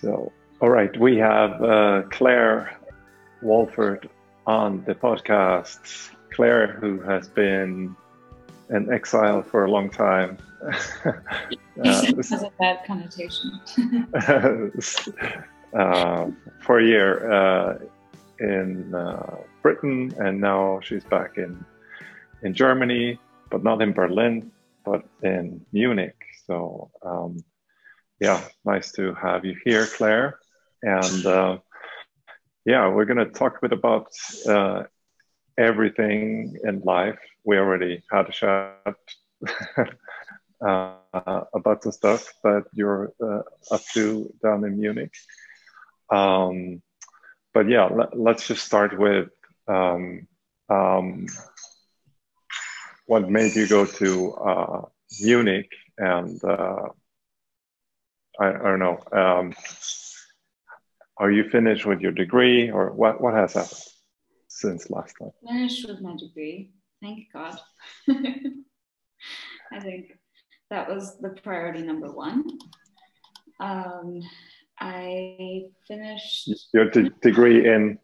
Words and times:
So, 0.00 0.32
all 0.60 0.68
right, 0.68 0.94
we 0.98 1.16
have 1.16 1.62
uh, 1.62 2.02
Claire 2.10 2.78
Walford 3.42 4.08
on 4.46 4.84
the 4.84 4.94
podcast. 4.94 6.10
Claire, 6.30 6.72
who 6.72 7.00
has 7.00 7.28
been 7.28 7.96
in 8.68 8.92
exile 8.92 9.42
for 9.42 9.64
a 9.64 9.70
long 9.70 9.88
time. 9.88 10.36
uh, 10.62 11.12
has 11.84 12.42
a 12.42 12.52
bad 12.58 12.84
connotation. 12.86 13.60
uh, 15.74 16.26
for 16.60 16.78
a 16.78 16.84
year 16.84 17.32
uh, 17.32 17.78
in 18.40 18.94
uh, 18.94 19.36
Britain, 19.62 20.14
and 20.18 20.40
now 20.40 20.80
she's 20.82 21.04
back 21.04 21.38
in 21.38 21.64
in 22.42 22.52
Germany, 22.52 23.18
but 23.50 23.64
not 23.64 23.80
in 23.80 23.92
Berlin, 23.92 24.50
but 24.84 25.06
in 25.22 25.64
Munich. 25.72 26.16
So 26.46 26.90
um, 27.02 27.42
yeah, 28.20 28.42
nice 28.64 28.92
to 28.92 29.14
have 29.14 29.44
you 29.44 29.56
here, 29.64 29.86
Claire. 29.86 30.38
And 30.82 31.26
uh, 31.26 31.58
yeah, 32.64 32.88
we're 32.88 33.04
going 33.04 33.18
to 33.18 33.26
talk 33.26 33.58
a 33.58 33.68
bit 33.68 33.72
about 33.72 34.08
uh, 34.48 34.84
everything 35.58 36.56
in 36.64 36.80
life. 36.80 37.18
We 37.44 37.58
already 37.58 38.02
had 38.10 38.28
a 38.28 38.32
chat 38.32 38.96
uh, 40.64 41.44
about 41.54 41.82
the 41.82 41.92
stuff 41.92 42.32
that 42.42 42.64
you're 42.72 43.12
uh, 43.22 43.42
up 43.70 43.82
to 43.94 44.32
down 44.42 44.64
in 44.64 44.80
Munich. 44.80 45.14
Um, 46.10 46.82
but 47.52 47.68
yeah, 47.68 47.88
let, 48.14 48.36
us 48.36 48.46
just 48.46 48.64
start 48.64 48.98
with 48.98 49.28
um, 49.66 50.26
um, 50.68 51.26
what 53.06 53.30
made 53.30 53.56
you 53.56 53.66
go 53.66 53.86
to 53.86 54.32
uh, 54.34 54.82
Munich 55.20 55.70
and 55.98 56.42
uh, 56.44 56.88
I, 58.40 58.48
I 58.48 58.52
don't 58.52 58.78
know. 58.78 58.98
Um, 59.12 59.54
are 61.18 61.30
you 61.30 61.48
finished 61.48 61.86
with 61.86 62.00
your 62.00 62.12
degree, 62.12 62.70
or 62.70 62.92
what? 62.92 63.20
What 63.20 63.34
has 63.34 63.54
happened 63.54 63.80
since 64.48 64.90
last 64.90 65.14
time? 65.20 65.30
Finished 65.46 65.88
with 65.88 66.00
my 66.00 66.16
degree. 66.16 66.72
Thank 67.02 67.26
God. 67.32 67.58
I 69.72 69.80
think 69.80 70.12
that 70.70 70.88
was 70.88 71.18
the 71.18 71.30
priority 71.42 71.82
number 71.82 72.10
one. 72.10 72.44
Um, 73.60 74.20
I 74.78 75.64
finished 75.88 76.50
your 76.74 76.90
de- 76.90 77.10
degree 77.22 77.68
in 77.68 77.98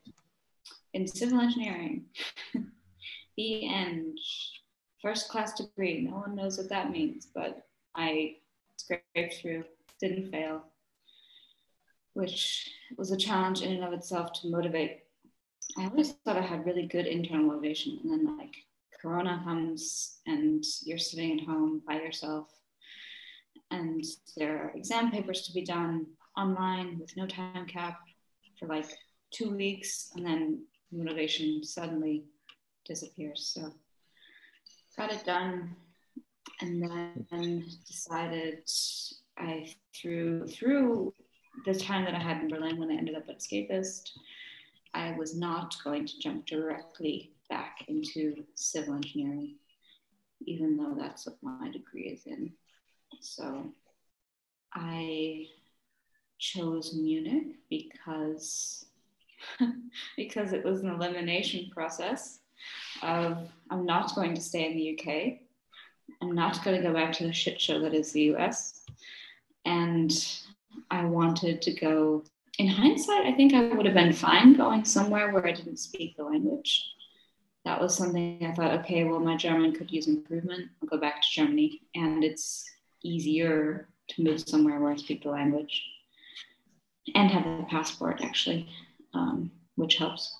in 0.94 1.06
civil 1.06 1.40
engineering. 1.40 2.06
the 3.36 3.68
end, 3.68 4.18
first 5.02 5.28
class 5.28 5.54
degree. 5.54 6.02
No 6.02 6.16
one 6.16 6.34
knows 6.34 6.58
what 6.58 6.70
that 6.70 6.90
means, 6.90 7.28
but 7.34 7.62
I 7.94 8.36
scraped 8.76 9.34
through 9.40 9.64
didn't 10.02 10.30
fail, 10.30 10.64
which 12.14 12.68
was 12.98 13.10
a 13.12 13.16
challenge 13.16 13.62
in 13.62 13.72
and 13.72 13.84
of 13.84 13.92
itself 13.92 14.32
to 14.34 14.50
motivate. 14.50 14.98
I 15.78 15.84
always 15.84 16.12
thought 16.12 16.36
I 16.36 16.42
had 16.42 16.66
really 16.66 16.86
good 16.86 17.06
internal 17.06 17.46
motivation, 17.46 18.00
and 18.02 18.10
then 18.12 18.36
like 18.36 18.54
Corona 19.00 19.40
comes 19.44 20.18
and 20.26 20.62
you're 20.84 20.98
sitting 20.98 21.38
at 21.38 21.46
home 21.46 21.82
by 21.86 21.94
yourself, 21.94 22.48
and 23.70 24.04
there 24.36 24.58
are 24.58 24.76
exam 24.76 25.10
papers 25.10 25.42
to 25.42 25.52
be 25.54 25.64
done 25.64 26.06
online 26.36 26.98
with 26.98 27.16
no 27.16 27.26
time 27.26 27.66
cap 27.66 28.00
for 28.58 28.66
like 28.66 28.90
two 29.30 29.54
weeks, 29.54 30.10
and 30.16 30.26
then 30.26 30.64
motivation 30.90 31.64
suddenly 31.64 32.24
disappears. 32.84 33.52
So 33.54 33.72
got 34.96 35.12
it 35.12 35.24
done 35.24 35.74
and 36.60 36.82
then 37.30 37.64
decided 37.86 38.68
I 39.38 39.74
through 39.94 40.46
through 40.48 41.14
the 41.64 41.74
time 41.74 42.04
that 42.04 42.14
I 42.14 42.18
had 42.18 42.42
in 42.42 42.48
Berlin 42.48 42.78
when 42.78 42.90
I 42.90 42.94
ended 42.94 43.14
up 43.14 43.28
at 43.28 43.38
Escapist, 43.38 44.10
I 44.94 45.12
was 45.12 45.36
not 45.36 45.76
going 45.84 46.06
to 46.06 46.18
jump 46.18 46.46
directly 46.46 47.32
back 47.48 47.84
into 47.88 48.44
civil 48.54 48.94
engineering, 48.94 49.56
even 50.46 50.76
though 50.76 50.96
that's 50.98 51.26
what 51.26 51.36
my 51.42 51.70
degree 51.70 52.04
is 52.04 52.26
in. 52.26 52.52
So 53.20 53.72
I 54.74 55.46
chose 56.38 56.94
Munich 56.94 57.56
because 57.68 58.86
because 60.16 60.52
it 60.52 60.64
was 60.64 60.82
an 60.82 60.90
elimination 60.90 61.70
process 61.72 62.40
of 63.02 63.50
I'm 63.70 63.86
not 63.86 64.14
going 64.14 64.34
to 64.34 64.40
stay 64.40 64.70
in 64.70 64.76
the 64.76 64.98
UK. 64.98 65.38
I'm 66.20 66.34
not 66.34 66.62
going 66.64 66.76
to 66.76 66.86
go 66.86 66.94
back 66.94 67.12
to 67.14 67.26
the 67.26 67.32
shit 67.32 67.60
show 67.60 67.80
that 67.80 67.94
is 67.94 68.12
the 68.12 68.34
US 68.34 68.81
and 69.64 70.12
I 70.90 71.04
wanted 71.04 71.62
to 71.62 71.72
go. 71.72 72.24
In 72.58 72.68
hindsight, 72.68 73.26
I 73.26 73.32
think 73.32 73.54
I 73.54 73.74
would 73.74 73.86
have 73.86 73.94
been 73.94 74.12
fine 74.12 74.54
going 74.54 74.84
somewhere 74.84 75.32
where 75.32 75.46
I 75.46 75.52
didn't 75.52 75.78
speak 75.78 76.16
the 76.16 76.24
language. 76.24 76.86
That 77.64 77.80
was 77.80 77.96
something 77.96 78.44
I 78.44 78.52
thought, 78.52 78.80
okay, 78.80 79.04
well, 79.04 79.20
my 79.20 79.36
German 79.36 79.72
could 79.72 79.90
use 79.90 80.08
improvement. 80.08 80.68
I'll 80.82 80.88
go 80.88 80.98
back 80.98 81.22
to 81.22 81.28
Germany, 81.32 81.80
and 81.94 82.22
it's 82.22 82.68
easier 83.02 83.88
to 84.08 84.22
move 84.22 84.40
somewhere 84.40 84.80
where 84.80 84.92
I 84.92 84.96
speak 84.96 85.22
the 85.22 85.30
language 85.30 85.82
and 87.14 87.30
have 87.30 87.46
a 87.46 87.66
passport, 87.70 88.20
actually, 88.22 88.68
um, 89.14 89.50
which 89.76 89.96
helps. 89.96 90.36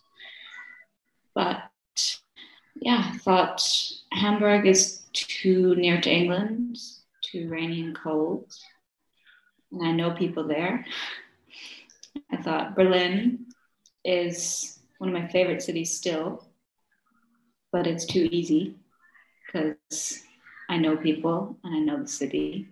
But 1.34 1.62
yeah, 2.77 3.11
I 3.15 3.19
thought 3.19 3.62
Hamburg 4.12 4.66
is 4.66 5.03
too 5.12 5.75
near 5.77 6.00
to 6.00 6.11
England, 6.11 6.77
too 7.22 7.49
rainy 7.49 7.81
and 7.81 7.97
cold 7.97 8.53
and 9.72 9.87
I 9.87 9.93
know 9.93 10.12
people 10.12 10.47
there. 10.47 10.84
I 12.31 12.37
thought 12.37 12.77
Berlin 12.77 13.47
is 14.05 14.78
one 14.99 15.09
of 15.09 15.15
my 15.15 15.28
favorite 15.28 15.62
cities 15.62 15.97
still, 15.97 16.47
but 17.72 17.87
it's 17.87 18.05
too 18.05 18.28
easy 18.31 18.77
because 19.47 20.22
I 20.69 20.77
know 20.77 20.97
people 20.97 21.56
and 21.65 21.75
I 21.75 21.78
know 21.81 22.03
the 22.03 22.09
city, 22.09 22.69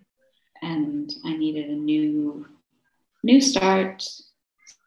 and 0.62 1.12
I 1.24 1.36
needed 1.36 1.70
a 1.70 1.74
new 1.74 2.46
new 3.22 3.40
start 3.40 4.06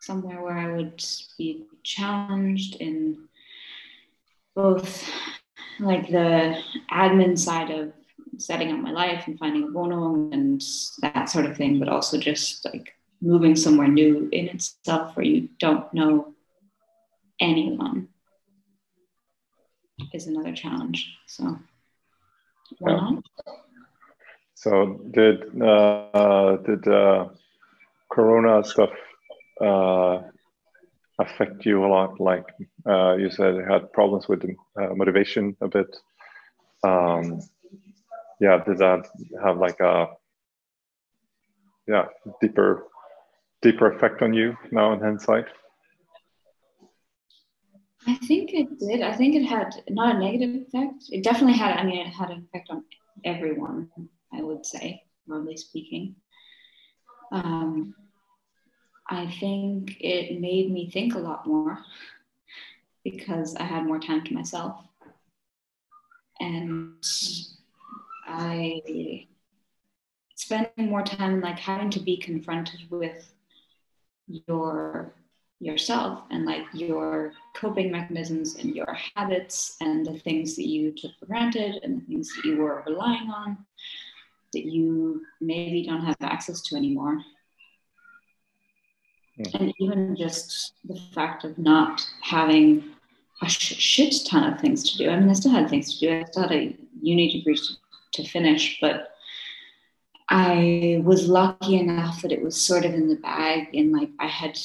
somewhere 0.01 0.41
where 0.41 0.57
I 0.57 0.75
would 0.75 1.03
be 1.37 1.65
challenged 1.83 2.75
in 2.75 3.27
both 4.55 5.09
like 5.79 6.09
the 6.09 6.59
admin 6.91 7.37
side 7.37 7.71
of 7.71 7.93
setting 8.39 8.71
up 8.71 8.79
my 8.79 8.91
life 8.91 9.27
and 9.27 9.37
finding 9.39 9.63
a 9.63 9.67
wohnung 9.67 10.33
and 10.33 10.61
that 11.01 11.29
sort 11.29 11.45
of 11.45 11.57
thing, 11.57 11.79
but 11.79 11.89
also 11.89 12.17
just 12.17 12.65
like 12.65 12.93
moving 13.21 13.55
somewhere 13.55 13.87
new 13.87 14.29
in 14.31 14.47
itself 14.49 15.15
where 15.15 15.25
you 15.25 15.49
don't 15.59 15.93
know 15.93 16.33
anyone 17.39 18.07
is 20.13 20.27
another 20.27 20.53
challenge. 20.53 21.15
So 21.27 21.57
why 22.79 22.91
yeah. 22.91 22.97
not? 22.97 23.23
So 24.55 25.01
did 25.11 25.61
uh, 25.61 26.57
did 26.65 26.87
uh, 26.87 27.29
Corona 28.11 28.63
stuff 28.63 28.91
uh, 29.61 30.21
affect 31.19 31.65
you 31.65 31.85
a 31.85 31.87
lot? 31.87 32.19
Like 32.19 32.45
uh, 32.87 33.15
you 33.15 33.29
said, 33.29 33.55
you 33.55 33.65
had 33.69 33.91
problems 33.91 34.27
with 34.27 34.43
uh, 34.45 34.93
motivation 34.95 35.55
a 35.61 35.67
bit. 35.67 35.95
Um, 36.83 37.41
yeah, 38.43 38.61
did 38.61 38.77
that 38.79 39.07
have 39.41 39.57
like 39.57 39.79
a 39.79 40.07
yeah 41.87 42.05
deeper 42.41 42.87
deeper 43.61 43.87
effect 43.93 44.21
on 44.21 44.33
you 44.33 44.57
now 44.69 44.91
in 44.91 44.99
hindsight? 44.99 45.45
I 48.05 48.15
think 48.15 48.53
it 48.53 48.67
did. 48.79 49.01
I 49.01 49.15
think 49.15 49.35
it 49.35 49.45
had 49.45 49.69
not 49.89 50.17
a 50.17 50.19
negative 50.19 50.67
effect. 50.67 51.05
It 51.09 51.23
definitely 51.23 51.57
had. 51.57 51.77
I 51.77 51.85
mean, 51.85 52.05
it 52.05 52.07
had 52.07 52.31
an 52.31 52.45
effect 52.45 52.69
on 52.69 52.83
everyone. 53.23 53.89
I 54.33 54.41
would 54.41 54.65
say, 54.65 55.03
broadly 55.25 55.55
speaking. 55.55 56.15
Um, 57.31 57.95
I 59.09 59.31
think 59.39 59.95
it 60.01 60.41
made 60.41 60.69
me 60.69 60.91
think 60.91 61.15
a 61.15 61.19
lot 61.19 61.47
more 61.47 61.79
because 63.05 63.55
I 63.55 63.63
had 63.63 63.85
more 63.85 63.99
time 63.99 64.25
to 64.25 64.33
myself, 64.33 64.83
and 66.41 67.05
I 68.25 69.27
spending 70.35 70.89
more 70.89 71.03
time 71.03 71.41
like 71.41 71.59
having 71.59 71.89
to 71.91 71.99
be 71.99 72.17
confronted 72.17 72.81
with 72.89 73.33
your 74.27 75.13
yourself 75.59 76.23
and 76.29 76.45
like 76.45 76.65
your 76.73 77.31
coping 77.55 77.91
mechanisms 77.91 78.55
and 78.55 78.75
your 78.75 78.97
habits 79.15 79.77
and 79.79 80.05
the 80.05 80.19
things 80.19 80.55
that 80.55 80.67
you 80.67 80.91
took 80.91 81.11
for 81.19 81.25
granted 81.25 81.79
and 81.83 82.01
the 82.01 82.05
things 82.05 82.33
that 82.35 82.45
you 82.45 82.57
were 82.57 82.83
relying 82.85 83.29
on 83.29 83.57
that 84.51 84.65
you 84.65 85.21
maybe 85.41 85.85
don't 85.85 86.05
have 86.05 86.17
access 86.21 86.61
to 86.61 86.75
anymore. 86.75 87.17
Mm. 89.39 89.59
And 89.59 89.73
even 89.79 90.15
just 90.15 90.73
the 90.83 90.99
fact 91.13 91.43
of 91.43 91.57
not 91.57 92.05
having 92.21 92.83
a 93.41 93.49
shit 93.49 94.13
ton 94.25 94.53
of 94.53 94.59
things 94.59 94.91
to 94.91 94.97
do. 94.97 95.09
I 95.09 95.19
mean, 95.19 95.29
I 95.29 95.33
still 95.33 95.51
had 95.51 95.69
things 95.69 95.93
to 95.93 95.99
do. 95.99 96.19
I 96.19 96.23
still 96.25 96.43
had 96.43 96.51
a 96.51 96.77
uni 97.01 97.31
degree 97.31 97.55
to 97.55 97.73
to 98.13 98.23
finish, 98.23 98.79
but 98.81 99.09
I 100.29 101.01
was 101.03 101.27
lucky 101.27 101.75
enough 101.75 102.21
that 102.21 102.31
it 102.31 102.41
was 102.41 102.59
sort 102.59 102.85
of 102.85 102.93
in 102.93 103.07
the 103.07 103.17
bag, 103.17 103.67
and 103.73 103.91
like 103.91 104.09
I 104.19 104.27
had 104.27 104.57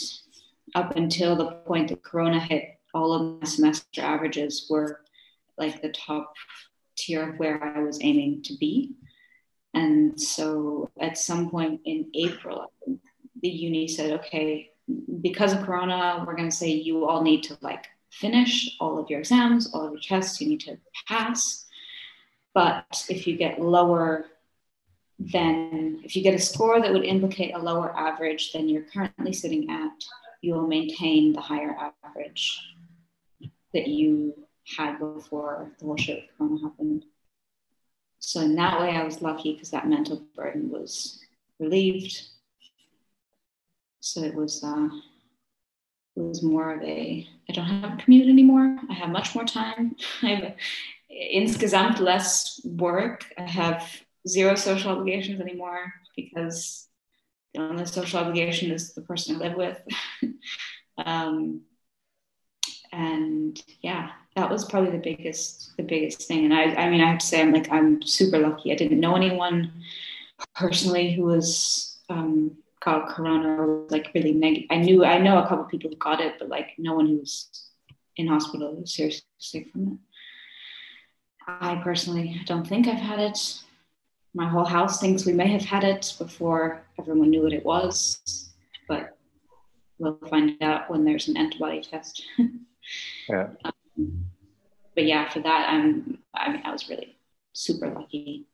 up 0.75 0.97
until 0.97 1.37
the 1.37 1.51
point 1.67 1.89
that 1.89 2.03
Corona 2.03 2.41
hit, 2.41 2.79
all 2.95 3.13
of 3.13 3.41
my 3.41 3.47
semester 3.47 4.03
averages 4.03 4.67
were 4.71 5.01
like 5.57 5.83
the 5.83 5.91
top 5.91 6.35
tier 6.97 7.31
of 7.31 7.39
where 7.39 7.63
I 7.63 7.81
was 7.81 7.99
aiming 8.03 8.43
to 8.45 8.57
be. 8.57 8.95
And 9.75 10.21
so 10.21 10.91
at 11.01 11.19
some 11.19 11.51
point 11.51 11.81
in 11.85 12.09
April, 12.15 12.73
the 13.43 13.49
uni 13.49 13.89
said, 13.89 14.13
okay, 14.21 14.71
because 15.21 15.53
of 15.53 15.63
Corona, 15.63 16.25
we're 16.27 16.37
going 16.37 16.49
to 16.49 16.57
say 16.57 16.71
you 16.71 17.07
all 17.07 17.23
need 17.23 17.43
to 17.45 17.59
like 17.61 17.87
finish 18.11 18.77
all 18.81 18.99
of 18.99 19.11
your 19.11 19.21
exams, 19.21 19.73
all 19.73 19.87
of 19.87 19.93
your 19.93 20.01
tests, 20.01 20.41
you 20.41 20.49
need 20.49 20.61
to 20.61 20.79
pass. 21.07 21.67
But 22.59 23.07
if 23.09 23.29
you 23.29 23.37
get 23.37 23.61
lower 23.61 24.25
than, 25.21 26.01
if 26.03 26.17
you 26.17 26.25
get 26.25 26.35
a 26.35 26.41
score 26.41 26.83
that 26.83 26.93
would 26.93 27.05
implicate 27.05 27.55
a 27.55 27.59
lower 27.59 27.97
average 27.97 28.51
than 28.51 28.69
you're 28.69 28.83
currently 28.83 29.33
sitting 29.33 29.71
at, 29.71 30.03
you 30.43 30.55
will 30.55 30.67
maintain 30.67 31.33
the 31.33 31.41
higher 31.41 31.77
average 32.05 32.59
that 33.73 33.87
you 33.87 34.35
had 34.77 34.99
before 34.99 35.71
the 35.79 35.85
whole 35.85 35.97
shit 35.97 36.25
with 36.25 36.37
Corona 36.37 36.69
happened. 36.69 37.05
So 38.19 38.41
in 38.41 38.57
that 38.57 38.81
way, 38.81 38.91
I 38.91 39.05
was 39.05 39.23
lucky 39.23 39.53
because 39.53 39.71
that 39.71 39.87
mental 39.87 40.25
burden 40.35 40.69
was 40.69 41.21
relieved. 41.61 42.21
So 44.01 44.25
it 44.25 44.35
was 44.35 44.65
uh, 44.65 44.89
it 46.17 46.23
was 46.23 46.43
more 46.43 46.73
of 46.73 46.83
a 46.83 47.25
I 47.49 47.53
don't 47.53 47.67
have 47.67 47.95
a 47.95 48.03
commute 48.03 48.29
anymore. 48.29 48.79
I 48.91 48.95
have 48.95 49.11
much 49.11 49.37
more 49.37 49.45
time. 49.45 49.95
I 50.23 50.27
have 50.27 50.55
insgesamt 51.19 52.01
less 52.01 52.61
work. 52.65 53.25
I 53.37 53.43
have 53.43 53.85
zero 54.27 54.55
social 54.55 54.93
obligations 54.93 55.41
anymore 55.41 55.93
because 56.17 56.89
the 57.55 57.61
only 57.61 57.87
social 57.87 58.21
obligation 58.21 58.71
is 58.71 58.95
the 58.95 59.03
person 59.03 59.37
I 59.37 59.39
live 59.39 59.57
with. 59.57 59.81
um, 60.99 61.63
and 62.93 63.63
yeah, 63.81 64.11
that 64.37 64.51
was 64.51 64.65
probably 64.65 64.91
the 64.91 64.99
biggest 64.99 65.77
the 65.77 65.83
biggest 65.83 66.27
thing. 66.29 66.45
And 66.45 66.55
I 66.55 66.75
I 66.75 66.91
mean 66.91 67.01
I 67.01 67.11
have 67.11 67.19
to 67.19 67.27
say 67.27 67.41
I'm 67.41 67.53
like 67.53 67.71
I'm 67.71 68.03
super 68.03 68.39
lucky. 68.39 68.73
I 68.73 68.77
didn't 68.77 69.01
know 69.01 69.17
anyone 69.17 69.73
personally 70.55 71.13
who 71.13 71.25
was 71.25 71.99
um, 72.09 72.57
corona 72.81 73.61
or 73.61 73.87
like 73.91 74.11
really 74.15 74.33
negative. 74.33 74.69
I 74.71 74.77
knew 74.77 75.05
I 75.05 75.19
know 75.19 75.43
a 75.43 75.49
couple 75.49 75.65
people 75.65 75.91
who 75.91 75.97
got 75.97 76.21
it, 76.21 76.35
but 76.39 76.49
like 76.49 76.71
no 76.79 76.95
one 76.95 77.07
who 77.07 77.19
was 77.19 77.69
in 78.17 78.29
hospital 78.29 78.75
who's 78.77 78.95
seriously 78.95 79.25
sick 79.39 79.71
from 79.71 79.89
it. 79.89 79.99
I 81.49 81.81
personally 81.83 82.43
don't 82.45 82.67
think 82.67 82.87
I've 82.87 83.01
had 83.01 83.19
it. 83.19 83.63
My 84.35 84.47
whole 84.47 84.67
house 84.67 85.01
thinks 85.01 85.25
we 85.25 85.33
may 85.33 85.49
have 85.49 85.63
had 85.65 85.83
it 85.83 86.15
before 86.19 86.85
everyone 86.99 87.31
knew 87.31 87.43
what 87.43 87.55
it 87.55 87.65
was, 87.65 88.51
but 88.87 89.17
we'll 89.99 90.19
find 90.29 90.63
out 90.63 90.91
when 90.91 91.05
there's 91.05 91.29
an 91.29 91.39
antibody 91.39 91.81
test. 91.81 92.23
yeah. 93.29 93.49
Um, 93.65 94.27
but 94.95 95.05
yeah, 95.05 95.31
for 95.31 95.41
that, 95.41 95.71
I'm. 95.71 96.19
I 96.35 96.53
mean, 96.53 96.63
I 96.65 96.71
was 96.71 96.89
really 96.91 97.17
super 97.55 97.89
lucky. 97.89 98.47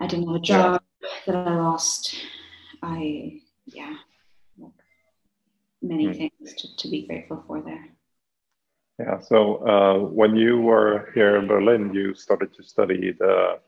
I 0.00 0.06
didn't 0.06 0.26
have 0.26 0.36
a 0.36 0.40
job 0.40 0.82
yeah. 1.00 1.08
that 1.26 1.36
I 1.36 1.56
lost. 1.56 2.14
I 2.82 3.40
yeah, 3.64 3.94
many 5.80 6.06
mm. 6.06 6.16
things 6.16 6.54
to, 6.54 6.76
to 6.76 6.88
be 6.88 7.06
grateful 7.06 7.42
for 7.46 7.62
there. 7.62 7.88
Yeah. 8.98 9.20
So 9.20 9.56
uh, 9.66 9.98
when 10.08 10.34
you 10.34 10.60
were 10.60 11.10
here 11.14 11.36
in 11.36 11.46
Berlin, 11.46 11.94
you 11.94 12.14
started 12.14 12.52
to 12.54 12.62
study 12.64 13.12
the 13.12 13.60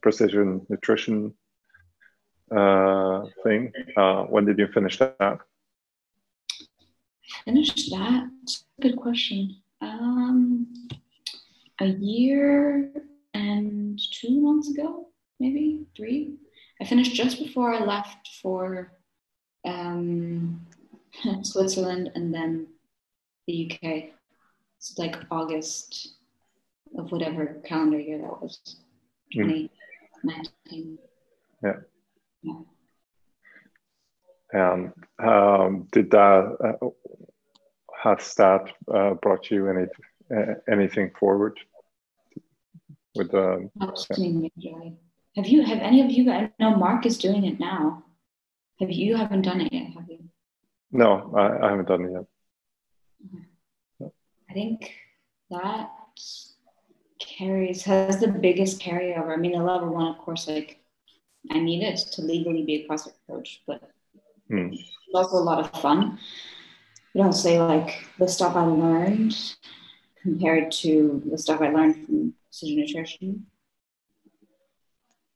precision 0.00 0.66
nutrition 0.70 1.34
uh, 2.50 3.24
thing. 3.42 3.72
Uh, 3.96 4.24
when 4.24 4.46
did 4.46 4.58
you 4.58 4.68
finish 4.68 4.98
that? 4.98 5.38
Finished 7.44 7.90
that? 7.90 8.30
Good 8.80 8.96
question. 8.96 9.56
Um, 9.82 10.66
a 11.80 11.86
year 11.86 12.90
and 13.34 14.00
two 14.12 14.40
months 14.40 14.70
ago, 14.70 15.08
maybe 15.38 15.86
three. 15.94 16.36
I 16.80 16.84
finished 16.86 17.14
just 17.14 17.38
before 17.38 17.74
I 17.74 17.84
left 17.84 18.28
for 18.42 18.92
um, 19.66 20.66
Switzerland 21.42 22.12
and 22.14 22.34
then 22.34 22.66
the 23.46 23.70
UK. 23.70 24.19
It's 24.80 24.96
like 24.96 25.14
August 25.30 26.14
of 26.96 27.12
whatever 27.12 27.60
calendar 27.66 28.00
year 28.00 28.16
that 28.16 28.40
was, 28.40 28.58
2019. 29.34 30.98
Yeah. 31.62 31.72
yeah. 32.42 32.54
And 34.52 34.92
um, 35.22 35.86
did 35.92 36.10
that, 36.12 36.78
uh, 36.82 36.88
has 38.02 38.34
that 38.36 38.72
uh, 38.92 39.14
brought 39.20 39.50
you 39.50 39.68
any, 39.68 39.86
uh, 40.34 40.54
anything 40.72 41.10
forward 41.20 41.60
with 43.14 43.32
the? 43.32 43.68
Yeah. 43.76 44.72
Have 45.36 45.46
you, 45.46 45.62
have 45.62 45.78
any 45.80 46.00
of 46.02 46.10
you, 46.10 46.30
I 46.32 46.50
know 46.58 46.74
Mark 46.74 47.04
is 47.04 47.18
doing 47.18 47.44
it 47.44 47.60
now. 47.60 48.02
Have 48.80 48.90
you, 48.90 49.08
you 49.08 49.16
haven't 49.16 49.42
done 49.42 49.60
it 49.60 49.74
yet, 49.74 49.92
have 49.92 50.08
you? 50.08 50.20
No, 50.90 51.34
I, 51.36 51.66
I 51.66 51.70
haven't 51.70 51.88
done 51.88 52.06
it 52.06 52.12
yet. 52.12 52.24
Okay. 53.26 53.44
I 54.50 54.52
think 54.52 54.92
that 55.50 55.90
carries, 57.20 57.84
has 57.84 58.18
the 58.18 58.26
biggest 58.26 58.80
carryover. 58.80 59.32
I 59.32 59.36
mean, 59.36 59.52
the 59.52 59.62
level 59.62 59.90
one, 59.90 60.08
of 60.08 60.18
course, 60.18 60.48
like 60.48 60.80
I 61.50 61.60
need 61.60 61.84
it 61.84 61.98
to 62.12 62.22
legally 62.22 62.64
be 62.64 62.76
a 62.76 62.88
CrossFit 62.88 63.12
coach, 63.28 63.62
but 63.66 63.80
hmm. 64.48 64.72
it's 64.72 64.90
also 65.14 65.36
a 65.36 65.38
lot 65.38 65.60
of 65.60 65.80
fun. 65.80 66.18
You 67.14 67.22
don't 67.22 67.32
say 67.32 67.60
like 67.60 68.04
the 68.18 68.26
stuff 68.26 68.56
I 68.56 68.64
learned 68.64 69.36
compared 70.20 70.72
to 70.72 71.22
the 71.30 71.38
stuff 71.38 71.60
I 71.60 71.70
learned 71.70 72.06
from 72.06 72.34
precision 72.46 72.76
nutrition 72.76 73.46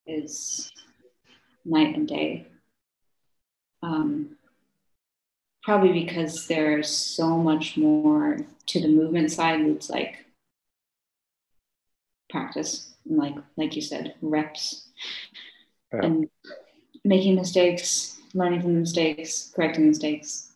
is 0.07 0.73
night 1.65 1.97
and 1.97 2.09
day. 2.09 2.49
Um, 3.81 4.37
probably 5.65 6.05
because 6.05 6.47
there's 6.47 6.89
so 6.89 7.39
much 7.39 7.77
more 7.77 8.39
to 8.67 8.81
the 8.81 8.89
movement 8.89 9.33
side. 9.33 9.61
It's 9.61 9.91
like 9.91 10.25
practice, 12.31 12.95
and 13.09 13.19
like 13.19 13.35
like 13.57 13.75
you 13.75 13.83
said, 13.83 14.15
reps, 14.21 14.89
yeah. 15.93 16.05
and 16.05 16.29
making 17.05 17.37
mistakes, 17.37 18.19
learning 18.35 18.61
from 18.61 18.75
the 18.75 18.81
mistakes, 18.81 19.53
correcting 19.55 19.89
mistakes. 19.89 20.53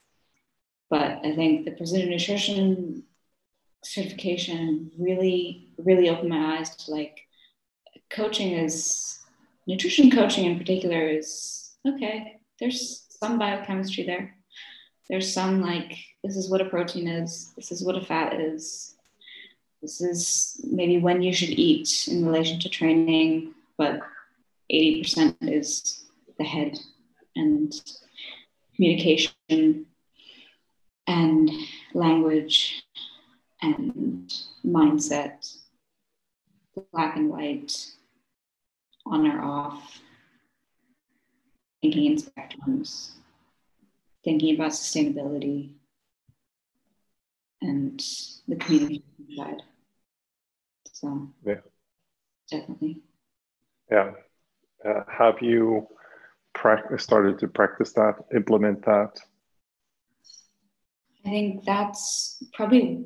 But 0.91 1.21
I 1.25 1.35
think 1.35 1.65
the 1.65 1.73
precision 1.73 2.11
nutrition 2.11 3.05
certification 3.85 4.91
really, 4.99 5.69
really 5.79 6.09
opened 6.09 6.31
my 6.31 6.59
eyes 6.59 6.75
to 6.77 6.91
like 6.91 7.21
coaching 8.11 8.53
is 8.53 9.21
nutrition 9.67 10.11
coaching 10.11 10.47
in 10.47 10.59
particular 10.59 11.09
is 11.09 11.77
okay, 11.87 12.41
there's 12.59 13.07
some 13.11 13.39
biochemistry 13.39 14.05
there. 14.05 14.38
There's 15.09 15.33
some 15.33 15.61
like, 15.61 15.97
this 16.23 16.37
is 16.37 16.51
what 16.51 16.61
a 16.61 16.67
protein 16.67 17.09
is, 17.09 17.53
this 17.57 17.73
is 17.73 17.83
what 17.83 17.97
a 17.97 18.05
fat 18.05 18.41
is, 18.41 18.95
this 19.81 20.01
is 20.01 20.61
maybe 20.65 20.99
when 20.99 21.23
you 21.23 21.33
should 21.33 21.51
eat 21.51 22.09
in 22.11 22.27
relation 22.27 22.59
to 22.61 22.69
training, 22.69 23.55
but 23.77 24.01
80% 24.73 25.37
is 25.43 26.05
the 26.37 26.45
head 26.45 26.79
and 27.37 27.73
communication 28.75 29.87
and 31.07 31.51
language 31.95 32.83
and 33.63 34.33
mindset, 34.65 35.57
black 36.93 37.17
and 37.17 37.31
white, 37.31 37.73
on 39.07 39.27
or 39.27 39.41
off, 39.43 40.01
thinking 41.81 42.05
in 42.07 42.17
spectrums, 42.17 43.13
thinking 44.29 44.57
about 44.57 44.73
sustainability 44.73 45.71
and 47.63 47.99
the 48.47 48.57
community 48.57 49.03
side. 49.35 49.63
So, 50.93 51.31
yeah, 51.47 51.63
definitely. 52.51 53.01
Yeah. 53.91 54.11
Uh, 54.87 55.05
have 55.09 55.41
you 55.41 55.89
practice, 56.55 57.03
started 57.03 57.39
to 57.39 57.49
practice 57.49 57.95
that, 57.95 58.17
implement 58.37 58.85
that? 58.85 59.19
I 61.25 61.31
think 61.31 61.65
that's 61.65 62.43
probably, 62.53 63.05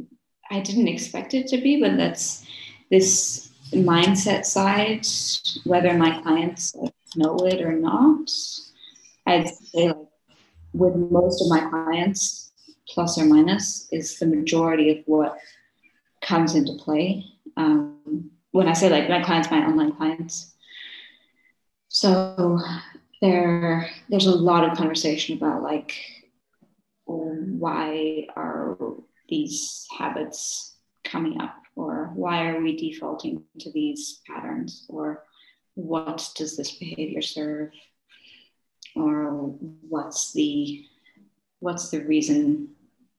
I 0.51 0.59
didn't 0.59 0.89
expect 0.89 1.35
it 1.35 1.47
to 1.49 1.59
be, 1.59 1.81
but 1.81 1.97
that's 1.97 2.45
this 2.91 3.53
mindset 3.73 4.45
side, 4.45 5.07
whether 5.63 5.95
my 5.95 6.21
clients 6.21 6.75
know 7.15 7.37
it 7.47 7.61
or 7.61 7.75
not, 7.75 8.29
I'd 9.25 9.49
say 9.49 9.87
like 9.87 10.12
with 10.73 10.95
most 10.97 11.43
of 11.43 11.49
my 11.49 11.61
clients, 11.69 12.53
plus 12.89 13.19
or 13.19 13.25
minus, 13.25 13.89
is 13.93 14.19
the 14.19 14.27
majority 14.27 14.91
of 14.91 15.05
what 15.07 15.39
comes 16.23 16.55
into 16.55 16.75
play. 16.75 17.25
Um, 17.57 18.31
when 18.53 18.69
I 18.69 18.73
say 18.73 18.89
like 18.89 19.09
my 19.09 19.23
clients, 19.23 19.51
my 19.51 19.65
online 19.65 19.93
clients. 19.93 20.55
so 21.89 22.59
there 23.21 23.89
there's 24.09 24.27
a 24.27 24.35
lot 24.35 24.69
of 24.69 24.77
conversation 24.77 25.37
about 25.37 25.63
like 25.63 25.95
why 27.05 28.27
are 28.37 28.77
these 29.29 29.87
habits 29.97 30.77
coming 31.05 31.41
up 31.41 31.55
or 31.77 32.11
why 32.15 32.47
are 32.47 32.61
we 32.61 32.77
defaulting 32.77 33.43
to 33.61 33.71
these 33.73 34.21
patterns 34.27 34.87
or 34.89 35.25
what 35.75 36.29
does 36.37 36.57
this 36.57 36.73
behavior 36.73 37.23
serve 37.23 37.71
or 38.97 39.31
what's 39.89 40.33
the 40.33 40.85
what's 41.61 41.91
the 41.91 42.01
reason 42.01 42.69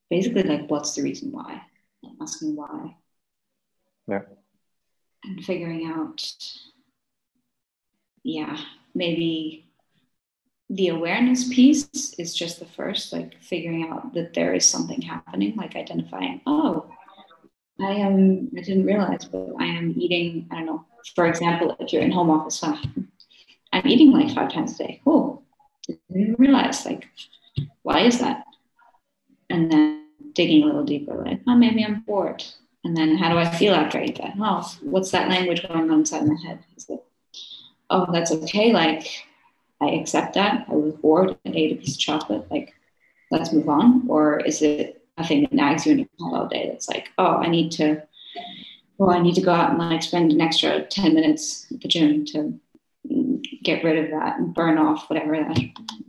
basically 0.09 0.43
like 0.43 0.69
what's 0.69 0.95
the 0.95 1.03
reason 1.03 1.31
why? 1.31 1.61
Asking 2.21 2.55
why. 2.55 2.95
Yeah. 4.07 4.21
And 5.23 5.43
figuring 5.43 5.85
out 5.87 6.21
yeah 8.23 8.57
maybe 8.95 9.67
the 10.69 10.87
awareness 10.87 11.53
piece 11.53 11.87
is 12.17 12.33
just 12.33 12.59
the 12.59 12.65
first 12.65 13.13
like 13.13 13.35
figuring 13.41 13.87
out 13.89 14.13
that 14.13 14.33
there 14.33 14.53
is 14.53 14.67
something 14.67 15.01
happening 15.01 15.55
like 15.55 15.75
identifying 15.75 16.41
oh 16.47 16.89
i 17.81 17.91
am 17.91 18.49
i 18.57 18.61
didn't 18.61 18.85
realize 18.85 19.25
but 19.25 19.49
i 19.59 19.65
am 19.65 19.93
eating 19.97 20.47
i 20.51 20.55
don't 20.55 20.65
know. 20.65 20.85
For 21.15 21.27
example 21.27 21.75
if 21.79 21.91
you're 21.91 22.01
in 22.01 22.11
home 22.11 22.29
office 22.29 22.63
i'm 23.73 23.87
eating 23.87 24.11
like 24.11 24.33
five 24.33 24.51
times 24.51 24.79
a 24.79 24.87
day. 24.87 25.01
Oh 25.05 25.42
didn't 25.87 26.39
realize 26.39 26.85
like 26.85 27.07
why 27.83 28.01
is 28.01 28.19
that? 28.19 28.45
And 29.49 29.71
then 29.71 30.07
digging 30.33 30.63
a 30.63 30.65
little 30.65 30.83
deeper 30.83 31.23
like 31.25 31.41
oh 31.47 31.55
maybe 31.55 31.83
i'm 31.83 32.01
bored. 32.01 32.43
And 32.85 32.97
then 32.97 33.17
how 33.17 33.29
do 33.29 33.37
i 33.37 33.49
feel 33.57 33.73
after 33.73 33.99
i 33.99 34.05
eat 34.05 34.17
that? 34.17 34.33
Oh 34.39 34.69
what's 34.81 35.11
that 35.11 35.29
language 35.29 35.67
going 35.67 35.91
on 35.91 35.99
inside 35.99 36.25
my 36.25 36.37
head? 36.45 36.59
Is 36.75 36.89
it 36.89 37.03
oh 37.89 38.11
that's 38.11 38.31
okay 38.31 38.73
like 38.73 39.07
i 39.81 39.89
accept 39.89 40.33
that. 40.35 40.65
I 40.69 40.73
was 40.73 40.93
bored 40.95 41.37
and 41.45 41.55
ate 41.55 41.73
a 41.73 41.75
piece 41.75 41.95
of 41.95 41.99
chocolate 41.99 42.49
like 42.51 42.73
let's 43.31 43.51
move 43.53 43.69
on. 43.69 44.05
Or 44.07 44.39
is 44.39 44.61
it 44.61 45.03
a 45.17 45.27
thing 45.27 45.41
that 45.41 45.53
nags 45.53 45.85
you 45.85 45.93
in 45.93 45.99
your 45.99 46.07
head 46.19 46.37
all 46.37 46.47
day 46.47 46.69
that's 46.69 46.87
like 46.89 47.09
oh 47.17 47.37
i 47.37 47.47
need 47.47 47.71
to 47.71 48.01
well 48.97 49.11
i 49.11 49.19
need 49.19 49.35
to 49.35 49.41
go 49.41 49.51
out 49.51 49.71
and 49.71 49.79
like 49.79 50.01
spend 50.01 50.31
an 50.31 50.41
extra 50.41 50.85
10 50.85 51.13
minutes 51.13 51.67
at 51.71 51.81
the 51.81 51.87
gym 51.87 52.25
to 52.25 52.59
get 53.63 53.83
rid 53.83 54.03
of 54.03 54.11
that 54.11 54.37
and 54.37 54.53
burn 54.53 54.77
off 54.77 55.09
whatever 55.09 55.33
that 55.33 55.59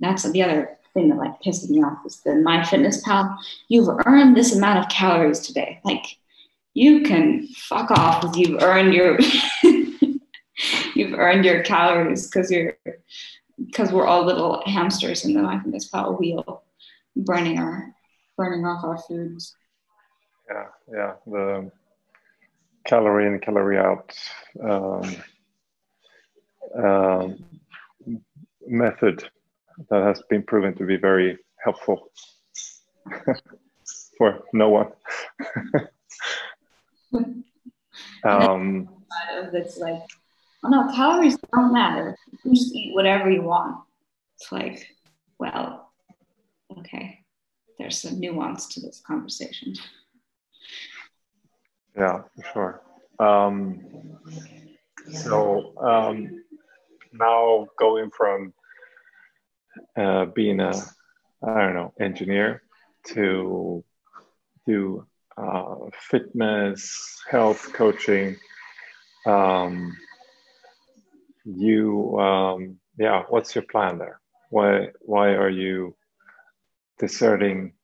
that's 0.00 0.30
the 0.30 0.42
other 0.42 0.78
thing 0.94 1.08
that 1.08 1.18
like 1.18 1.42
pisses 1.42 1.68
me 1.68 1.82
off 1.82 1.98
is 2.06 2.20
the 2.20 2.30
MyFitnessPal. 2.30 3.36
You've 3.68 3.88
earned 4.06 4.36
this 4.36 4.54
amount 4.54 4.78
of 4.78 4.88
calories 4.88 5.40
today. 5.40 5.80
Like 5.84 6.04
you 6.72 7.02
can 7.02 7.46
fuck 7.48 7.90
off 7.90 8.20
because 8.20 8.36
you've 8.36 8.62
earned 8.62 8.94
your 8.94 9.18
you've 10.94 11.18
earned 11.18 11.44
your 11.44 11.62
calories 11.62 12.26
because 12.26 12.50
you're 12.50 12.76
because 13.58 13.92
we're 13.92 14.06
all 14.06 14.24
little 14.24 14.62
hamsters 14.66 15.24
in 15.24 15.34
the 15.34 15.40
MyFitnessPal 15.40 16.18
wheel, 16.18 16.62
burning 17.16 17.58
our 17.58 17.94
burning 18.36 18.64
off 18.64 18.84
our 18.84 18.98
foods. 18.98 19.56
Yeah, 20.48 20.66
yeah. 20.92 21.12
The 21.26 21.70
calorie 22.86 23.26
in, 23.26 23.38
calorie 23.40 23.78
out 23.78 24.12
um, 24.62 25.16
um, 26.82 27.44
method 28.66 29.28
that 29.90 30.02
has 30.02 30.22
been 30.28 30.42
proven 30.42 30.74
to 30.76 30.84
be 30.84 30.96
very 30.96 31.38
helpful 31.62 32.10
for 34.18 34.44
no 34.52 34.68
one. 34.70 34.92
um, 38.24 38.88
it's 39.52 39.78
like, 39.78 40.02
oh 40.64 40.68
no, 40.68 40.92
calories 40.94 41.36
don't 41.52 41.72
matter. 41.72 42.16
You 42.44 42.54
just 42.54 42.74
eat 42.74 42.94
whatever 42.94 43.30
you 43.30 43.42
want. 43.42 43.76
It's 44.36 44.50
like, 44.50 44.88
well, 45.38 45.92
okay, 46.78 47.20
there's 47.78 48.00
some 48.00 48.20
nuance 48.20 48.66
to 48.68 48.80
this 48.80 49.02
conversation. 49.06 49.74
Yeah, 51.96 52.22
for 52.36 52.44
sure. 52.52 52.82
Um, 53.18 53.80
so 55.12 55.74
um, 55.78 56.43
now 57.18 57.66
going 57.78 58.10
from 58.10 58.52
uh, 59.96 60.26
being 60.26 60.60
a 60.60 60.72
I 61.46 61.60
don't 61.60 61.74
know 61.74 61.92
engineer 62.00 62.62
to 63.08 63.84
do 64.66 65.06
uh, 65.36 65.74
fitness, 65.92 67.22
health 67.30 67.72
coaching. 67.72 68.36
Um, 69.26 69.96
you 71.44 72.18
um, 72.18 72.78
yeah, 72.98 73.24
what's 73.28 73.54
your 73.54 73.64
plan 73.64 73.98
there? 73.98 74.20
Why 74.50 74.88
why 75.00 75.30
are 75.30 75.50
you 75.50 75.96
deserting 76.98 77.74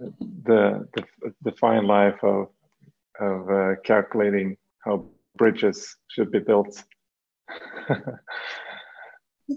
the 0.00 0.86
the, 0.94 1.04
the 1.42 1.52
fine 1.52 1.86
life 1.86 2.22
of 2.22 2.48
of 3.20 3.50
uh, 3.50 3.74
calculating 3.84 4.56
how 4.84 5.06
bridges 5.36 5.96
should 6.08 6.30
be 6.30 6.40
built? 6.40 6.84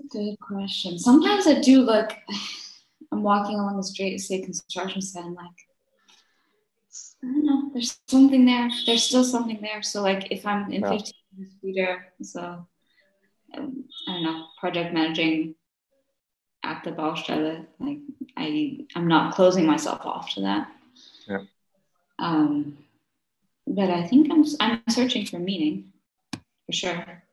good 0.09 0.39
question. 0.39 0.97
Sometimes 0.97 1.47
I 1.47 1.59
do 1.61 1.81
look, 1.81 2.11
I'm 3.11 3.23
walking 3.23 3.55
along 3.59 3.77
the 3.77 3.83
street, 3.83 4.17
see 4.19 4.41
a 4.41 4.45
construction 4.45 5.01
site, 5.01 5.25
I'm 5.25 5.35
like, 5.35 5.47
I 7.23 7.27
don't 7.27 7.45
know, 7.45 7.69
there's 7.73 7.99
something 8.07 8.45
there. 8.45 8.69
There's 8.85 9.03
still 9.03 9.23
something 9.23 9.59
there. 9.61 9.83
So, 9.83 10.01
like, 10.01 10.31
if 10.31 10.45
I'm 10.45 10.71
in 10.71 10.81
yeah. 10.81 10.89
15 10.89 11.13
later, 11.63 12.13
so 12.23 12.67
um, 13.55 13.85
I 14.07 14.11
don't 14.13 14.23
know, 14.23 14.45
project 14.59 14.93
managing 14.93 15.55
at 16.63 16.83
the 16.83 16.91
Baustelle, 16.91 17.65
like, 17.79 17.99
I, 18.37 18.85
I'm 18.95 19.07
not 19.07 19.35
closing 19.35 19.65
myself 19.65 20.05
off 20.05 20.33
to 20.33 20.41
that. 20.41 20.71
Yeah. 21.27 21.43
Um, 22.17 22.77
but 23.67 23.89
I 23.89 24.07
think 24.07 24.31
I'm, 24.31 24.43
I'm 24.59 24.81
searching 24.89 25.25
for 25.25 25.37
meaning 25.37 25.91
for 26.65 26.73
sure. 26.73 27.23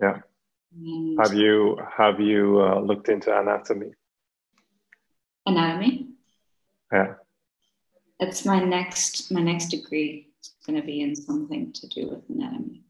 Yeah. 0.00 0.20
And 0.74 1.18
have 1.20 1.34
you 1.34 1.78
have 1.96 2.20
you 2.20 2.60
uh, 2.60 2.80
looked 2.80 3.08
into 3.08 3.36
anatomy? 3.36 3.92
Anatomy. 5.46 6.08
Yeah. 6.92 7.14
That's 8.20 8.44
my 8.44 8.62
next 8.62 9.30
my 9.30 9.42
next 9.42 9.66
degree. 9.66 10.28
It's 10.38 10.54
going 10.66 10.80
to 10.80 10.86
be 10.86 11.02
in 11.02 11.14
something 11.14 11.72
to 11.72 11.86
do 11.88 12.08
with 12.08 12.28
anatomy, 12.28 12.82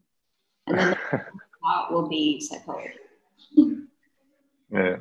and 0.67 0.79
then 0.79 0.97
that 1.11 1.91
will 1.91 2.07
be 2.07 2.39
psychology. 2.39 2.93
yeah. 4.71 4.97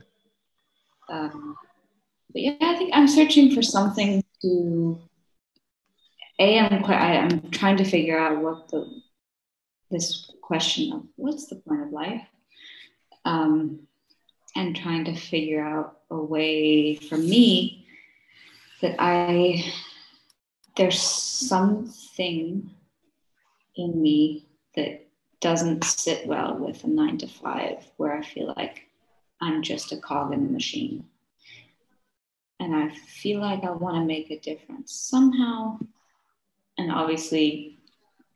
Um, 1.09 1.57
but 2.33 2.43
yeah, 2.43 2.57
I 2.61 2.77
think 2.77 2.91
I'm 2.95 3.09
searching 3.09 3.55
for 3.55 3.63
something 3.63 4.25
to. 4.43 5.01
A, 6.39 6.59
I'm 6.59 6.83
quite. 6.83 6.99
I, 6.99 7.19
I'm 7.19 7.51
trying 7.51 7.77
to 7.77 7.85
figure 7.85 8.19
out 8.19 8.43
what 8.43 8.69
the 8.69 9.03
this 9.91 10.31
question 10.43 10.93
of 10.93 11.03
what's 11.17 11.47
the 11.47 11.57
point 11.57 11.83
of 11.83 11.91
life 11.91 12.23
um, 13.25 13.81
and 14.57 14.77
trying 14.77 15.05
to 15.05 15.15
figure 15.15 15.63
out 15.63 16.01
a 16.11 16.17
way 16.17 16.97
for 16.97 17.17
me 17.17 17.87
that 18.81 18.97
I 18.99 19.73
there's 20.77 21.01
something 21.01 22.71
in 23.77 24.03
me 24.03 24.49
that 24.75 25.07
doesn't 25.41 25.85
sit 25.85 26.27
well 26.27 26.57
with 26.57 26.83
a 26.85 26.87
nine 26.87 27.19
to 27.19 27.27
five 27.27 27.85
where 27.97 28.17
I 28.17 28.23
feel 28.23 28.55
like 28.57 28.87
I'm 29.41 29.63
just 29.63 29.93
a 29.93 29.97
cog 29.97 30.33
in 30.33 30.47
the 30.47 30.53
machine. 30.53 31.05
And 32.61 32.75
I 32.75 32.91
feel 32.91 33.41
like 33.41 33.65
I 33.65 33.71
want 33.73 33.97
to 33.97 34.05
make 34.05 34.31
a 34.31 34.39
difference 34.39 34.93
somehow. 34.93 35.79
And 36.79 36.93
obviously, 36.93 37.79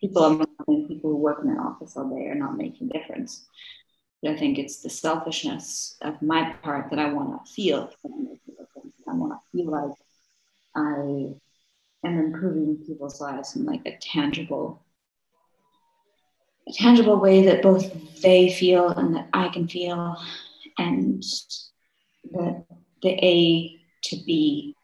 people 0.00 0.44
people 0.66 1.10
who 1.10 1.16
work 1.16 1.40
in 1.42 1.50
an 1.50 1.58
office 1.58 1.96
all 1.96 2.10
day 2.10 2.26
are 2.26 2.34
not 2.34 2.56
making 2.56 2.88
difference. 2.88 3.46
But 4.22 4.32
I 4.32 4.36
think 4.36 4.58
it's 4.58 4.82
the 4.82 4.90
selfishness 4.90 5.96
of 6.02 6.20
my 6.22 6.52
part 6.62 6.90
that 6.90 6.98
I 6.98 7.12
want 7.12 7.44
to 7.44 7.52
feel. 7.52 7.90
I 9.08 9.12
want 9.12 9.32
to 9.32 9.38
feel 9.52 9.70
like 9.70 9.92
I 10.74 11.34
am 12.06 12.18
improving 12.18 12.78
people's 12.86 13.20
lives 13.20 13.56
in 13.56 13.64
like 13.64 13.82
a 13.86 13.96
tangible, 14.00 14.82
a 16.68 16.72
tangible 16.72 17.18
way 17.20 17.44
that 17.46 17.62
both 17.62 18.20
they 18.22 18.50
feel 18.50 18.88
and 18.88 19.14
that 19.14 19.28
I 19.32 19.48
can 19.48 19.68
feel, 19.68 20.16
and 20.78 21.22
that 22.32 22.64
the 23.02 23.10
A 23.10 23.78
to 24.04 24.16
B 24.24 24.74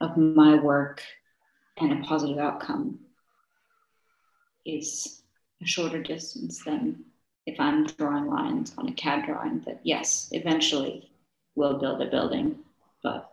of 0.00 0.16
my 0.16 0.56
work 0.56 1.02
and 1.78 1.92
a 1.92 2.06
positive 2.06 2.38
outcome 2.38 3.00
is 4.64 5.22
a 5.62 5.66
shorter 5.66 6.02
distance 6.02 6.62
than 6.64 7.04
if 7.46 7.60
I'm 7.60 7.86
drawing 7.86 8.26
lines 8.26 8.74
on 8.78 8.88
a 8.88 8.92
CAD 8.92 9.26
drawing 9.26 9.60
that 9.66 9.80
yes, 9.82 10.28
eventually 10.32 11.10
we'll 11.54 11.78
build 11.78 12.00
a 12.02 12.06
building, 12.06 12.56
but 13.02 13.30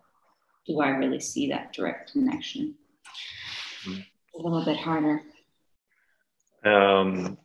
do 0.68 0.80
I 0.80 0.90
really 0.90 1.20
see 1.20 1.50
that 1.50 1.74
direct 1.74 2.14
connection? 2.14 2.76
A 3.88 4.38
little 4.38 4.64
bit 4.64 4.78
harder. 4.78 5.22
Um, 6.64 7.38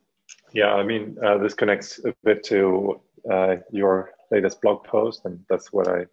yeah, 0.52 0.75
I 0.75 0.82
mean, 0.82 1.16
uh, 1.25 1.38
this 1.38 1.54
connects 1.54 2.00
a 2.04 2.14
bit 2.25 2.44
to 2.44 3.00
uh, 3.30 3.56
your 3.70 4.12
latest 4.30 4.61
blog 4.61 4.85
post, 4.85 5.25
and 5.25 5.40
that's 5.49 5.73
what 5.73 5.88
I 5.88 6.06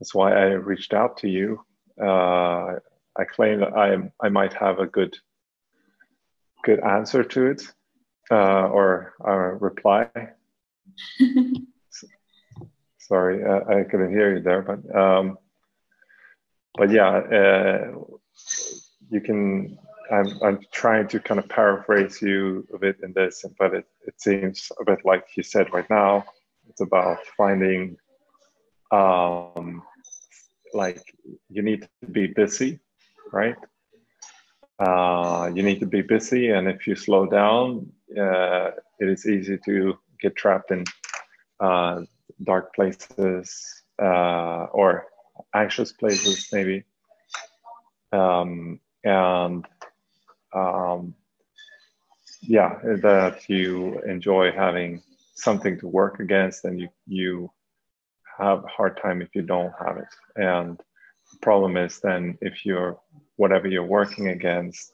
that's 0.00 0.14
why 0.14 0.32
I 0.32 0.44
reached 0.52 0.94
out 0.94 1.18
to 1.18 1.28
you. 1.28 1.64
Uh, 2.00 2.76
I 3.16 3.24
claim 3.30 3.60
that 3.60 3.76
I 3.76 3.96
I 4.24 4.28
might 4.28 4.54
have 4.54 4.78
a 4.78 4.86
good 4.86 5.16
good 6.64 6.80
answer 6.80 7.22
to 7.22 7.46
it 7.46 7.62
uh, 8.30 8.68
or 8.68 9.14
a 9.24 9.54
reply. 9.54 10.08
Sorry, 12.98 13.44
uh, 13.44 13.60
I 13.68 13.84
couldn't 13.84 14.10
hear 14.10 14.36
you 14.36 14.42
there, 14.42 14.62
but 14.62 14.96
um, 14.96 15.38
but 16.76 16.90
yeah, 16.90 17.08
uh, 17.08 17.92
you 19.10 19.20
can. 19.20 19.78
I'm 20.10 20.42
I'm 20.42 20.58
trying 20.72 21.08
to 21.08 21.20
kind 21.20 21.40
of 21.40 21.48
paraphrase 21.48 22.20
you 22.20 22.66
a 22.74 22.78
bit 22.78 22.96
in 23.02 23.12
this, 23.14 23.44
but 23.58 23.74
it, 23.74 23.86
it 24.06 24.20
seems 24.20 24.70
a 24.80 24.84
bit 24.84 25.00
like 25.04 25.24
you 25.36 25.42
said 25.42 25.72
right 25.72 25.88
now. 25.88 26.24
It's 26.68 26.80
about 26.80 27.18
finding, 27.36 27.96
um, 28.90 29.82
like 30.72 31.02
you 31.48 31.62
need 31.62 31.88
to 32.02 32.08
be 32.10 32.26
busy, 32.26 32.80
right? 33.32 33.56
Uh, 34.78 35.50
you 35.54 35.62
need 35.62 35.80
to 35.80 35.86
be 35.86 36.02
busy, 36.02 36.50
and 36.50 36.68
if 36.68 36.86
you 36.86 36.96
slow 36.96 37.26
down, 37.26 37.92
uh, 38.18 38.70
it 38.98 39.08
is 39.08 39.26
easy 39.26 39.58
to 39.64 39.98
get 40.20 40.36
trapped 40.36 40.70
in 40.70 40.84
uh, 41.60 42.02
dark 42.42 42.74
places 42.74 43.82
uh, 44.00 44.66
or 44.72 45.06
anxious 45.54 45.92
places, 45.92 46.48
maybe. 46.52 46.84
Um, 48.12 48.80
and 49.02 49.66
um, 50.54 51.14
yeah, 52.42 52.78
that 53.02 53.48
you 53.48 54.00
enjoy 54.06 54.52
having 54.52 55.02
something 55.34 55.78
to 55.80 55.88
work 55.88 56.20
against, 56.20 56.64
and 56.64 56.78
you 56.78 56.88
you 57.06 57.50
have 58.38 58.64
a 58.64 58.68
hard 58.68 59.00
time 59.00 59.22
if 59.22 59.28
you 59.34 59.42
don't 59.42 59.72
have 59.84 59.96
it. 59.96 60.08
And 60.36 60.78
the 61.32 61.38
problem 61.40 61.76
is 61.76 62.00
then 62.00 62.38
if 62.40 62.64
you're 62.64 62.98
whatever 63.36 63.68
you're 63.68 63.84
working 63.84 64.28
against 64.28 64.92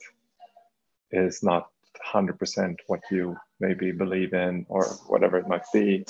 is 1.10 1.42
not 1.42 1.68
100% 2.12 2.76
what 2.86 3.00
you 3.10 3.36
maybe 3.60 3.92
believe 3.92 4.32
in 4.32 4.66
or 4.68 4.84
whatever 5.06 5.38
it 5.38 5.48
might 5.48 5.64
be. 5.72 6.04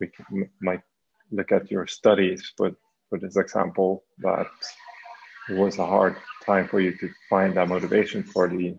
We 0.00 0.08
can, 0.08 0.48
might 0.60 0.82
look 1.30 1.52
at 1.52 1.70
your 1.70 1.86
studies 1.86 2.54
but 2.56 2.74
for 3.08 3.18
this 3.18 3.36
example 3.36 4.04
that 4.18 4.46
it 5.50 5.56
was 5.56 5.78
a 5.78 5.86
hard 5.86 6.16
time 6.46 6.68
for 6.68 6.80
you 6.80 6.96
to 6.96 7.10
find 7.28 7.54
that 7.56 7.68
motivation 7.68 8.22
for 8.22 8.48
the 8.48 8.76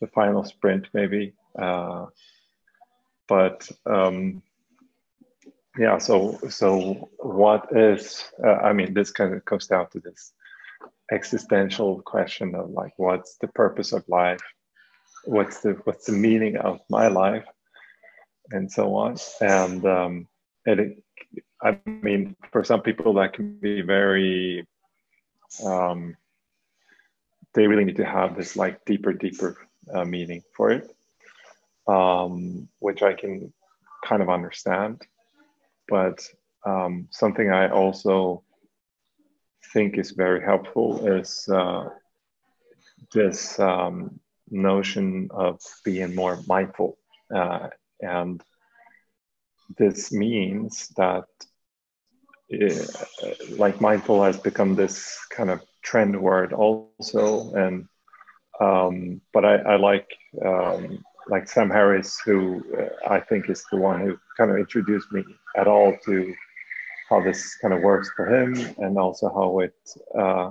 the 0.00 0.06
final 0.08 0.44
sprint 0.44 0.88
maybe. 0.94 1.34
Uh, 1.60 2.06
but 3.28 3.68
um, 3.86 4.42
yeah 5.78 5.98
so 5.98 6.38
so 6.48 7.10
what 7.18 7.68
is 7.72 8.24
uh, 8.44 8.56
i 8.68 8.72
mean 8.72 8.92
this 8.92 9.10
kind 9.10 9.34
of 9.34 9.44
comes 9.44 9.66
down 9.66 9.88
to 9.90 10.00
this 10.00 10.32
existential 11.12 12.00
question 12.02 12.54
of 12.54 12.70
like 12.70 12.92
what's 12.96 13.36
the 13.40 13.48
purpose 13.48 13.92
of 13.92 14.02
life 14.08 14.40
what's 15.24 15.60
the 15.60 15.72
what's 15.84 16.06
the 16.06 16.12
meaning 16.12 16.56
of 16.56 16.80
my 16.88 17.08
life 17.08 17.46
and 18.50 18.70
so 18.70 18.94
on. 18.94 19.16
And 19.40 19.84
um 19.86 20.28
and 20.66 20.80
it, 20.80 21.02
i 21.62 21.78
mean 21.86 22.36
for 22.52 22.64
some 22.64 22.82
people 22.82 23.14
that 23.14 23.32
can 23.32 23.58
be 23.60 23.80
very 23.80 24.66
um 25.64 26.16
they 27.54 27.66
really 27.66 27.84
need 27.84 27.96
to 27.96 28.04
have 28.04 28.36
this 28.36 28.56
like 28.56 28.84
deeper 28.84 29.12
deeper 29.12 29.56
uh, 29.92 30.04
meaning 30.04 30.42
for 30.56 30.70
it 30.70 30.94
um 31.86 32.68
which 32.78 33.02
i 33.02 33.12
can 33.12 33.52
kind 34.04 34.22
of 34.22 34.28
understand. 34.28 35.02
But 35.88 36.26
um 36.64 37.08
something 37.10 37.50
i 37.50 37.68
also 37.68 38.44
think 39.72 39.98
is 39.98 40.10
very 40.10 40.42
helpful 40.42 41.06
is 41.06 41.48
uh, 41.48 41.88
this 43.12 43.58
um, 43.58 44.18
notion 44.50 45.28
of 45.30 45.60
being 45.84 46.14
more 46.14 46.38
mindful. 46.46 46.98
Uh, 47.34 47.68
and 48.00 48.42
this 49.78 50.12
means 50.12 50.88
that, 50.96 51.24
it, 52.48 52.90
uh, 53.22 53.56
like, 53.56 53.80
mindful 53.80 54.22
has 54.22 54.36
become 54.36 54.74
this 54.74 55.18
kind 55.30 55.50
of 55.50 55.60
trend 55.82 56.20
word 56.20 56.52
also. 56.52 57.52
And, 57.54 57.86
um, 58.60 59.20
but 59.32 59.44
I, 59.44 59.56
I 59.56 59.76
like, 59.76 60.08
um, 60.44 61.04
like 61.28 61.48
Sam 61.48 61.70
Harris, 61.70 62.18
who 62.24 62.64
uh, 62.78 63.08
I 63.08 63.20
think 63.20 63.48
is 63.48 63.64
the 63.70 63.78
one 63.78 64.00
who 64.00 64.18
kind 64.36 64.50
of 64.50 64.56
introduced 64.56 65.12
me 65.12 65.24
at 65.56 65.68
all 65.68 65.96
to 66.04 66.34
how 67.08 67.20
this 67.20 67.56
kind 67.56 67.74
of 67.74 67.82
works 67.82 68.10
for 68.16 68.26
him 68.26 68.54
and 68.78 68.96
also 68.98 69.28
how 69.28 69.58
it 69.60 69.74
uh, 70.18 70.50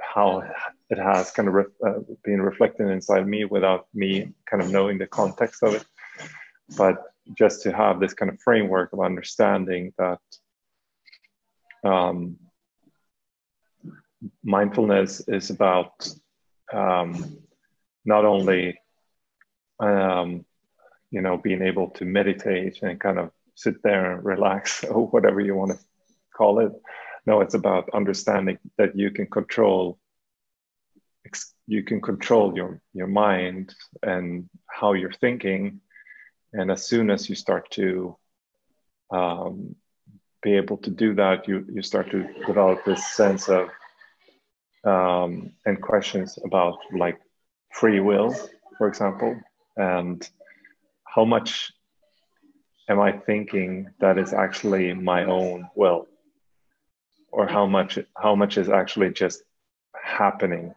how 0.00 0.42
it 0.90 0.98
has 0.98 1.30
kind 1.30 1.48
of 1.48 1.54
re- 1.54 1.64
uh, 1.86 2.00
been 2.24 2.42
reflected 2.42 2.88
inside 2.88 3.26
me 3.26 3.44
without 3.44 3.86
me 3.94 4.32
kind 4.48 4.62
of 4.62 4.70
knowing 4.70 4.98
the 4.98 5.06
context 5.06 5.62
of 5.62 5.74
it 5.74 5.84
but 6.76 7.02
just 7.34 7.62
to 7.62 7.72
have 7.72 8.00
this 8.00 8.14
kind 8.14 8.30
of 8.30 8.40
framework 8.40 8.92
of 8.92 9.00
understanding 9.00 9.92
that 9.98 10.18
um, 11.84 12.36
mindfulness 14.44 15.20
is 15.28 15.50
about 15.50 16.08
um, 16.72 17.38
not 18.04 18.24
only 18.24 18.78
um, 19.80 20.44
you 21.10 21.20
know 21.22 21.36
being 21.36 21.62
able 21.62 21.88
to 21.90 22.04
meditate 22.04 22.82
and 22.82 23.00
kind 23.00 23.18
of 23.18 23.30
sit 23.54 23.82
there 23.82 24.12
and 24.12 24.24
relax 24.24 24.84
or 24.90 25.06
whatever 25.08 25.40
you 25.40 25.54
want 25.54 25.72
to 25.72 25.78
call 26.36 26.60
it. 26.60 26.72
No, 27.26 27.42
it's 27.42 27.54
about 27.54 27.90
understanding 27.92 28.58
that 28.78 28.96
you 28.96 29.10
can 29.10 29.26
control 29.26 29.98
you 31.70 31.84
can 31.84 32.00
control 32.00 32.56
your 32.56 32.82
your 32.92 33.06
mind 33.06 33.72
and 34.02 34.48
how 34.66 34.92
you're 34.92 35.18
thinking, 35.24 35.80
and 36.52 36.68
as 36.70 36.84
soon 36.84 37.10
as 37.10 37.28
you 37.28 37.36
start 37.36 37.70
to 37.70 38.16
um, 39.12 39.76
be 40.42 40.56
able 40.56 40.78
to 40.78 40.90
do 40.90 41.14
that, 41.14 41.46
you 41.46 41.64
you 41.72 41.82
start 41.82 42.10
to 42.10 42.20
develop 42.44 42.84
this 42.84 43.06
sense 43.12 43.48
of 43.48 43.68
um, 44.84 45.52
and 45.64 45.80
questions 45.80 46.38
about 46.44 46.78
like 46.92 47.18
free 47.72 48.00
will, 48.00 48.34
for 48.76 48.88
example, 48.88 49.32
and 49.76 50.28
how 51.04 51.24
much 51.24 51.72
am 52.88 52.98
I 52.98 53.12
thinking 53.12 53.90
that 54.00 54.18
is 54.18 54.32
actually 54.32 54.92
my 54.92 55.24
own 55.24 55.68
will? 55.76 56.08
or 57.32 57.46
how 57.46 57.64
much 57.64 57.96
how 58.16 58.34
much 58.34 58.58
is 58.58 58.68
actually 58.68 59.10
just 59.10 59.44
happening 59.94 60.74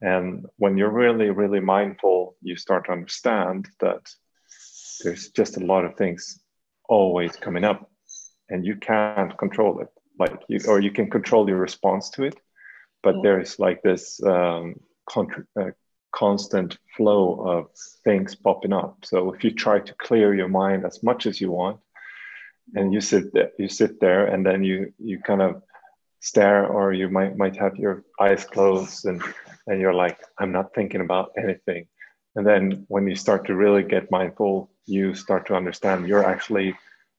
and 0.00 0.46
when 0.56 0.76
you're 0.76 0.90
really 0.90 1.30
really 1.30 1.60
mindful 1.60 2.36
you 2.42 2.56
start 2.56 2.86
to 2.86 2.92
understand 2.92 3.68
that 3.80 4.08
there's 5.02 5.30
just 5.30 5.56
a 5.56 5.64
lot 5.64 5.84
of 5.84 5.96
things 5.96 6.40
always 6.88 7.36
coming 7.36 7.64
up 7.64 7.90
and 8.48 8.64
you 8.64 8.76
can't 8.76 9.36
control 9.38 9.80
it 9.80 9.88
like 10.18 10.40
you 10.48 10.58
or 10.68 10.80
you 10.80 10.90
can 10.90 11.10
control 11.10 11.48
your 11.48 11.58
response 11.58 12.10
to 12.10 12.24
it 12.24 12.36
but 13.02 13.16
yeah. 13.16 13.20
there's 13.22 13.58
like 13.58 13.82
this 13.82 14.20
um, 14.24 14.74
uh, 15.16 15.70
constant 16.12 16.78
flow 16.96 17.40
of 17.46 17.66
things 18.04 18.34
popping 18.34 18.72
up 18.72 18.98
so 19.04 19.32
if 19.32 19.44
you 19.44 19.50
try 19.50 19.78
to 19.78 19.94
clear 19.94 20.34
your 20.34 20.48
mind 20.48 20.84
as 20.84 21.02
much 21.02 21.26
as 21.26 21.40
you 21.40 21.50
want 21.50 21.78
and 22.74 22.92
you 22.92 23.00
sit 23.00 23.32
there, 23.32 23.50
you 23.58 23.68
sit 23.68 24.00
there 24.00 24.26
and 24.26 24.44
then 24.44 24.64
you 24.64 24.92
you 24.98 25.18
kind 25.20 25.42
of 25.42 25.62
stare 26.20 26.66
or 26.66 26.92
you 26.92 27.08
might 27.08 27.36
might 27.36 27.56
have 27.56 27.76
your 27.76 28.04
eyes 28.20 28.44
closed 28.44 29.04
and 29.04 29.22
and 29.66 29.80
you're 29.80 29.94
like 29.94 30.18
i'm 30.38 30.52
not 30.52 30.74
thinking 30.74 31.00
about 31.00 31.32
anything. 31.36 31.86
And 32.36 32.46
then 32.46 32.84
when 32.88 33.08
you 33.08 33.16
start 33.16 33.46
to 33.46 33.54
really 33.54 33.82
get 33.82 34.10
mindful 34.10 34.70
you 34.86 35.14
start 35.14 35.46
to 35.46 35.54
understand 35.54 36.08
you're 36.08 36.24
actually 36.24 36.74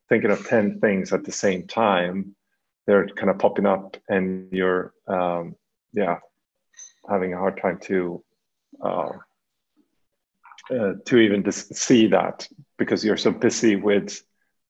thinking 0.10 0.32
of 0.32 0.46
10 0.46 0.80
things 0.80 1.14
at 1.14 1.24
the 1.24 1.32
same 1.32 1.68
time. 1.68 2.36
They're 2.88 3.08
kind 3.08 3.30
of 3.30 3.38
popping 3.38 3.68
up 3.68 3.98
and 4.10 4.52
you're 4.52 4.94
um, 5.08 5.56
yeah 5.94 6.18
having 7.08 7.34
a 7.34 7.38
hard 7.38 7.62
time 7.62 7.80
to 7.84 8.24
uh, 8.84 9.12
uh, 10.72 10.94
to 11.06 11.18
even 11.18 11.44
just 11.44 11.74
see 11.76 12.08
that 12.08 12.48
because 12.78 13.04
you're 13.04 13.18
so 13.18 13.32
busy 13.32 13.76
with 13.76 14.22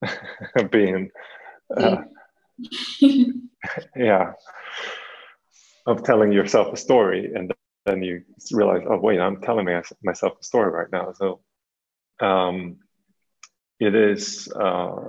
being 0.72 1.12
uh, 1.76 2.04
yeah. 3.96 4.34
Of 5.86 6.04
telling 6.04 6.32
yourself 6.32 6.74
a 6.74 6.78
story 6.78 7.32
and 7.34 7.52
then 7.86 8.04
you 8.04 8.22
realize 8.52 8.84
oh 8.88 9.00
wait 9.00 9.20
i'm 9.20 9.42
telling 9.42 9.66
myself 10.04 10.34
a 10.40 10.44
story 10.44 10.72
right 10.72 10.92
now. 10.92 11.14
So 11.14 11.40
um, 12.20 12.78
it 13.80 13.96
is 13.96 14.52
uh, 14.56 15.08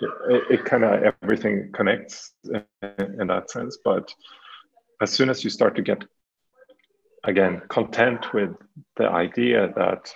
it, 0.00 0.42
it 0.50 0.64
kind 0.64 0.84
of 0.84 1.14
everything 1.22 1.70
connects 1.72 2.32
in, 2.44 2.64
in 3.20 3.26
that 3.28 3.50
sense. 3.50 3.78
But 3.84 4.12
as 5.00 5.10
soon 5.10 5.30
as 5.30 5.44
you 5.44 5.50
start 5.50 5.76
to 5.76 5.82
get 5.82 6.04
again 7.24 7.62
content 7.68 8.32
with 8.34 8.50
the 8.96 9.08
idea 9.08 9.72
that 9.76 10.12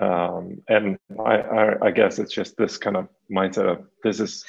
um, 0.00 0.62
and 0.68 0.98
I, 1.24 1.36
I, 1.36 1.86
I 1.86 1.90
guess 1.92 2.18
it's 2.18 2.32
just 2.32 2.56
this 2.56 2.76
kind 2.76 2.96
of 2.96 3.08
mindset 3.30 3.70
of 3.70 3.84
this 4.02 4.18
is 4.18 4.44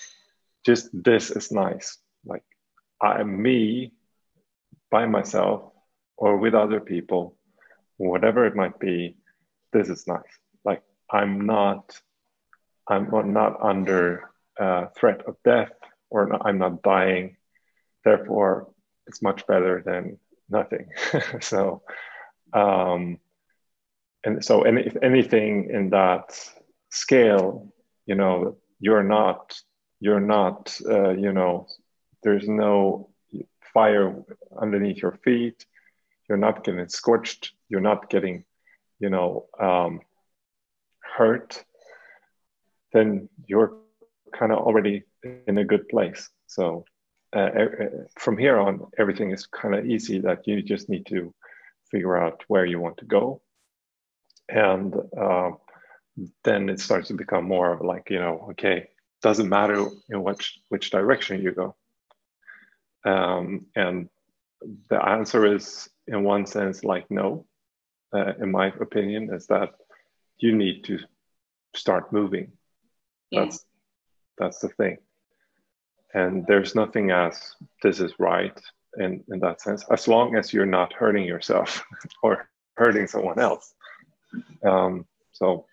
just 0.66 0.90
this 0.94 1.32
is 1.32 1.52
nice. 1.52 1.98
Like 2.26 2.44
i'm 3.02 3.42
me 3.42 3.94
by 4.90 5.06
myself 5.06 5.72
or 6.18 6.38
with 6.38 6.54
other 6.54 6.80
people 6.80 7.36
whatever 7.98 8.46
it 8.46 8.56
might 8.56 8.80
be 8.80 9.16
this 9.72 9.90
is 9.90 10.08
nice. 10.08 10.34
Like 10.64 10.84
i'm 11.12 11.46
not 11.46 12.00
i'm 12.88 13.10
not 13.34 13.62
under 13.62 14.30
uh, 14.60 14.86
threat 14.98 15.22
of 15.28 15.36
death 15.44 15.72
or 16.10 16.28
not, 16.28 16.42
i'm 16.46 16.60
not 16.60 16.82
dying. 16.84 17.38
Therefore 18.06 18.70
it's 19.08 19.22
much 19.22 19.46
better 19.48 19.84
than 19.86 20.18
nothing. 20.50 20.88
So 21.42 21.82
um, 22.54 23.20
and 24.24 24.46
so 24.46 24.62
any, 24.62 24.84
if 24.84 24.96
anything 25.02 25.70
in 25.72 25.90
that 25.90 26.40
scale 26.90 27.74
you 28.06 28.16
know 28.16 28.58
you're 28.80 29.04
not 29.04 29.56
you're 30.04 30.28
not 30.38 30.78
uh, 30.86 31.12
you 31.12 31.32
know 31.32 31.68
there's 32.24 32.48
no 32.48 33.10
fire 33.74 34.14
underneath 34.62 35.02
your 35.02 35.18
feet. 35.24 35.66
You're 36.28 36.44
not 36.48 36.66
getting 36.66 36.90
scorched. 36.90 37.54
You're 37.70 37.88
not 37.92 38.10
getting 38.10 38.44
you 39.00 39.10
know 39.10 39.46
um, 39.58 40.02
hurt. 41.00 41.64
Then 42.92 43.30
you're 43.48 43.78
kind 44.38 44.52
of 44.52 44.60
already 44.60 45.04
in 45.48 45.58
a 45.58 45.64
good 45.64 45.88
place. 45.88 46.30
So 46.48 46.84
uh, 47.32 47.50
from 48.20 48.38
here 48.38 48.60
on 48.60 48.88
everything 48.98 49.32
is 49.32 49.46
kind 49.46 49.74
of 49.74 49.86
easy 49.86 50.20
that 50.20 50.46
you 50.46 50.62
just 50.62 50.90
need 50.90 51.06
to 51.08 51.34
figure 51.92 52.18
out 52.18 52.44
where 52.50 52.66
you 52.66 52.80
want 52.82 52.98
to 52.98 53.06
go. 53.06 53.42
And 54.50 54.94
uh, 55.18 55.52
then 56.44 56.68
it 56.68 56.82
starts 56.82 57.08
to 57.08 57.14
become 57.14 57.46
more 57.46 57.72
of 57.72 57.80
like 57.80 58.10
you 58.10 58.20
know 58.20 58.50
okay 58.52 58.90
doesn't 59.24 59.50
matter 59.50 59.88
in 60.10 60.22
which 60.22 60.60
which 60.70 60.92
direction 60.92 61.42
you 61.42 61.52
go. 61.54 61.76
Um, 63.06 63.66
and 63.76 64.10
the 64.90 65.04
answer 65.04 65.56
is 65.56 65.90
in 66.08 66.24
one 66.24 66.46
sense 66.46 66.84
like 66.84 67.10
no. 67.10 67.46
Uh, 68.14 68.34
in 68.40 68.52
my 68.52 68.68
opinion 68.80 69.34
is 69.34 69.48
that 69.48 69.70
you 70.38 70.56
need 70.56 70.84
to 70.84 71.00
start 71.76 72.14
moving. 72.14 72.52
Yeah. 73.32 73.46
that's 73.46 73.66
that's 74.38 74.60
the 74.60 74.70
thing. 74.70 74.98
And 76.14 76.46
there's 76.46 76.76
nothing 76.76 77.10
as 77.10 77.56
this 77.82 78.00
is 78.00 78.14
right 78.20 78.60
in 78.98 79.24
in 79.32 79.40
that 79.40 79.62
sense 79.62 79.84
as 79.90 80.08
long 80.08 80.36
as 80.36 80.54
you're 80.54 80.76
not 80.80 80.94
hurting 80.94 81.26
yourself 81.26 81.84
or 82.24 82.50
hurting 82.76 83.08
someone 83.08 83.40
else. 83.40 83.74
Um, 84.64 85.06
so, 85.32 85.66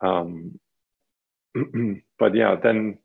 um, 0.00 0.58
but 2.22 2.36
yeah, 2.36 2.54
then 2.54 2.98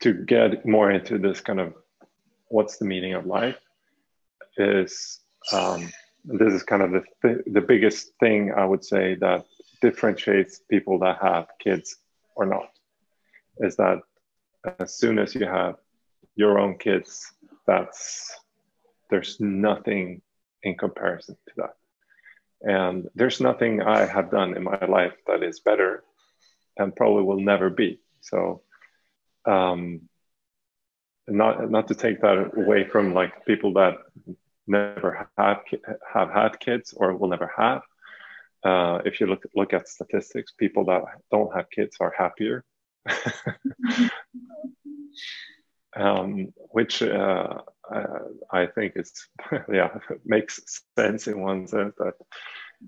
to 0.00 0.14
get 0.14 0.64
more 0.64 0.90
into 0.90 1.18
this 1.18 1.42
kind 1.42 1.60
of 1.60 1.74
what's 2.48 2.78
the 2.78 2.86
meaning 2.86 3.12
of 3.12 3.26
life 3.26 3.58
is 4.56 5.20
um, 5.52 5.92
this 6.24 6.54
is 6.54 6.62
kind 6.62 6.80
of 6.80 6.92
the, 6.92 7.02
th- 7.20 7.44
the 7.44 7.60
biggest 7.60 8.12
thing 8.20 8.50
I 8.56 8.64
would 8.64 8.82
say 8.82 9.14
that 9.16 9.44
differentiates 9.82 10.62
people 10.70 10.98
that 11.00 11.18
have 11.20 11.48
kids 11.58 11.96
or 12.34 12.46
not 12.46 12.70
is 13.58 13.76
that 13.76 13.98
as 14.78 14.96
soon 14.96 15.18
as 15.18 15.34
you 15.34 15.44
have 15.44 15.74
your 16.34 16.58
own 16.58 16.78
kids, 16.78 17.30
that's 17.66 18.34
there's 19.10 19.36
nothing 19.38 20.22
in 20.62 20.78
comparison 20.78 21.36
to 21.48 21.54
that. 21.58 21.76
And 22.62 23.06
there's 23.14 23.42
nothing 23.42 23.82
I 23.82 24.06
have 24.06 24.30
done 24.30 24.56
in 24.56 24.64
my 24.64 24.82
life 24.86 25.12
that 25.26 25.42
is 25.42 25.60
better 25.60 26.04
and 26.78 26.96
probably 26.96 27.24
will 27.24 27.40
never 27.40 27.68
be. 27.68 28.00
So, 28.24 28.62
um, 29.46 30.08
not 31.26 31.70
not 31.70 31.88
to 31.88 31.94
take 31.94 32.20
that 32.20 32.50
away 32.56 32.84
from 32.88 33.14
like 33.14 33.44
people 33.46 33.72
that 33.74 33.94
never 34.66 35.28
have 35.36 35.58
have 36.12 36.30
had 36.30 36.60
kids 36.60 36.94
or 36.96 37.16
will 37.16 37.28
never 37.28 37.50
have. 37.56 37.82
Uh, 38.64 39.00
if 39.04 39.20
you 39.20 39.26
look 39.26 39.42
look 39.54 39.72
at 39.72 39.88
statistics, 39.88 40.52
people 40.52 40.84
that 40.86 41.02
don't 41.30 41.54
have 41.54 41.70
kids 41.70 41.96
are 42.00 42.14
happier, 42.16 42.64
um, 45.96 46.52
which 46.70 47.02
uh, 47.02 47.58
I 48.50 48.66
think 48.66 48.94
is 48.96 49.28
yeah 49.72 49.98
makes 50.24 50.82
sense 50.98 51.26
in 51.26 51.40
one 51.40 51.66
sense 51.66 51.94
that 51.98 52.14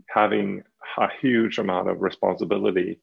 having 0.09 0.63
a 0.99 1.09
huge 1.21 1.59
amount 1.59 1.89
of 1.89 2.01
responsibility 2.01 3.01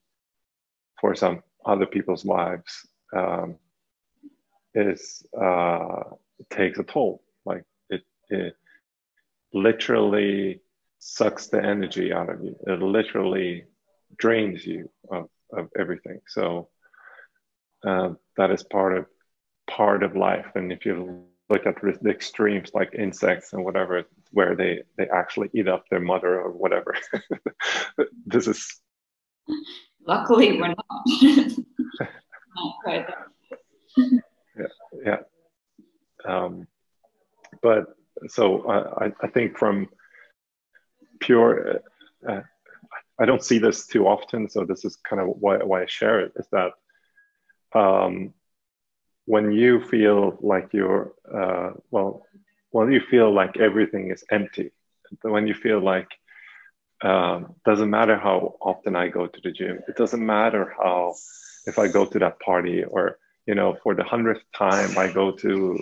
for 1.00 1.16
some 1.16 1.44
other 1.66 1.86
people's 1.86 2.26
lives 2.26 2.88
um, 3.16 3.56
is 4.74 5.26
uh, 5.40 6.04
takes 6.50 6.80
a 6.80 6.84
toll. 6.84 7.24
Like 7.46 7.64
it, 7.90 8.04
it 8.30 8.56
literally 9.54 10.62
sucks 11.00 11.48
the 11.48 11.64
energy 11.64 12.14
out 12.14 12.30
of 12.30 12.44
you. 12.44 12.56
It 12.66 12.82
literally 12.82 13.66
drains 14.18 14.66
you 14.66 14.90
of, 15.12 15.30
of 15.52 15.70
everything. 15.78 16.20
So 16.28 16.70
uh, 17.86 18.12
that 18.38 18.52
is 18.52 18.64
part 18.64 18.98
of 18.98 19.06
part 19.70 20.04
of 20.04 20.16
life. 20.16 20.48
And 20.56 20.72
if 20.72 20.86
you 20.86 21.24
look 21.50 21.66
at 21.66 21.76
the 21.82 22.10
extremes 22.10 22.72
like 22.74 22.94
insects 22.94 23.54
and 23.54 23.64
whatever 23.64 24.04
where 24.32 24.56
they 24.56 24.82
they 24.98 25.08
actually 25.10 25.50
eat 25.54 25.68
up 25.68 25.86
their 25.90 26.00
mother 26.00 26.40
or 26.40 26.52
whatever 26.52 26.96
this 28.26 28.48
is 28.48 28.80
luckily 30.06 30.60
we're 30.60 30.68
not, 30.68 30.78
not 32.56 32.76
quite. 32.84 33.08
Yeah 34.58 34.68
yeah. 35.06 35.18
Um, 36.26 36.68
but 37.62 37.96
so 38.28 38.70
I, 38.70 39.12
I 39.22 39.28
think 39.28 39.58
from 39.58 39.90
pure 41.20 41.82
uh, 42.28 42.42
i 43.20 43.26
don't 43.26 43.44
see 43.44 43.58
this 43.58 43.88
too 43.88 44.08
often 44.08 44.50
so 44.50 44.66
this 44.66 44.84
is 44.86 44.98
kind 44.98 45.22
of 45.22 45.28
why, 45.40 45.58
why 45.58 45.84
i 45.84 45.86
share 45.86 46.20
it 46.20 46.34
is 46.36 46.48
that 46.52 46.72
um, 47.74 48.34
when 49.26 49.52
you 49.52 49.82
feel 49.86 50.38
like 50.42 50.70
you're 50.74 51.14
uh, 51.34 51.72
well 51.92 52.26
when 52.72 52.92
you 52.92 53.00
feel 53.00 53.34
like 53.34 53.58
everything 53.58 54.12
is 54.12 54.24
empty 54.32 54.72
when 55.22 55.48
you 55.48 55.54
feel 55.54 55.80
like 55.80 56.10
um, 57.04 57.56
doesn't 57.66 57.90
matter 57.90 58.18
how 58.18 58.56
often 58.62 58.96
i 58.96 59.08
go 59.08 59.28
to 59.28 59.42
the 59.44 59.52
gym. 59.52 59.80
It 59.88 59.96
doesn't 59.98 60.26
matter 60.26 60.74
how 60.78 61.16
if 61.66 61.80
i 61.80 61.88
go 61.88 62.06
to 62.06 62.20
that 62.20 62.40
party 62.40 62.84
or 62.84 63.18
you 63.46 63.56
know 63.56 63.76
for 63.84 63.96
the 63.96 64.04
hundredth 64.04 64.44
time 64.56 64.98
i 64.98 65.08
go 65.12 65.32
to 65.32 65.80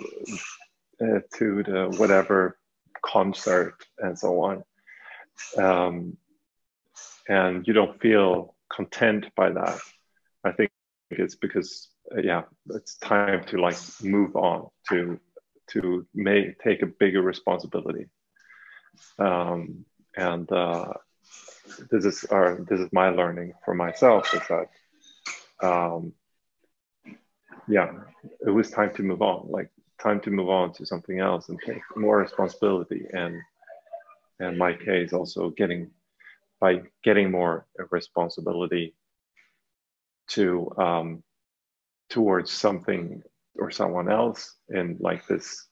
uh, 1.02 1.20
to 1.38 1.62
the 1.64 1.94
whatever 1.98 2.58
concert 3.04 3.74
and 3.98 4.18
so 4.18 4.40
on. 4.42 4.64
Um, 5.58 6.16
and 7.28 7.66
you 7.66 7.74
don't 7.74 8.00
feel 8.00 8.54
content 8.72 9.26
by 9.36 9.50
that. 9.50 9.78
I 10.44 10.52
think 10.52 10.72
it's 11.10 11.36
because 11.36 11.88
uh, 12.12 12.20
yeah, 12.22 12.42
it's 12.70 12.96
time 12.98 13.44
to 13.46 13.60
like 13.60 13.76
move 14.02 14.36
on 14.36 14.68
to 14.90 15.18
to 15.70 16.06
may 16.14 16.54
take 16.64 16.82
a 16.82 16.86
bigger 16.86 17.22
responsibility. 17.22 18.06
Um, 19.18 19.84
and 20.16 20.50
uh, 20.50 20.92
this 21.90 22.04
is 22.04 22.24
our 22.24 22.64
this 22.68 22.80
is 22.80 22.88
my 22.92 23.08
learning 23.10 23.52
for 23.64 23.74
myself 23.74 24.32
is 24.34 24.42
that 24.48 24.68
um, 25.66 26.12
yeah, 27.68 27.92
it 28.46 28.50
was 28.50 28.70
time 28.70 28.92
to 28.94 29.02
move 29.02 29.22
on, 29.22 29.48
like 29.50 29.70
time 30.00 30.20
to 30.20 30.30
move 30.30 30.48
on 30.48 30.72
to 30.74 30.86
something 30.86 31.20
else 31.20 31.48
and 31.48 31.58
take 31.64 31.80
more 31.96 32.18
responsibility. 32.18 33.06
And 33.12 33.40
and 34.40 34.58
my 34.58 34.74
case 34.74 35.12
also 35.12 35.50
getting 35.50 35.90
by 36.60 36.82
getting 37.02 37.30
more 37.30 37.66
responsibility 37.90 38.94
to 40.28 40.70
um, 40.76 41.22
towards 42.08 42.50
something 42.50 43.22
or 43.58 43.70
someone 43.70 44.10
else 44.10 44.54
in 44.68 44.96
like 45.00 45.26
this 45.26 45.66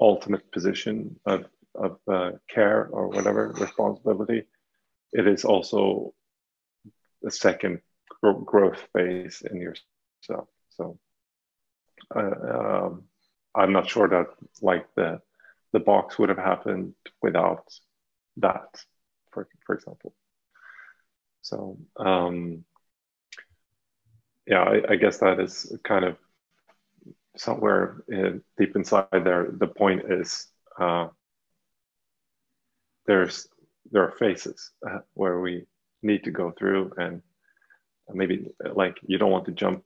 ultimate 0.00 0.50
position 0.52 1.18
of, 1.26 1.44
of 1.74 1.98
uh, 2.10 2.30
care 2.48 2.88
or 2.92 3.08
whatever 3.08 3.54
responsibility, 3.58 4.44
it 5.14 5.26
is 5.26 5.44
also 5.44 6.12
a 7.26 7.30
second 7.30 7.80
growth 8.44 8.86
phase 8.92 9.42
in 9.50 9.60
yourself. 9.60 10.48
So 10.70 10.98
uh, 12.14 12.20
um, 12.20 13.04
I'm 13.54 13.72
not 13.72 13.88
sure 13.88 14.08
that 14.08 14.26
like 14.60 14.86
the 14.96 15.20
the 15.72 15.80
box 15.80 16.18
would 16.18 16.28
have 16.28 16.38
happened 16.38 16.94
without 17.22 17.72
that, 18.38 18.84
for 19.32 19.48
for 19.66 19.74
example. 19.74 20.14
So 21.42 21.78
um, 21.96 22.64
yeah, 24.46 24.62
I, 24.62 24.92
I, 24.92 24.96
guess 24.96 25.18
that 25.18 25.40
is 25.40 25.76
kind 25.84 26.04
of 26.04 26.16
somewhere 27.36 28.02
in, 28.08 28.42
deep 28.58 28.76
inside 28.76 29.08
there. 29.12 29.48
The 29.50 29.66
point 29.66 30.02
is 30.10 30.46
uh, 30.78 31.08
there's 33.06 33.48
there 33.90 34.02
are 34.02 34.12
phases 34.12 34.70
uh, 34.88 34.98
where 35.14 35.40
we 35.40 35.64
need 36.02 36.24
to 36.24 36.30
go 36.30 36.52
through 36.52 36.92
and 36.98 37.22
maybe 38.12 38.50
like 38.74 38.96
you 39.06 39.18
don't 39.18 39.30
want 39.30 39.46
to 39.46 39.52
jump 39.52 39.84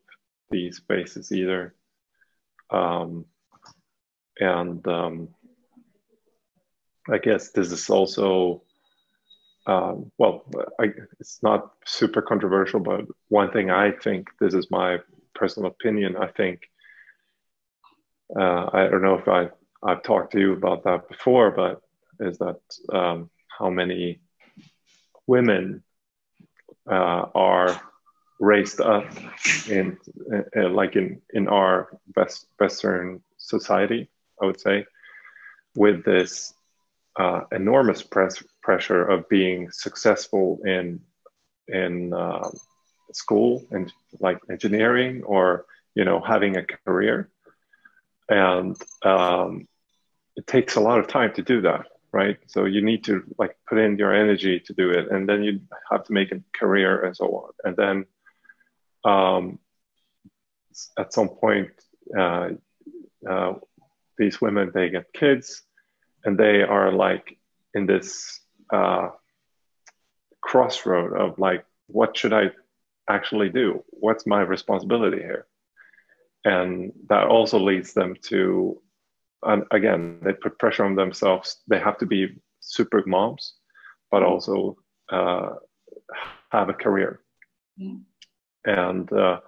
these 0.51 0.81
bases 0.81 1.31
either. 1.33 1.75
Um, 2.71 3.25
and 4.41 4.87
um, 4.87 5.29
i 7.11 7.19
guess 7.19 7.51
this 7.51 7.73
is 7.73 7.91
also 7.91 8.63
um, 9.67 10.13
well 10.17 10.45
I, 10.79 10.93
it's 11.19 11.41
not 11.43 11.73
super 11.85 12.23
controversial 12.23 12.79
but 12.79 13.07
one 13.29 13.51
thing 13.51 13.71
i 13.71 13.91
think 13.91 14.29
this 14.41 14.55
is 14.55 14.71
my 14.71 14.99
personal 15.35 15.71
opinion 15.71 16.17
i 16.17 16.29
think 16.29 16.61
uh, 18.39 18.69
i 18.73 18.87
don't 18.89 19.03
know 19.03 19.19
if 19.19 19.27
i 19.27 19.49
I've 19.83 20.03
talked 20.03 20.33
to 20.33 20.41
you 20.41 20.53
about 20.55 20.85
that 20.85 21.09
before, 21.09 21.51
but 21.51 21.81
is 22.21 22.39
that 22.39 22.61
um, 22.93 23.31
how 23.59 23.71
many 23.71 24.21
women 25.27 25.83
uh, 26.91 27.27
are 27.35 27.81
raised 28.41 28.81
up 28.81 29.07
in, 29.69 29.99
uh, 30.57 30.69
like 30.69 30.97
in 30.97 31.21
in 31.35 31.49
our 31.49 31.89
West, 32.17 32.47
Western 32.59 33.21
society, 33.37 34.09
I 34.41 34.47
would 34.47 34.61
say, 34.61 34.87
with 35.75 36.05
this 36.05 36.55
uh, 37.19 37.43
enormous 37.51 38.03
press 38.03 38.43
pressure 38.63 39.05
of 39.05 39.29
being 39.29 39.71
successful 39.71 40.61
in 40.65 41.01
in 41.67 42.13
uh, 42.13 42.49
school 43.13 43.65
and 43.71 43.93
like 44.21 44.39
engineering 44.51 45.23
or 45.25 45.67
you 45.95 46.05
know 46.05 46.21
having 46.21 46.57
a 46.57 46.65
career. 46.65 47.29
And 48.29 48.77
um, 49.05 49.67
it 50.37 50.47
takes 50.47 50.77
a 50.77 50.81
lot 50.81 50.99
of 50.99 51.09
time 51.09 51.33
to 51.35 51.43
do 51.43 51.63
that 51.63 51.87
right? 52.13 52.39
So 52.47 52.65
you 52.65 52.83
need 52.83 53.05
to 53.05 53.23
like 53.39 53.57
put 53.69 53.79
in 53.79 53.99
your 53.99 54.15
energy 54.15 54.61
to 54.61 54.73
do 54.73 54.91
it 54.91 55.11
and 55.11 55.29
then 55.29 55.43
you 55.43 55.61
have 55.91 56.05
to 56.05 56.13
make 56.13 56.33
a 56.33 56.43
career 56.59 57.05
and 57.05 57.17
so 57.17 57.27
on. 57.27 57.51
And 57.65 57.77
then 57.77 58.07
um, 59.05 59.59
at 60.99 61.13
some 61.13 61.29
point 61.29 61.71
uh, 62.19 62.51
uh, 63.29 63.55
these 64.17 64.41
women 64.41 64.71
they 64.75 64.89
get 64.91 65.13
kids 65.13 65.63
and 66.25 66.39
they 66.39 66.63
are 66.63 66.91
like 66.93 67.39
in 67.75 67.87
this 67.87 68.41
uh, 68.73 69.11
crossroad 70.41 71.13
of 71.13 71.39
like 71.39 71.65
what 71.87 72.17
should 72.17 72.33
i 72.33 72.51
actually 73.09 73.49
do? 73.49 73.83
What's 73.89 74.27
my 74.27 74.43
responsibility 74.43 75.19
here? 75.19 75.47
And 76.45 76.93
that 77.09 77.27
also 77.27 77.59
leads 77.59 77.95
them 77.95 78.15
to 78.25 78.81
and 79.43 79.65
again 79.71 80.19
they 80.23 80.33
put 80.33 80.59
pressure 80.59 80.85
on 80.85 80.95
themselves 80.95 81.59
they 81.69 81.79
have 81.79 81.99
to 81.99 82.07
be 82.07 82.29
super 82.61 83.03
moms 83.07 83.55
but 84.11 84.23
mm-hmm. 84.23 84.33
also 84.33 84.77
uh, 85.11 85.51
have 86.51 86.69
a 86.69 86.75
career 86.75 87.21
yeah. 87.77 87.95
and 88.65 89.13
uh, 89.13 89.41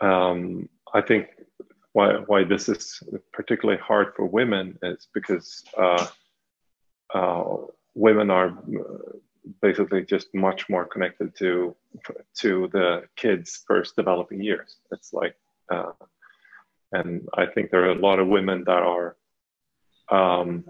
um, 0.00 0.68
i 0.92 1.00
think 1.00 1.28
why, 1.92 2.14
why 2.26 2.42
this 2.42 2.68
is 2.68 3.02
particularly 3.32 3.80
hard 3.80 4.12
for 4.16 4.26
women 4.26 4.78
is 4.82 5.06
because 5.14 5.62
uh, 5.78 6.06
uh 7.14 7.44
women 7.94 8.30
are 8.30 8.48
uh, 8.48 9.18
basically 9.60 10.04
just 10.04 10.34
much 10.34 10.68
more 10.68 10.84
connected 10.84 11.34
to 11.36 11.74
to 12.34 12.68
the 12.72 13.04
kids' 13.16 13.62
first 13.66 13.96
developing 13.96 14.42
years. 14.42 14.76
It's 14.90 15.12
like, 15.12 15.36
uh, 15.70 15.92
and 16.94 17.28
I 17.34 17.46
think 17.46 17.70
there 17.70 17.84
are 17.84 17.92
a 17.92 17.98
lot 18.08 18.18
of 18.18 18.28
women 18.28 18.64
that 18.64 18.82
are, 18.82 19.16
um, 20.10 20.64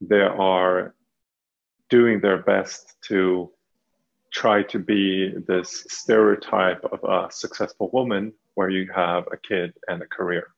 they 0.00 0.20
are 0.20 0.94
doing 1.88 2.20
their 2.20 2.38
best 2.38 2.94
to 3.08 3.50
try 4.32 4.62
to 4.64 4.78
be 4.78 5.32
this 5.46 5.86
stereotype 5.88 6.84
of 6.84 7.02
a 7.04 7.32
successful 7.32 7.90
woman 7.92 8.32
where 8.54 8.68
you 8.68 8.90
have 8.94 9.24
a 9.32 9.36
kid 9.36 9.72
and 9.88 10.02
a 10.02 10.06
career 10.06 10.48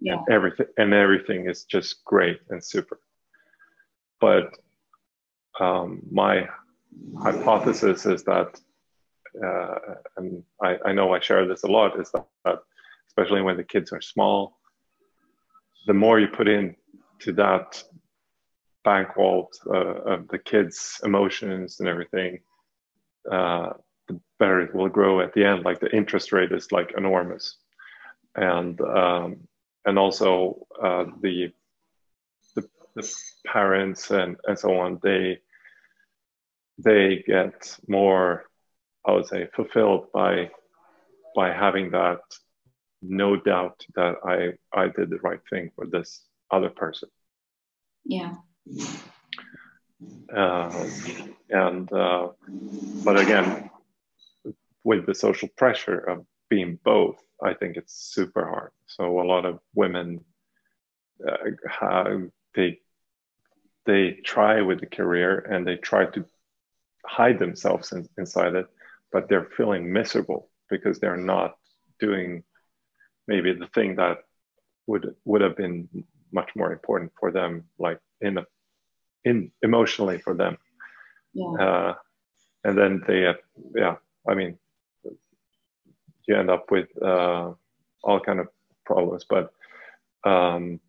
yeah. 0.00 0.14
and 0.14 0.28
everything 0.30 0.66
and 0.76 0.92
everything 0.92 1.48
is 1.48 1.64
just 1.64 2.04
great 2.04 2.40
and 2.50 2.62
super 2.62 2.98
but 4.20 4.54
um, 5.60 6.00
my 6.10 6.48
hypothesis 7.20 8.06
is 8.06 8.24
that, 8.24 8.58
uh, 9.44 9.74
and 10.16 10.42
I, 10.62 10.78
I, 10.86 10.92
know 10.92 11.14
I 11.14 11.20
share 11.20 11.46
this 11.46 11.64
a 11.64 11.66
lot, 11.66 12.00
is 12.00 12.10
that, 12.12 12.26
that, 12.44 12.58
especially 13.16 13.42
when 13.42 13.56
the 13.56 13.64
kids 13.64 13.92
are 13.92 14.00
small, 14.00 14.58
the 15.86 15.94
more 15.94 16.18
you 16.18 16.26
put 16.28 16.48
in 16.48 16.74
to 17.20 17.32
that 17.32 17.82
bank 18.84 19.14
vault 19.14 19.56
uh, 19.66 19.94
of 20.14 20.28
the 20.28 20.38
kids' 20.38 21.00
emotions 21.04 21.78
and 21.80 21.88
everything, 21.88 22.40
uh, 23.30 23.70
the 24.08 24.20
better 24.38 24.60
it 24.60 24.74
will 24.74 24.88
grow 24.88 25.20
at 25.20 25.32
the 25.32 25.44
end. 25.44 25.64
Like 25.64 25.80
the 25.80 25.94
interest 25.94 26.32
rate 26.32 26.52
is 26.52 26.72
like 26.72 26.92
enormous, 26.96 27.56
and 28.34 28.80
um, 28.80 29.48
and 29.84 29.98
also 29.98 30.66
uh, 30.82 31.04
the, 31.22 31.52
the 32.56 32.68
the 32.96 33.14
parents 33.46 34.10
and 34.10 34.36
and 34.46 34.58
so 34.58 34.78
on 34.78 34.98
they 35.02 35.38
they 36.78 37.22
get 37.26 37.78
more, 37.86 38.44
I 39.06 39.12
would 39.12 39.26
say, 39.26 39.48
fulfilled 39.54 40.08
by 40.12 40.50
by 41.36 41.52
having 41.52 41.92
that 41.92 42.20
no 43.06 43.36
doubt 43.36 43.84
that 43.94 44.16
I 44.24 44.54
I 44.78 44.88
did 44.88 45.10
the 45.10 45.18
right 45.18 45.40
thing 45.50 45.70
for 45.76 45.86
this 45.86 46.22
other 46.50 46.70
person. 46.70 47.08
Yeah. 48.04 48.34
Uh, 50.34 50.86
and 51.50 51.92
uh, 51.92 52.28
but 53.04 53.18
again, 53.20 53.70
with 54.82 55.06
the 55.06 55.14
social 55.14 55.48
pressure 55.56 55.98
of 55.98 56.26
being 56.48 56.78
both, 56.84 57.18
I 57.42 57.54
think 57.54 57.76
it's 57.76 57.94
super 57.94 58.44
hard. 58.44 58.72
So 58.86 59.20
a 59.20 59.24
lot 59.24 59.44
of 59.44 59.60
women 59.74 60.24
uh, 61.26 62.18
they 62.54 62.78
they 63.86 64.12
try 64.24 64.60
with 64.62 64.80
the 64.80 64.86
career 64.86 65.38
and 65.38 65.66
they 65.66 65.76
try 65.76 66.06
to 66.06 66.24
hide 67.06 67.38
themselves 67.38 67.92
in, 67.92 68.08
inside 68.16 68.54
it, 68.54 68.66
but 69.12 69.28
they're 69.28 69.50
feeling 69.56 69.92
miserable 69.92 70.48
because 70.70 70.98
they're 70.98 71.16
not 71.16 71.56
doing 72.00 72.42
maybe 73.26 73.52
the 73.52 73.68
thing 73.68 73.96
that 73.96 74.18
would 74.86 75.14
would 75.24 75.40
have 75.40 75.56
been 75.56 75.88
much 76.32 76.50
more 76.56 76.72
important 76.72 77.12
for 77.18 77.30
them, 77.30 77.64
like 77.78 78.00
in 78.20 78.38
a, 78.38 78.46
in 79.24 79.50
emotionally 79.62 80.18
for 80.18 80.34
them. 80.34 80.58
Yeah. 81.32 81.54
Uh, 81.60 81.94
and 82.64 82.78
then 82.78 83.02
they, 83.06 83.26
uh, 83.26 83.34
yeah, 83.74 83.96
I 84.28 84.34
mean, 84.34 84.58
you 86.26 86.36
end 86.36 86.50
up 86.50 86.70
with 86.70 86.88
uh, 87.02 87.52
all 88.02 88.20
kind 88.20 88.40
of 88.40 88.48
problems, 88.86 89.24
but 89.28 89.52
um, 90.24 90.80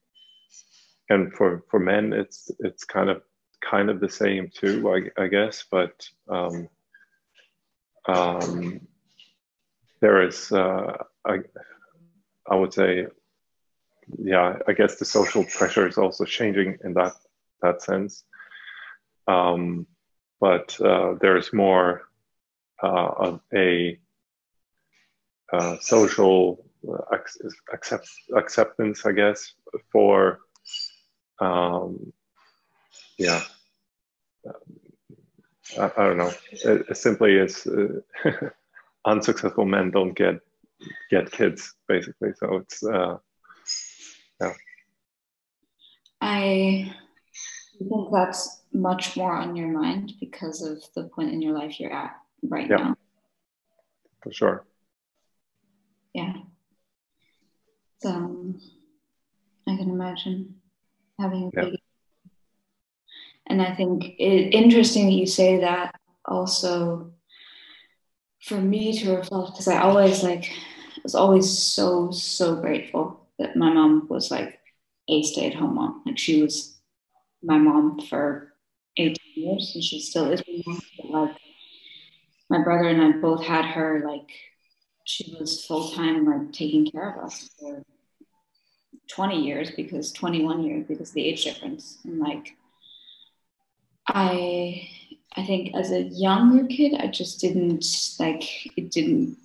and 1.10 1.34
for 1.34 1.64
for 1.70 1.80
men, 1.80 2.14
it's 2.14 2.52
it's 2.60 2.84
kind 2.84 3.10
of 3.10 3.22
kind 3.70 3.90
of 3.90 4.00
the 4.00 4.10
same 4.10 4.50
too, 4.54 4.90
I, 4.90 5.24
I 5.24 5.28
guess, 5.28 5.66
but 5.70 6.08
um, 6.30 6.70
um, 8.08 8.82
there 10.02 10.22
is, 10.22 10.52
uh, 10.52 10.98
I, 11.26 11.40
I 12.50 12.56
would 12.56 12.74
say, 12.74 13.08
yeah, 14.18 14.58
I 14.68 14.74
guess 14.74 14.98
the 14.98 15.06
social 15.06 15.44
pressure 15.44 15.88
is 15.88 15.98
also 15.98 16.26
changing 16.26 16.78
in 16.84 16.94
that 16.94 17.14
that 17.62 17.82
sense. 17.82 18.24
Um, 19.28 19.88
but 20.40 20.80
uh, 20.80 21.16
there's 21.20 21.54
more 21.54 22.04
uh, 22.84 23.12
of 23.18 23.42
a 23.54 23.98
uh, 25.52 25.78
social 25.80 26.66
uh, 26.88 27.18
accept, 27.74 28.10
acceptance, 28.36 29.06
I 29.06 29.14
guess, 29.14 29.54
for 29.92 30.40
um, 31.40 32.14
yeah, 33.18 33.42
I, 35.78 35.92
I 35.98 36.04
don't 36.06 36.18
know. 36.18 36.32
It, 36.52 36.86
it 36.90 36.98
simply 36.98 37.36
is 37.36 37.66
uh, 37.68 38.02
unsuccessful 39.06 39.66
men 39.66 39.92
don't 39.92 40.14
get 40.14 40.40
get 41.10 41.32
kids 41.32 41.74
basically. 41.88 42.30
So 42.38 42.58
it's 42.58 42.84
uh, 42.84 43.18
yeah. 44.42 44.54
I 46.22 46.94
think 47.78 48.08
that's 48.12 48.62
much 48.74 49.16
more 49.16 49.36
on 49.36 49.56
your 49.56 49.68
mind 49.68 50.14
because 50.20 50.62
of 50.62 50.82
the 50.96 51.10
point 51.10 51.32
in 51.34 51.42
your 51.42 51.54
life 51.54 51.80
you're 51.80 51.94
at 51.94 52.16
right 52.44 52.70
yeah, 52.70 52.78
now. 52.78 52.96
For 54.24 54.32
sure. 54.32 54.66
Yeah. 56.14 56.34
So 58.02 58.10
um, 58.10 58.62
I 59.68 59.76
can 59.76 59.90
imagine 59.90 60.56
having 61.20 61.44
a 61.44 61.52
yeah. 61.54 61.70
big 61.70 61.80
and 63.48 63.62
I 63.62 63.76
think 63.76 64.04
it 64.18 64.54
interesting 64.54 65.06
that 65.08 65.14
you 65.14 65.28
say 65.28 65.60
that 65.60 65.96
also 66.26 67.12
for 68.46 68.62
me 68.62 68.98
to 69.00 69.18
reflect 69.18 69.52
because 69.52 69.68
I 69.68 69.80
always 69.80 70.24
like 70.24 70.52
was 71.04 71.16
always 71.16 71.50
so 71.50 72.12
so 72.12 72.56
grateful 72.56 73.28
that 73.40 73.56
my 73.56 73.72
mom 73.74 74.08
was 74.10 74.32
like 74.32 74.60
a 75.08 75.24
stay-at-home 75.24 75.76
mom. 75.76 76.02
Like 76.06 76.18
she 76.18 76.42
was 76.42 76.80
my 77.44 77.58
mom 77.58 78.00
for 78.00 78.54
18 78.98 79.16
years, 79.36 79.72
and 79.76 79.84
she 79.84 80.00
still 80.00 80.32
is 80.32 80.44
my 80.48 80.62
mom. 80.66 80.82
But 80.98 81.10
like 81.10 81.38
my 82.50 82.64
brother 82.64 82.90
and 82.90 83.02
I 83.02 83.12
both 83.20 83.44
had 83.44 83.66
her 83.66 84.04
like 84.08 84.30
she 85.06 85.36
was 85.40 85.66
full 85.66 85.92
time 85.92 86.26
like 86.26 86.52
taking 86.52 86.90
care 86.90 87.16
of 87.16 87.26
us 87.26 87.50
for 87.60 87.84
20 89.10 89.44
years 89.44 89.72
because 89.72 90.12
21 90.12 90.64
years 90.64 90.86
because 90.88 91.12
the 91.12 91.24
age 91.24 91.44
difference 91.44 92.00
and 92.04 92.20
like 92.20 92.56
I 94.08 94.88
I 95.38 95.46
think 95.46 95.76
as 95.76 95.92
a 95.92 96.04
younger 96.04 96.66
kid 96.68 96.96
I 97.00 97.08
just 97.08 97.40
didn't 97.40 97.86
like 98.20 98.44
it 98.78 98.92
didn't 98.92 99.38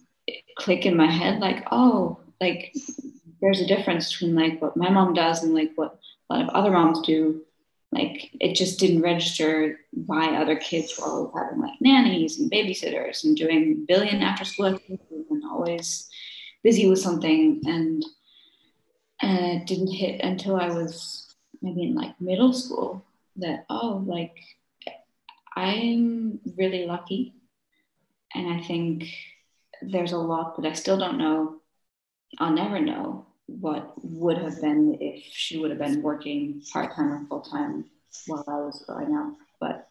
click 0.56 0.86
in 0.86 0.96
my 0.96 1.10
head 1.10 1.40
like 1.40 1.66
oh 1.72 2.20
like 2.40 2.72
there's 3.40 3.60
a 3.60 3.66
difference 3.66 4.12
between 4.12 4.34
like 4.34 4.60
what 4.60 4.76
my 4.76 4.90
mom 4.90 5.14
does 5.14 5.42
and 5.42 5.54
like 5.54 5.72
what 5.74 5.98
a 6.28 6.34
lot 6.34 6.42
of 6.42 6.48
other 6.50 6.70
moms 6.70 7.00
do. 7.02 7.42
Like 7.92 8.30
it 8.40 8.54
just 8.54 8.78
didn't 8.78 9.02
register 9.02 9.80
why 9.90 10.36
other 10.36 10.56
kids 10.56 10.96
were 10.96 11.06
always 11.06 11.32
having 11.34 11.60
like 11.60 11.80
nannies 11.80 12.38
and 12.38 12.50
babysitters 12.50 13.24
and 13.24 13.36
doing 13.36 13.84
billion 13.88 14.22
after 14.22 14.44
school 14.44 14.66
activities 14.66 15.26
and 15.28 15.42
always 15.44 16.08
busy 16.62 16.88
with 16.88 17.00
something. 17.00 17.60
And 17.66 18.04
uh, 19.22 19.58
it 19.58 19.66
didn't 19.66 19.92
hit 19.92 20.20
until 20.20 20.56
I 20.56 20.68
was 20.68 21.34
maybe 21.62 21.82
in 21.82 21.94
like 21.94 22.18
middle 22.20 22.52
school 22.52 23.04
that 23.36 23.64
oh 23.68 24.04
like 24.06 24.36
I'm 25.60 26.40
really 26.56 26.86
lucky 26.86 27.34
and 28.34 28.48
I 28.48 28.60
think 28.62 29.04
there's 29.82 30.12
a 30.12 30.18
lot 30.18 30.56
that 30.56 30.68
I 30.68 30.74
still 30.74 30.98
don't 30.98 31.18
know 31.18 31.60
I'll 32.38 32.52
never 32.52 32.80
know 32.80 33.26
what 33.46 33.92
would 34.04 34.38
have 34.38 34.60
been 34.60 34.96
if 35.00 35.24
she 35.32 35.58
would 35.58 35.70
have 35.70 35.80
been 35.80 36.02
working 36.02 36.62
part 36.72 36.94
time 36.94 37.12
or 37.12 37.26
full 37.28 37.40
time 37.40 37.86
while 38.26 38.44
I 38.46 38.60
was 38.60 38.84
growing 38.86 39.16
up. 39.16 39.34
But 39.58 39.88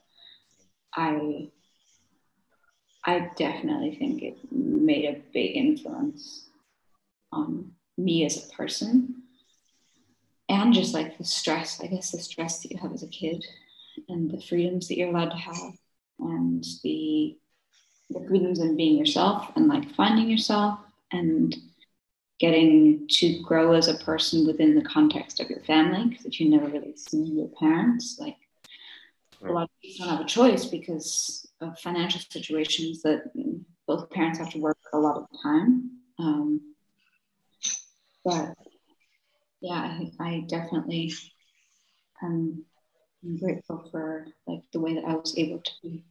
I 0.95 1.49
I 3.05 3.29
definitely 3.37 3.95
think 3.95 4.21
it 4.21 4.37
made 4.51 5.05
a 5.05 5.21
big 5.33 5.55
influence 5.55 6.49
on 7.31 7.71
me 7.97 8.25
as 8.25 8.45
a 8.45 8.55
person. 8.55 9.23
And 10.47 10.73
just 10.73 10.93
like 10.93 11.17
the 11.17 11.23
stress, 11.23 11.79
I 11.81 11.87
guess 11.87 12.11
the 12.11 12.19
stress 12.19 12.61
that 12.61 12.71
you 12.71 12.77
have 12.79 12.93
as 12.93 13.03
a 13.03 13.07
kid 13.07 13.45
and 14.07 14.29
the 14.29 14.41
freedoms 14.41 14.87
that 14.87 14.97
you're 14.97 15.09
allowed 15.09 15.31
to 15.31 15.37
have 15.37 15.73
and 16.19 16.65
the 16.83 17.37
the 18.11 18.25
freedoms 18.27 18.59
in 18.59 18.75
being 18.75 18.97
yourself 18.97 19.51
and 19.55 19.67
like 19.67 19.93
finding 19.93 20.29
yourself 20.29 20.79
and 21.11 21.55
getting 22.39 23.07
to 23.07 23.41
grow 23.43 23.73
as 23.73 23.87
a 23.87 24.03
person 24.03 24.47
within 24.47 24.73
the 24.73 24.81
context 24.81 25.39
of 25.39 25.49
your 25.49 25.59
family 25.61 26.05
because 26.09 26.39
you 26.39 26.49
never 26.49 26.67
really 26.67 26.95
see 26.95 27.23
your 27.23 27.49
parents 27.59 28.17
like 28.19 28.37
a 29.45 29.51
lot 29.51 29.63
of 29.63 29.69
people 29.81 30.05
don't 30.05 30.17
have 30.17 30.25
a 30.25 30.29
choice 30.29 30.65
because 30.65 31.47
of 31.61 31.77
financial 31.79 32.21
situations 32.29 33.01
that 33.03 33.31
both 33.87 34.09
parents 34.09 34.39
have 34.39 34.49
to 34.49 34.59
work 34.59 34.77
a 34.93 34.97
lot 34.97 35.17
of 35.17 35.27
time. 35.41 35.91
Um, 36.17 36.61
but 38.25 38.53
yeah 39.61 39.99
I, 39.99 40.11
I 40.19 40.45
definitely 40.47 41.13
am 42.21 42.65
grateful 43.39 43.87
for 43.91 44.25
like 44.47 44.61
the 44.73 44.79
way 44.79 44.95
that 44.95 45.05
i 45.05 45.13
was 45.13 45.37
able 45.37 45.59
to 45.59 45.71
be 45.83 46.03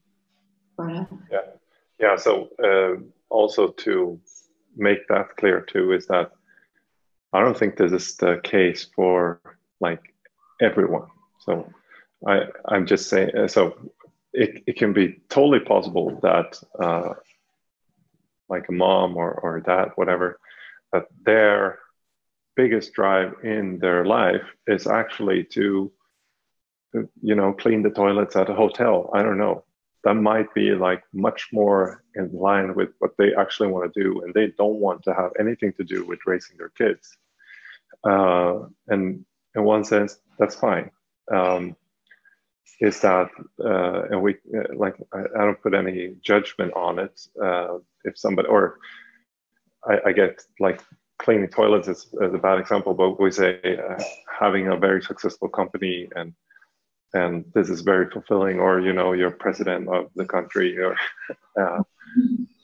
brought 0.76 0.96
up 0.96 1.10
yeah 1.30 1.38
yeah 1.98 2.16
so 2.16 2.48
uh, 2.62 3.00
also 3.30 3.68
to 3.68 4.20
make 4.76 5.06
that 5.08 5.36
clear 5.36 5.60
too 5.60 5.92
is 5.92 6.06
that 6.06 6.32
I 7.32 7.40
don't 7.40 7.56
think 7.56 7.76
this 7.76 7.92
is 7.92 8.16
the 8.16 8.40
case 8.42 8.86
for 8.96 9.40
like 9.80 10.14
everyone. 10.60 11.08
So 11.40 11.70
I 12.26 12.44
I'm 12.66 12.86
just 12.86 13.08
saying 13.08 13.36
uh, 13.36 13.48
so 13.48 13.90
it, 14.32 14.62
it 14.66 14.76
can 14.76 14.92
be 14.92 15.20
totally 15.28 15.60
possible 15.60 16.18
that 16.22 16.58
uh, 16.78 17.14
like 18.48 18.68
a 18.68 18.72
mom 18.72 19.16
or, 19.16 19.32
or 19.32 19.60
dad, 19.60 19.90
whatever, 19.96 20.38
that 20.92 21.06
their 21.24 21.80
biggest 22.56 22.92
drive 22.92 23.34
in 23.42 23.78
their 23.78 24.04
life 24.04 24.42
is 24.66 24.86
actually 24.86 25.44
to 25.44 25.92
you 26.94 27.34
know 27.34 27.52
clean 27.52 27.82
the 27.82 27.90
toilets 27.90 28.36
at 28.36 28.50
a 28.50 28.54
hotel. 28.54 29.10
I 29.14 29.22
don't 29.22 29.38
know. 29.38 29.64
That 30.04 30.14
might 30.14 30.52
be 30.54 30.70
like 30.70 31.02
much 31.12 31.48
more 31.52 32.04
in 32.14 32.30
line 32.32 32.74
with 32.74 32.90
what 33.00 33.16
they 33.18 33.34
actually 33.34 33.68
want 33.68 33.92
to 33.92 34.02
do 34.02 34.22
and 34.22 34.32
they 34.32 34.52
don't 34.56 34.76
want 34.76 35.02
to 35.04 35.14
have 35.14 35.32
anything 35.38 35.72
to 35.74 35.84
do 35.84 36.04
with 36.04 36.20
raising 36.24 36.56
their 36.56 36.70
kids. 36.70 37.16
Uh, 38.04 38.60
and 38.86 39.24
in 39.54 39.64
one 39.64 39.84
sense 39.84 40.18
that's 40.38 40.54
fine. 40.54 40.90
Um, 41.32 41.76
is 42.80 43.00
that 43.00 43.28
uh, 43.62 44.02
and 44.10 44.22
we 44.22 44.36
uh, 44.56 44.74
like 44.76 44.96
I, 45.12 45.20
I, 45.36 45.44
don't 45.44 45.60
put 45.60 45.74
any 45.74 46.14
judgment 46.22 46.72
on 46.74 46.98
it 46.98 47.20
uh, 47.42 47.78
if 48.04 48.16
somebody 48.16 48.48
or 48.48 48.78
I, 49.84 49.98
I, 50.06 50.12
get 50.12 50.42
like 50.60 50.80
cleaning 51.18 51.48
toilets 51.48 51.88
is, 51.88 52.06
is, 52.20 52.34
a 52.34 52.38
bad 52.38 52.60
example 52.60 52.94
but 52.94 53.20
we 53.20 53.30
say 53.32 53.58
uh, 53.64 54.00
having 54.38 54.68
a 54.68 54.76
very 54.76 55.02
successful 55.02 55.48
company 55.48 56.08
and 56.14 56.32
and 57.14 57.44
this 57.54 57.70
is 57.70 57.80
very 57.80 58.10
fulfilling 58.10 58.58
or 58.58 58.80
you 58.80 58.92
know 58.92 59.12
you're 59.12 59.30
president 59.30 59.88
of 59.88 60.10
the 60.14 60.24
country 60.24 60.78
or 60.78 60.96
uh, 61.60 61.82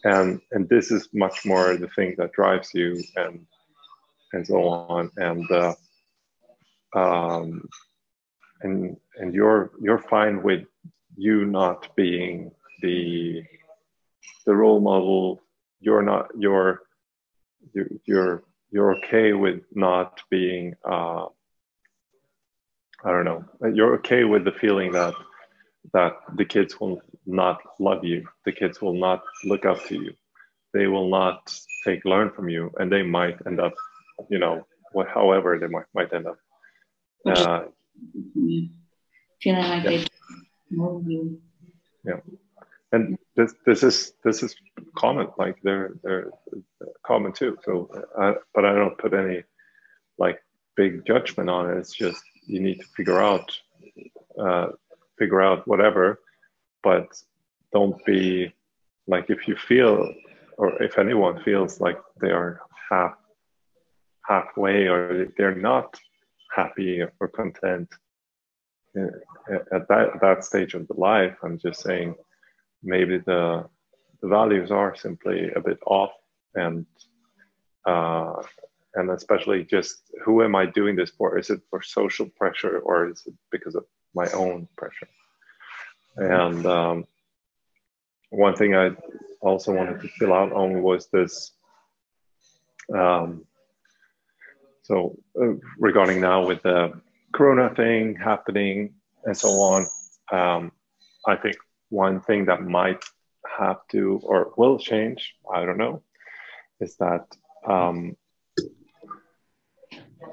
and 0.05 0.41
and 0.53 0.69
this 0.69 0.91
is 0.91 1.09
much 1.13 1.45
more 1.47 1.77
the 1.77 1.89
thing 1.89 2.15
that 2.19 2.33
drives 2.33 2.71
you 2.75 3.03
and 3.17 3.47
and 4.33 4.47
so 4.47 4.69
on 4.69 5.11
and 5.17 5.51
uh, 5.51 5.75
um, 6.95 7.69
and 8.63 8.97
and 9.17 9.35
you're 9.35 9.71
you're 9.81 9.99
fine 9.99 10.43
with 10.43 10.65
you 11.17 11.45
not 11.45 11.95
being 11.97 12.51
the 12.83 13.43
the 14.47 14.55
role 14.55 14.81
model. 14.81 15.43
You're 15.81 16.03
not 16.03 16.29
you're 16.39 16.83
you're 18.05 18.43
you're 18.71 18.97
okay 18.97 19.33
with 19.33 19.63
not 19.75 20.21
being 20.31 20.75
uh, 20.85 21.27
I 23.05 23.11
don't 23.11 23.25
know. 23.25 23.45
You're 23.73 23.95
okay 23.97 24.25
with 24.25 24.45
the 24.45 24.53
feeling 24.53 24.93
that 24.93 25.15
that 25.93 26.13
the 26.37 26.45
kids 26.45 26.81
will 26.81 27.03
not 27.27 27.61
love 27.79 28.05
you. 28.05 28.27
The 28.47 28.53
kids 28.53 28.81
will 28.81 28.95
not 28.95 29.23
look 29.45 29.67
up 29.67 29.85
to 29.87 29.95
you. 29.95 30.13
They 30.73 30.87
will 30.87 31.11
not 31.11 31.55
take 31.85 32.05
learn 32.05 32.31
from 32.31 32.49
you, 32.49 32.73
and 32.79 32.91
they 32.91 33.03
might 33.03 33.39
end 33.47 33.61
up, 33.61 33.75
you 34.31 34.39
know, 34.39 34.67
what, 34.93 35.09
however 35.09 35.59
they 35.59 35.67
might 35.67 35.85
might 35.95 36.13
end 36.13 36.27
up. 36.27 36.39
Uh, 37.27 37.65
feeling 39.41 39.69
like 39.69 39.85
yeah. 39.85 39.91
they 39.91 40.07
you. 40.71 41.41
Yeah, 42.05 42.21
and 42.93 43.19
this 43.37 43.55
this 43.67 43.83
is 43.83 44.15
this 44.25 44.43
is 44.43 44.57
common. 44.97 45.29
Like 45.39 45.57
they're 45.63 45.93
they're 46.03 46.31
common 47.07 47.33
too. 47.33 47.59
So, 47.65 47.91
uh, 48.19 48.35
but 48.55 48.65
I 48.65 48.75
don't 48.75 48.97
put 48.99 49.15
any 49.15 49.45
like 50.19 50.39
big 50.77 51.07
judgment 51.07 51.51
on 51.51 51.71
it. 51.71 51.79
It's 51.79 51.93
just 51.93 52.23
you 52.47 52.61
need 52.61 52.81
to 52.81 52.87
figure 52.97 53.21
out 53.21 53.57
uh, 54.39 54.69
figure 55.19 55.43
out 55.43 55.67
whatever 55.67 56.21
but 56.83 57.07
don't 57.73 58.05
be 58.05 58.53
like 59.07 59.27
if 59.29 59.47
you 59.49 59.57
feel 59.57 60.13
or 60.57 60.83
if 60.83 60.99
anyone 60.99 61.43
feels 61.43 61.81
like 61.81 61.99
they 62.21 62.31
are 62.31 62.61
half 62.91 63.15
halfway 64.29 64.87
or 64.87 65.27
they're 65.37 65.55
not 65.55 65.99
happy 66.55 67.03
or 67.21 67.29
content 67.29 67.89
uh, 68.99 69.07
at 69.73 69.89
that 69.89 70.09
that 70.21 70.45
stage 70.45 70.75
of 70.75 70.87
the 70.89 70.95
life 70.95 71.37
i'm 71.43 71.59
just 71.59 71.81
saying 71.81 72.15
maybe 72.83 73.19
the 73.19 73.65
the 74.21 74.29
values 74.29 74.71
are 74.71 74.95
simply 74.95 75.51
a 75.53 75.61
bit 75.61 75.79
off 75.87 76.13
and 76.55 76.87
uh, 77.87 78.41
and 78.95 79.11
especially 79.11 79.65
just 79.65 80.03
who 80.25 80.43
am 80.43 80.55
I 80.55 80.67
doing 80.67 80.97
this 80.97 81.11
for? 81.11 81.39
Is 81.39 81.51
it 81.51 81.61
for 81.71 81.83
social 81.83 82.27
pressure 82.37 82.79
or 82.79 83.11
is 83.11 83.23
it 83.27 83.35
because 83.51 83.75
of 83.75 83.85
my 84.15 84.31
own 84.31 84.69
pressure? 84.77 85.09
And 86.17 86.65
um, 86.67 87.05
one 88.31 88.55
thing 88.55 88.75
I 88.75 88.91
also 89.41 89.73
wanted 89.73 90.01
to 90.01 90.09
fill 90.09 90.33
out 90.33 90.53
on 90.53 90.83
was 90.83 91.09
this. 91.09 91.53
Um, 92.95 93.45
so 94.83 95.17
uh, 95.41 95.55
regarding 95.79 96.21
now 96.21 96.47
with 96.47 96.63
the 96.63 97.01
Corona 97.33 97.75
thing 97.75 98.17
happening 98.17 98.95
and 99.25 99.37
so 99.37 99.49
on, 99.49 99.87
um, 100.31 100.73
I 101.27 101.37
think 101.37 101.57
one 101.89 102.21
thing 102.21 102.45
that 102.47 102.63
might 102.63 103.03
have 103.59 103.87
to 103.89 104.21
or 104.23 104.53
will 104.57 104.79
change, 104.79 105.35
I 105.53 105.65
don't 105.65 105.79
know, 105.79 106.03
is 106.81 106.97
that 106.97 107.27
um, 107.67 108.17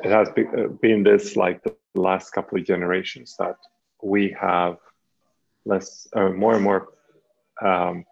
it 0.03 0.11
has 0.11 0.29
be, 0.31 0.45
uh, 0.47 0.67
been 0.81 1.03
this 1.03 1.35
like 1.35 1.63
the 1.63 1.75
last 1.95 2.31
couple 2.31 2.57
of 2.57 2.65
generations 2.65 3.35
that 3.39 3.55
we 4.03 4.35
have 4.39 4.77
less 5.65 6.07
uh, 6.15 6.29
more 6.29 6.55
and 6.55 6.63
more 6.63 6.89
um, 7.61 8.05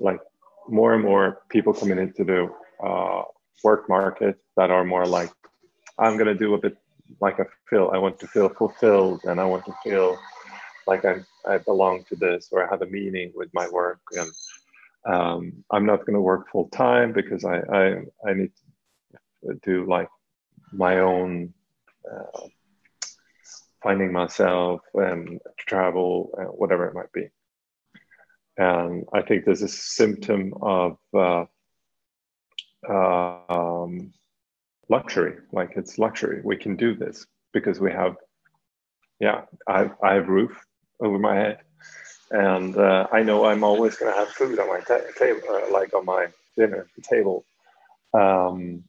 like 0.00 0.20
more 0.68 0.94
and 0.94 1.02
more 1.02 1.42
people 1.48 1.72
coming 1.72 1.98
into 1.98 2.24
the 2.24 2.48
uh, 2.86 3.22
work 3.62 3.88
market 3.88 4.36
that 4.56 4.70
are 4.70 4.84
more 4.84 5.06
like 5.06 5.30
i'm 5.98 6.16
going 6.16 6.26
to 6.26 6.34
do 6.34 6.54
a 6.54 6.58
bit 6.58 6.76
like 7.20 7.38
i 7.38 7.44
feel. 7.68 7.90
I 7.94 7.98
want 7.98 8.18
to 8.20 8.26
feel 8.26 8.48
fulfilled 8.48 9.20
and 9.24 9.40
i 9.40 9.44
want 9.44 9.64
to 9.66 9.74
feel 9.84 10.18
like 10.86 11.04
I, 11.04 11.16
I 11.46 11.58
belong 11.58 12.04
to 12.08 12.16
this 12.16 12.48
or 12.52 12.64
I 12.64 12.70
have 12.70 12.82
a 12.82 12.86
meaning 12.86 13.32
with 13.34 13.48
my 13.54 13.68
work. 13.68 14.00
And 14.12 14.30
um, 15.06 15.64
I'm 15.70 15.86
not 15.86 16.00
going 16.00 16.14
to 16.14 16.20
work 16.20 16.50
full 16.50 16.68
time 16.68 17.12
because 17.12 17.44
I, 17.44 17.58
I, 17.58 17.86
I 18.26 18.34
need 18.34 18.50
to 19.44 19.54
do 19.62 19.86
like 19.86 20.08
my 20.76 20.98
own 20.98 21.54
uh, 22.10 22.46
finding 23.82 24.12
myself 24.12 24.80
and 24.94 25.40
travel, 25.58 26.30
uh, 26.38 26.44
whatever 26.44 26.86
it 26.86 26.94
might 26.94 27.12
be. 27.12 27.28
And 28.56 29.04
I 29.12 29.22
think 29.22 29.44
there's 29.44 29.62
a 29.62 29.68
symptom 29.68 30.54
of 30.62 30.96
uh, 31.12 31.44
um, 32.88 34.12
luxury. 34.88 35.36
Like 35.52 35.72
it's 35.76 35.98
luxury. 35.98 36.40
We 36.44 36.56
can 36.56 36.76
do 36.76 36.94
this 36.94 37.26
because 37.52 37.80
we 37.80 37.92
have, 37.92 38.16
yeah, 39.20 39.42
I, 39.68 39.90
I 40.02 40.14
have 40.14 40.28
roof 40.28 40.56
over 41.00 41.18
my 41.18 41.34
head, 41.34 41.58
and 42.30 42.76
uh, 42.76 43.06
I 43.12 43.22
know 43.22 43.44
I'm 43.46 43.64
always 43.64 43.96
going 43.96 44.12
to 44.12 44.18
have 44.18 44.28
food 44.28 44.58
on 44.58 44.68
my 44.68 44.80
ta- 44.80 45.00
table, 45.18 45.40
uh, 45.48 45.72
like 45.72 45.92
on 45.94 46.04
my 46.04 46.28
dinner 46.56 46.86
table. 47.02 47.44
Um, 48.12 48.84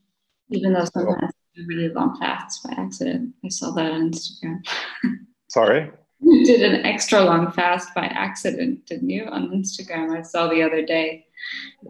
Even 0.49 0.73
though 0.73 0.85
sometimes 0.85 1.31
so, 1.33 1.34
really 1.67 1.89
long 1.89 2.17
fasts 2.19 2.59
by 2.59 2.73
accident. 2.77 3.33
I 3.43 3.49
saw 3.49 3.71
that 3.71 3.91
on 3.91 4.11
Instagram. 4.11 4.65
Sorry. 5.49 5.91
You 6.21 6.45
did 6.45 6.61
an 6.61 6.85
extra 6.85 7.21
long 7.21 7.51
fast 7.51 7.93
by 7.93 8.05
accident, 8.05 8.85
didn't 8.85 9.09
you? 9.09 9.25
On 9.25 9.49
Instagram, 9.49 10.17
I 10.17 10.21
saw 10.21 10.47
the 10.47 10.63
other 10.63 10.85
day. 10.85 11.25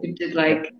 You 0.02 0.14
did 0.14 0.34
like 0.34 0.72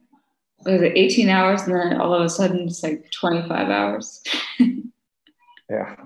was 0.64 0.82
it 0.82 0.92
18 0.96 1.28
hours 1.28 1.62
and 1.62 1.74
then 1.74 2.00
all 2.00 2.14
of 2.14 2.22
a 2.22 2.28
sudden 2.28 2.66
it's 2.66 2.82
like 2.82 3.10
25 3.12 3.68
hours 3.68 4.22
yeah 5.70 5.96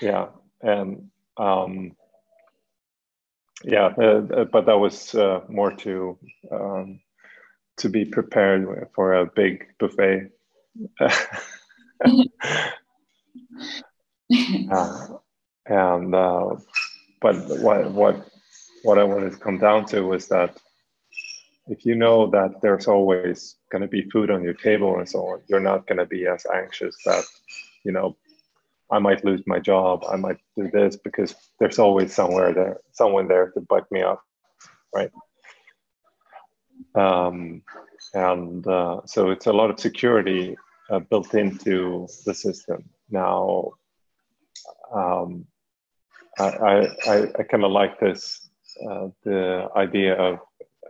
yeah 0.00 0.26
and 0.60 1.10
um 1.36 1.96
yeah 3.64 3.86
uh, 3.86 4.44
but 4.44 4.66
that 4.66 4.78
was 4.78 5.14
uh, 5.14 5.40
more 5.48 5.72
to 5.72 6.18
um 6.50 7.00
to 7.78 7.88
be 7.88 8.04
prepared 8.04 8.88
for 8.94 9.14
a 9.14 9.26
big 9.26 9.66
buffet 9.78 10.30
uh, 14.70 15.06
and 15.66 16.14
uh, 16.14 16.54
but 17.20 17.36
what 17.60 17.90
what 17.92 18.28
what 18.82 18.98
I 18.98 19.04
wanted 19.04 19.32
to 19.32 19.38
come 19.38 19.58
down 19.58 19.86
to 19.86 20.02
was 20.02 20.28
that 20.28 20.56
if 21.68 21.86
you 21.86 21.94
know 21.94 22.28
that 22.30 22.60
there's 22.60 22.88
always 22.88 23.56
going 23.70 23.82
to 23.82 23.88
be 23.88 24.08
food 24.10 24.30
on 24.30 24.42
your 24.42 24.54
table 24.54 24.98
and 24.98 25.08
so 25.08 25.20
on, 25.20 25.42
you're 25.48 25.60
not 25.60 25.86
going 25.86 25.98
to 25.98 26.06
be 26.06 26.26
as 26.26 26.44
anxious 26.52 26.96
that, 27.04 27.24
you 27.84 27.92
know, 27.92 28.16
I 28.90 28.98
might 28.98 29.24
lose 29.24 29.42
my 29.46 29.58
job, 29.58 30.04
I 30.10 30.16
might 30.16 30.38
do 30.56 30.70
this 30.70 30.96
because 30.96 31.34
there's 31.58 31.78
always 31.78 32.12
somewhere 32.12 32.52
there, 32.52 32.80
someone 32.92 33.28
there 33.28 33.50
to 33.52 33.60
back 33.60 33.90
me 33.90 34.02
up, 34.02 34.22
right? 34.94 35.10
Um, 36.94 37.62
and 38.14 38.66
uh, 38.66 39.00
so 39.06 39.30
it's 39.30 39.46
a 39.46 39.52
lot 39.52 39.70
of 39.70 39.80
security 39.80 40.56
uh, 40.90 40.98
built 40.98 41.34
into 41.34 42.06
the 42.26 42.34
system. 42.34 42.88
Now, 43.10 43.72
um, 44.94 45.46
I, 46.38 46.88
I, 47.06 47.16
I 47.38 47.42
kind 47.44 47.64
of 47.64 47.72
like 47.72 47.98
this, 48.00 48.48
uh, 48.88 49.08
the 49.24 49.68
idea 49.76 50.14
of 50.14 50.40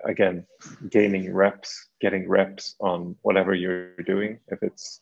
again 0.04 0.44
gaining 0.90 1.32
reps 1.32 1.88
getting 2.00 2.28
reps 2.28 2.74
on 2.80 3.16
whatever 3.22 3.54
you're 3.54 3.96
doing 4.04 4.38
if 4.48 4.62
it's 4.62 5.00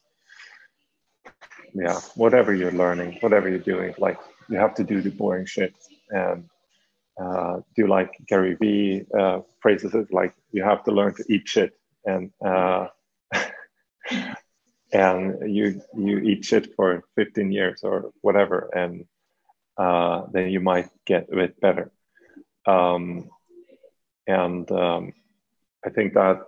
yeah 1.75 1.99
whatever 2.17 2.55
you're 2.55 2.73
learning 2.73 3.17
whatever 3.21 3.49
you're 3.49 3.59
doing 3.59 3.95
like 3.99 4.19
you 4.49 4.59
have 4.59 4.75
to 4.75 4.85
do 4.85 5.01
the 5.01 5.11
boring 5.11 5.47
shit 5.47 5.75
and 6.11 6.49
uh, 7.21 7.61
do 7.77 7.87
like 7.87 8.13
gary 8.27 8.55
vee 8.61 9.05
uh, 9.19 9.41
phrases 9.61 9.95
it 9.95 10.13
like 10.13 10.35
you 10.53 10.63
have 10.63 10.83
to 10.85 10.93
learn 10.93 11.15
to 11.15 11.25
eat 11.29 11.49
shit 11.49 11.73
and 12.05 12.31
uh, 12.45 12.87
and 14.93 15.55
you 15.55 15.81
you 15.97 16.19
eat 16.19 16.45
shit 16.45 16.75
for 16.75 17.05
15 17.17 17.53
years 17.53 17.81
or 17.83 18.11
whatever 18.21 18.71
and 18.75 19.05
uh, 19.77 20.27
then 20.33 20.51
you 20.51 20.61
might 20.61 20.89
get 21.07 21.29
a 21.33 21.37
bit 21.37 21.61
better 21.61 21.91
um, 22.67 23.29
and 24.27 24.71
um, 24.71 25.13
I 25.85 25.91
think 25.91 26.15
that 26.15 26.41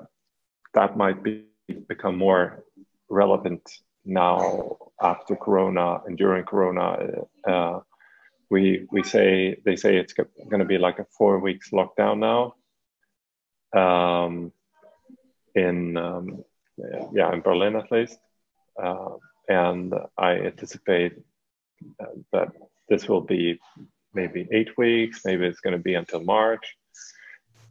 that 0.74 0.96
might 0.96 1.22
be 1.22 1.44
become 1.88 2.16
more 2.16 2.64
relevant 3.08 3.62
now 4.04 4.76
after 5.00 5.36
Corona 5.36 6.00
and 6.06 6.16
during 6.16 6.44
Corona. 6.44 6.98
Uh, 8.52 8.60
we 8.60 8.86
we 8.92 9.02
say 9.02 9.56
they 9.64 9.76
say 9.76 9.96
it's 9.96 10.14
going 10.14 10.60
to 10.60 10.64
be 10.64 10.78
like 10.78 10.98
a 10.98 11.06
four 11.18 11.38
weeks 11.38 11.70
lockdown 11.70 12.18
now. 12.18 12.54
Um, 13.74 14.52
in 15.54 15.96
um, 15.96 16.44
yeah, 17.12 17.32
in 17.32 17.40
Berlin 17.40 17.76
at 17.76 17.92
least, 17.92 18.18
uh, 18.82 19.16
and 19.48 19.94
I 20.18 20.32
anticipate 20.32 21.14
that 22.32 22.52
this 22.88 23.08
will 23.08 23.20
be 23.20 23.58
maybe 24.14 24.48
eight 24.52 24.76
weeks. 24.76 25.22
Maybe 25.24 25.46
it's 25.46 25.60
going 25.60 25.76
to 25.76 25.82
be 25.82 25.94
until 25.94 26.22
March 26.22 26.76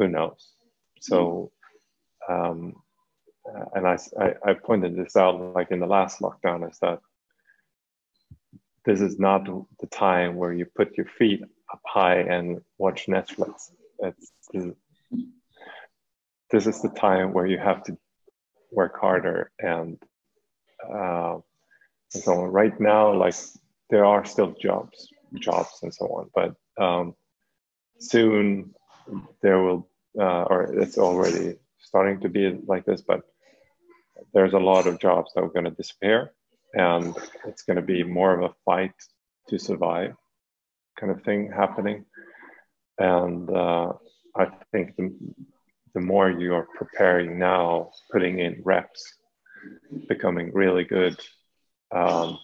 who 0.02 0.08
knows? 0.08 0.54
So, 1.00 1.52
um, 2.28 2.76
uh, 3.48 3.66
and 3.76 3.88
I, 3.88 3.98
I, 4.20 4.34
I 4.50 4.54
pointed 4.54 4.96
this 4.96 5.16
out 5.16 5.54
like 5.56 5.72
in 5.72 5.80
the 5.80 5.88
last 5.88 6.22
lockdown 6.22 6.70
is 6.70 6.78
that 6.80 7.00
this 8.86 9.02
is 9.02 9.20
not 9.20 9.46
the 9.80 9.88
time 9.88 10.36
where 10.36 10.54
you 10.54 10.66
put 10.66 10.98
your 10.98 11.06
feet 11.18 11.42
up 11.72 11.82
high 11.86 12.20
and 12.20 12.60
watch 12.78 13.08
Netflix. 13.08 13.72
It's 14.00 14.32
this 16.52 16.68
is 16.68 16.82
the 16.82 16.90
time 16.90 17.32
where 17.34 17.46
you 17.46 17.58
have 17.58 17.84
to 17.84 17.98
work 18.72 19.00
harder 19.00 19.52
and 19.60 19.98
uh, 20.92 21.38
and 22.14 22.24
so 22.24 22.34
on. 22.34 22.52
Right 22.52 22.78
now, 22.80 23.14
like 23.14 23.36
there 23.90 24.06
are 24.06 24.26
still 24.26 24.56
jobs, 24.60 25.08
jobs 25.40 25.80
and 25.84 25.94
so 25.94 26.06
on, 26.08 26.30
but 26.36 26.84
um, 26.84 27.16
soon 28.00 28.74
there 29.42 29.60
will, 29.60 29.88
uh, 30.20 30.44
or 30.44 30.64
it's 30.82 30.98
already 30.98 31.56
starting 31.80 32.20
to 32.22 32.30
be 32.30 32.60
like 32.66 32.86
this, 32.86 33.02
but 33.02 33.22
there's 34.34 34.54
a 34.54 34.60
lot 34.60 34.88
of 34.88 35.00
jobs 35.00 35.32
that 35.34 35.42
are 35.44 35.50
going 35.50 35.66
to 35.66 35.72
disappear 35.72 36.32
and 36.74 37.16
it's 37.46 37.64
going 37.64 37.76
to 37.76 37.82
be 37.82 38.04
more 38.04 38.38
of 38.38 38.50
a 38.50 38.54
fight 38.66 38.94
to 39.50 39.58
survive 39.58 40.16
kind 41.00 41.12
of 41.12 41.24
thing 41.24 41.52
happening. 41.52 42.06
And 43.00 43.50
uh, 43.50 43.94
I 44.36 44.48
think 44.72 44.96
the, 44.96 45.14
the 45.94 46.02
more 46.02 46.30
you 46.30 46.54
are 46.54 46.68
preparing 46.78 47.40
now, 47.40 47.92
putting 48.12 48.40
in 48.40 48.62
reps, 48.64 49.04
becoming 50.08 50.52
really 50.54 50.84
good 50.84 51.20
um, 51.92 52.38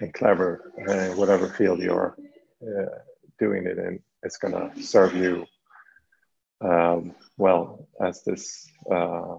and 0.00 0.12
clever 0.14 0.72
in 0.78 1.16
whatever 1.16 1.48
field 1.48 1.80
you're 1.80 2.16
uh, 2.62 2.98
doing 3.38 3.66
it 3.66 3.78
in, 3.78 4.00
it's 4.22 4.38
going 4.38 4.54
to 4.54 4.82
serve 4.82 5.14
you 5.14 5.46
um, 6.62 7.14
well 7.36 7.88
as 8.00 8.22
this 8.24 8.66
uh, 8.90 9.34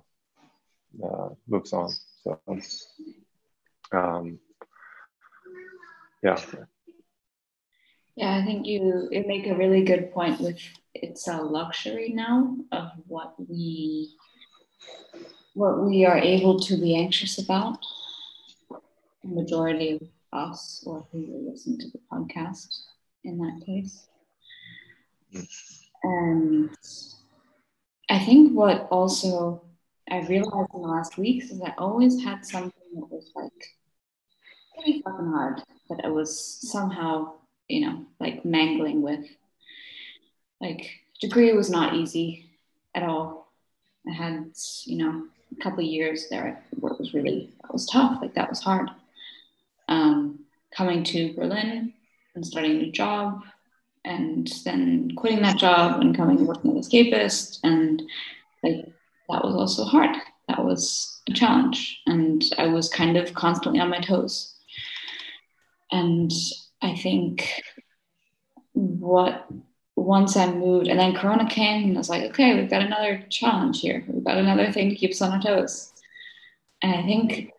uh, 1.04 1.30
moves 1.48 1.74
on. 1.74 1.90
So, 2.24 2.40
um, 3.94 4.40
yeah. 6.24 6.40
Yeah, 8.16 8.36
I 8.36 8.46
think 8.46 8.68
you, 8.68 9.08
you 9.12 9.26
make 9.26 9.48
a 9.48 9.56
really 9.56 9.84
good 9.84 10.14
point 10.14 10.40
with 10.40 10.60
it's 10.94 11.28
a 11.28 11.38
luxury 11.38 12.10
now 12.14 12.56
of 12.72 12.92
what 13.08 13.34
we 13.50 14.16
what 15.56 15.84
we 15.84 16.06
are 16.06 16.18
able 16.18 16.60
to 16.60 16.78
be 16.78 16.96
anxious 16.96 17.40
about. 17.40 17.80
The 19.24 19.30
majority 19.30 19.94
of 19.94 20.02
us 20.32 20.84
or 20.86 21.08
who 21.12 21.48
listen 21.50 21.78
to 21.80 21.88
the 21.90 22.00
podcast 22.12 22.68
in 23.24 23.38
that 23.38 23.66
case. 23.66 24.08
And 26.04 26.70
I 28.10 28.20
think 28.20 28.54
what 28.54 28.88
also 28.92 29.64
I 30.10 30.20
realized 30.28 30.70
in 30.74 30.82
the 30.82 30.88
last 30.88 31.18
weeks 31.18 31.52
is 31.52 31.62
I 31.62 31.74
always 31.78 32.24
had 32.24 32.46
something 32.46 32.72
that 32.96 33.10
was 33.10 33.32
like 33.36 33.52
pretty 34.76 35.02
fucking 35.02 35.28
hard 35.28 35.62
that 35.90 36.02
I 36.04 36.10
was 36.10 36.60
somehow, 36.62 37.34
you 37.68 37.86
know, 37.86 38.06
like 38.20 38.46
mangling 38.46 39.02
with. 39.02 39.26
Like 40.62 40.90
degree 41.20 41.52
was 41.54 41.70
not 41.70 41.96
easy 41.96 42.50
at 42.96 43.04
all. 43.04 43.52
I 44.08 44.14
had, 44.14 44.52
you 44.86 44.98
know, 44.98 45.26
a 45.52 45.64
couple 45.64 45.84
years 45.84 46.28
there 46.30 46.64
where 46.80 46.94
it 46.94 47.00
was 47.00 47.14
really 47.14 47.54
that 47.62 47.74
was 47.74 47.88
tough. 47.88 48.20
Like 48.22 48.36
that 48.36 48.50
was 48.50 48.62
hard. 48.62 48.90
Um, 49.88 50.40
coming 50.76 51.04
to 51.06 51.34
Berlin 51.34 51.94
and 52.36 52.46
starting 52.46 52.72
a 52.72 52.76
new 52.76 52.92
job 52.92 53.44
and 54.06 54.52
then 54.66 55.12
quitting 55.16 55.42
that 55.42 55.58
job 55.58 56.02
and 56.02 56.16
coming 56.16 56.38
and 56.38 56.48
working 56.48 56.78
as 56.78 56.90
escapist 56.90 57.60
and 57.64 58.02
like 58.64 58.86
that 59.30 59.44
was 59.44 59.56
also 59.56 59.84
hard 59.86 60.16
that 60.48 60.64
was 60.64 61.22
a 61.30 61.34
challenge 61.34 62.02
and 62.06 62.44
i 62.58 62.68
was 62.68 62.90
kind 62.90 63.16
of 63.16 63.34
constantly 63.34 63.80
on 63.80 63.90
my 63.90 64.00
toes 64.00 64.53
and 65.94 66.32
I 66.82 66.96
think 66.96 67.62
what 68.74 69.48
once 69.96 70.36
I 70.36 70.52
moved, 70.52 70.88
and 70.88 71.00
then 71.00 71.16
Corona 71.16 71.48
came, 71.48 71.90
and 71.90 71.96
I 71.96 72.00
was 72.00 72.10
like, 72.10 72.24
okay, 72.32 72.56
we've 72.56 72.70
got 72.70 72.82
another 72.82 73.24
challenge 73.30 73.80
here. 73.80 74.04
We've 74.08 74.24
got 74.24 74.40
another 74.40 74.72
thing 74.72 74.90
to 74.90 74.96
keep 74.96 75.12
us 75.12 75.22
on 75.22 75.32
our 75.32 75.42
toes. 75.42 75.94
And 76.82 76.96
I 76.96 77.04
think 77.04 77.52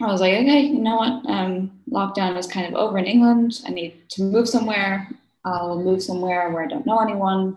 I 0.00 0.06
was 0.06 0.20
like, 0.20 0.34
okay, 0.34 0.60
you 0.60 0.78
know 0.78 0.96
what? 0.96 1.26
Um, 1.26 1.80
lockdown 1.90 2.36
is 2.36 2.46
kind 2.46 2.66
of 2.66 2.74
over 2.74 2.98
in 2.98 3.06
England. 3.06 3.62
I 3.66 3.70
need 3.70 4.10
to 4.10 4.22
move 4.22 4.48
somewhere. 4.48 5.08
I'll 5.44 5.82
move 5.82 6.02
somewhere 6.02 6.50
where 6.50 6.64
I 6.64 6.68
don't 6.68 6.86
know 6.86 6.98
anyone, 6.98 7.56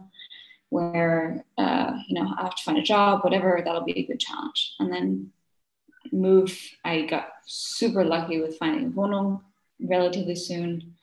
where 0.70 1.44
uh, 1.58 2.00
you 2.08 2.16
know 2.16 2.34
I 2.38 2.44
have 2.44 2.56
to 2.56 2.64
find 2.64 2.78
a 2.78 2.82
job, 2.82 3.26
whatever. 3.26 3.62
That'll 3.64 3.84
be 3.84 4.00
a 4.00 4.08
good 4.08 4.22
challenge. 4.22 4.74
And 4.80 4.92
then 4.92 5.32
move. 6.14 6.58
I 6.86 7.02
got 7.02 7.28
super 7.46 8.06
lucky 8.06 8.40
with 8.40 8.58
finding 8.58 8.94
Wohnung 8.94 9.42
relatively 9.80 10.36
soon. 10.36 10.96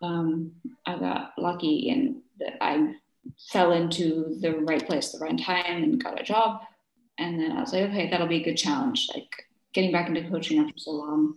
Um, 0.00 0.52
I 0.86 0.98
got 0.98 1.32
lucky 1.38 1.90
and 1.90 2.22
that 2.38 2.62
I 2.62 2.94
fell 3.50 3.72
into 3.72 4.36
the 4.40 4.58
right 4.58 4.84
place, 4.84 5.12
the 5.12 5.18
right 5.18 5.38
time, 5.38 5.82
and 5.82 6.02
got 6.02 6.20
a 6.20 6.24
job. 6.24 6.62
And 7.18 7.38
then 7.38 7.52
I 7.52 7.60
was 7.60 7.72
like, 7.72 7.84
okay, 7.84 8.10
that'll 8.10 8.26
be 8.26 8.40
a 8.40 8.44
good 8.44 8.56
challenge. 8.56 9.08
Like 9.14 9.30
getting 9.72 9.92
back 9.92 10.08
into 10.08 10.28
coaching 10.28 10.58
after 10.58 10.76
so 10.76 10.92
long. 10.92 11.34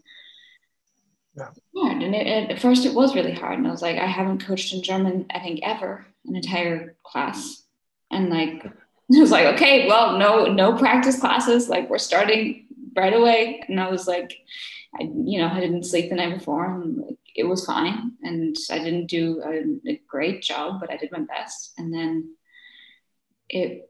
Yeah. 1.37 1.49
Hard. 1.75 2.01
And 2.01 2.15
it, 2.15 2.27
it, 2.27 2.51
at 2.51 2.61
first, 2.61 2.85
it 2.85 2.93
was 2.93 3.15
really 3.15 3.33
hard. 3.33 3.57
And 3.57 3.67
I 3.67 3.71
was 3.71 3.81
like, 3.81 3.97
I 3.97 4.05
haven't 4.05 4.45
coached 4.45 4.73
in 4.73 4.81
German, 4.81 5.25
I 5.33 5.39
think, 5.39 5.59
ever, 5.63 6.05
an 6.25 6.35
entire 6.35 6.95
class. 7.03 7.63
And 8.09 8.29
like, 8.29 8.65
I 9.15 9.19
was 9.19 9.31
like, 9.31 9.53
okay, 9.55 9.87
well, 9.87 10.17
no, 10.17 10.45
no 10.45 10.77
practice 10.77 11.19
classes. 11.19 11.69
Like, 11.69 11.89
we're 11.89 11.97
starting 11.97 12.64
right 12.95 13.13
away. 13.13 13.63
And 13.67 13.79
I 13.79 13.89
was 13.89 14.07
like, 14.07 14.35
I, 14.99 15.03
you 15.03 15.39
know, 15.39 15.47
I 15.47 15.59
didn't 15.59 15.83
sleep 15.83 16.09
the 16.09 16.15
night 16.15 16.37
before, 16.37 16.65
and 16.65 16.97
like, 16.97 17.17
it 17.35 17.43
was 17.43 17.65
fine. 17.65 18.13
And 18.23 18.55
I 18.71 18.79
didn't 18.79 19.07
do 19.07 19.41
a, 19.43 19.91
a 19.91 20.01
great 20.07 20.41
job, 20.41 20.79
but 20.79 20.91
I 20.91 20.97
did 20.97 21.11
my 21.11 21.19
best. 21.19 21.73
And 21.77 21.93
then 21.93 22.35
it 23.49 23.89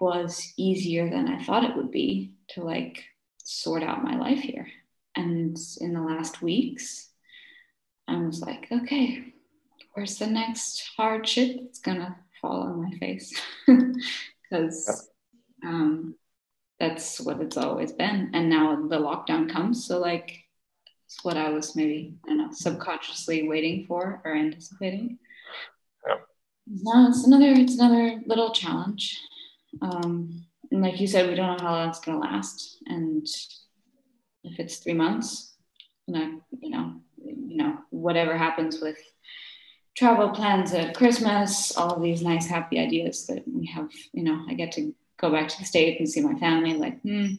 was 0.00 0.52
easier 0.56 1.08
than 1.08 1.28
I 1.28 1.42
thought 1.42 1.64
it 1.64 1.76
would 1.76 1.90
be 1.90 2.34
to 2.48 2.62
like 2.62 3.04
sort 3.38 3.82
out 3.82 4.04
my 4.04 4.16
life 4.16 4.40
here. 4.40 4.68
And 5.16 5.56
in 5.80 5.94
the 5.94 6.00
last 6.00 6.42
weeks, 6.42 7.08
I 8.08 8.16
was 8.16 8.40
like, 8.40 8.66
okay, 8.70 9.32
where's 9.94 10.18
the 10.18 10.26
next 10.26 10.90
hard 10.96 11.28
shit 11.28 11.60
that's 11.62 11.78
gonna 11.78 12.16
fall 12.40 12.62
on 12.62 12.82
my 12.82 12.98
face? 12.98 13.32
Because 14.50 15.08
um, 15.64 16.14
that's 16.82 17.20
what 17.20 17.40
it's 17.40 17.56
always 17.56 17.92
been. 17.92 18.28
And 18.34 18.50
now 18.50 18.74
the 18.88 18.98
lockdown 18.98 19.48
comes. 19.48 19.86
So, 19.86 20.00
like, 20.00 20.36
it's 21.06 21.22
what 21.22 21.36
I 21.36 21.50
was 21.50 21.76
maybe, 21.76 22.16
I 22.24 22.30
don't 22.30 22.38
know, 22.38 22.48
subconsciously 22.50 23.46
waiting 23.48 23.86
for 23.86 24.20
or 24.24 24.34
anticipating. 24.34 25.18
Yeah. 26.04 26.16
No, 26.66 27.08
it's 27.08 27.24
another, 27.24 27.52
it's 27.52 27.78
another 27.78 28.20
little 28.26 28.50
challenge. 28.50 29.16
Um, 29.80 30.44
and 30.72 30.82
like 30.82 31.00
you 31.00 31.06
said, 31.06 31.28
we 31.28 31.36
don't 31.36 31.56
know 31.56 31.64
how 31.64 31.72
long 31.72 31.88
it's 31.88 32.00
going 32.00 32.20
to 32.20 32.26
last. 32.26 32.78
And 32.86 33.24
if 34.42 34.58
it's 34.58 34.78
three 34.78 34.94
months, 34.94 35.54
and 36.08 36.16
I, 36.16 36.22
you 36.60 36.70
know, 36.70 36.94
you 37.24 37.58
know, 37.58 37.78
whatever 37.90 38.36
happens 38.36 38.80
with 38.80 38.98
travel 39.96 40.30
plans 40.30 40.72
at 40.74 40.96
Christmas, 40.96 41.76
all 41.76 41.94
of 41.94 42.02
these 42.02 42.22
nice, 42.22 42.48
happy 42.48 42.80
ideas 42.80 43.26
that 43.28 43.44
we 43.46 43.66
have, 43.66 43.88
you 44.12 44.24
know, 44.24 44.44
I 44.48 44.54
get 44.54 44.72
to 44.72 44.92
go 45.22 45.30
back 45.30 45.48
to 45.48 45.58
the 45.58 45.64
States 45.64 46.00
and 46.00 46.08
see 46.08 46.20
my 46.20 46.38
family. 46.38 46.74
Like, 46.74 47.00
hmm, 47.00 47.34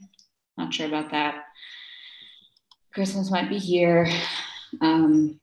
not 0.57 0.73
sure 0.73 0.87
about 0.87 1.11
that. 1.11 1.45
Christmas 2.93 3.29
might 3.29 3.49
be 3.49 3.59
here. 3.59 4.09
Um, 4.81 5.39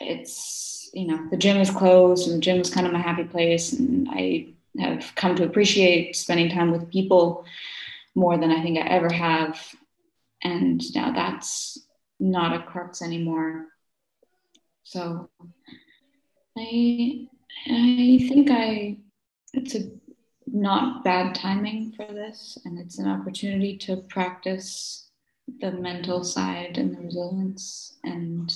it's, 0.00 0.90
you 0.94 1.06
know, 1.06 1.28
the 1.30 1.36
gym 1.36 1.58
is 1.58 1.70
closed 1.70 2.26
and 2.26 2.36
the 2.36 2.40
gym 2.40 2.60
is 2.60 2.72
kind 2.72 2.86
of 2.86 2.92
my 2.92 3.00
happy 3.00 3.24
place. 3.24 3.72
And 3.72 4.08
I 4.10 4.48
have 4.78 5.12
come 5.14 5.36
to 5.36 5.44
appreciate 5.44 6.16
spending 6.16 6.48
time 6.50 6.70
with 6.72 6.90
people 6.90 7.44
more 8.14 8.38
than 8.38 8.50
I 8.50 8.62
think 8.62 8.78
I 8.78 8.88
ever 8.88 9.12
have. 9.12 9.60
And 10.42 10.82
now 10.94 11.12
that's 11.12 11.78
not 12.18 12.54
a 12.54 12.62
crux 12.62 13.02
anymore. 13.02 13.66
So 14.84 15.28
I 16.56 17.26
I 17.66 18.26
think 18.28 18.48
I 18.50 18.96
it's 19.52 19.74
a 19.74 19.90
not 20.52 21.04
bad 21.04 21.34
timing 21.34 21.92
for 21.92 22.06
this 22.06 22.58
and 22.64 22.78
it's 22.78 22.98
an 22.98 23.08
opportunity 23.08 23.76
to 23.76 23.96
practice 24.08 25.08
the 25.60 25.72
mental 25.72 26.22
side 26.22 26.78
and 26.78 26.96
the 26.96 27.00
resilience 27.00 27.98
and 28.04 28.52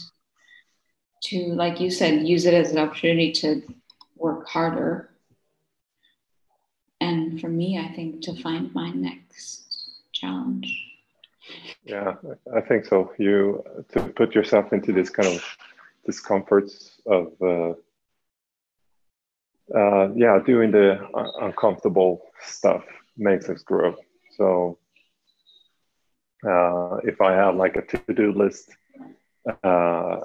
to 1.23 1.55
like 1.55 1.81
you 1.81 1.91
said 1.91 2.27
use 2.27 2.45
it 2.45 2.55
as 2.55 2.71
an 2.73 2.79
opportunity 2.79 3.33
to 3.33 3.63
work 4.17 4.47
harder 4.47 5.15
and 7.05 7.39
for 7.41 7.49
me, 7.49 7.79
I 7.79 7.95
think 7.95 8.23
to 8.23 8.35
find 8.41 8.73
my 8.75 8.91
next 8.91 9.67
challenge. 10.13 10.67
Yeah, 11.85 12.15
I 12.55 12.61
think 12.63 12.87
so. 12.87 13.13
You 13.19 13.63
to 13.93 14.01
put 14.01 14.35
yourself 14.35 14.73
into 14.73 14.93
this 14.93 15.11
kind 15.11 15.29
of 15.29 15.45
discomforts 16.07 16.93
of 17.07 17.33
uh, 17.43 17.75
uh, 19.75 20.13
yeah, 20.15 20.39
doing 20.45 20.71
the 20.71 20.99
uncomfortable 21.41 22.23
stuff 22.43 22.85
makes 23.17 23.49
us 23.49 23.63
grow. 23.63 23.95
So 24.37 24.79
uh, 26.47 26.97
if 27.05 27.21
I 27.21 27.33
have 27.33 27.57
like 27.57 27.77
a 27.77 27.83
to-do 27.83 28.33
list, 28.33 28.71
uh, 29.63 30.21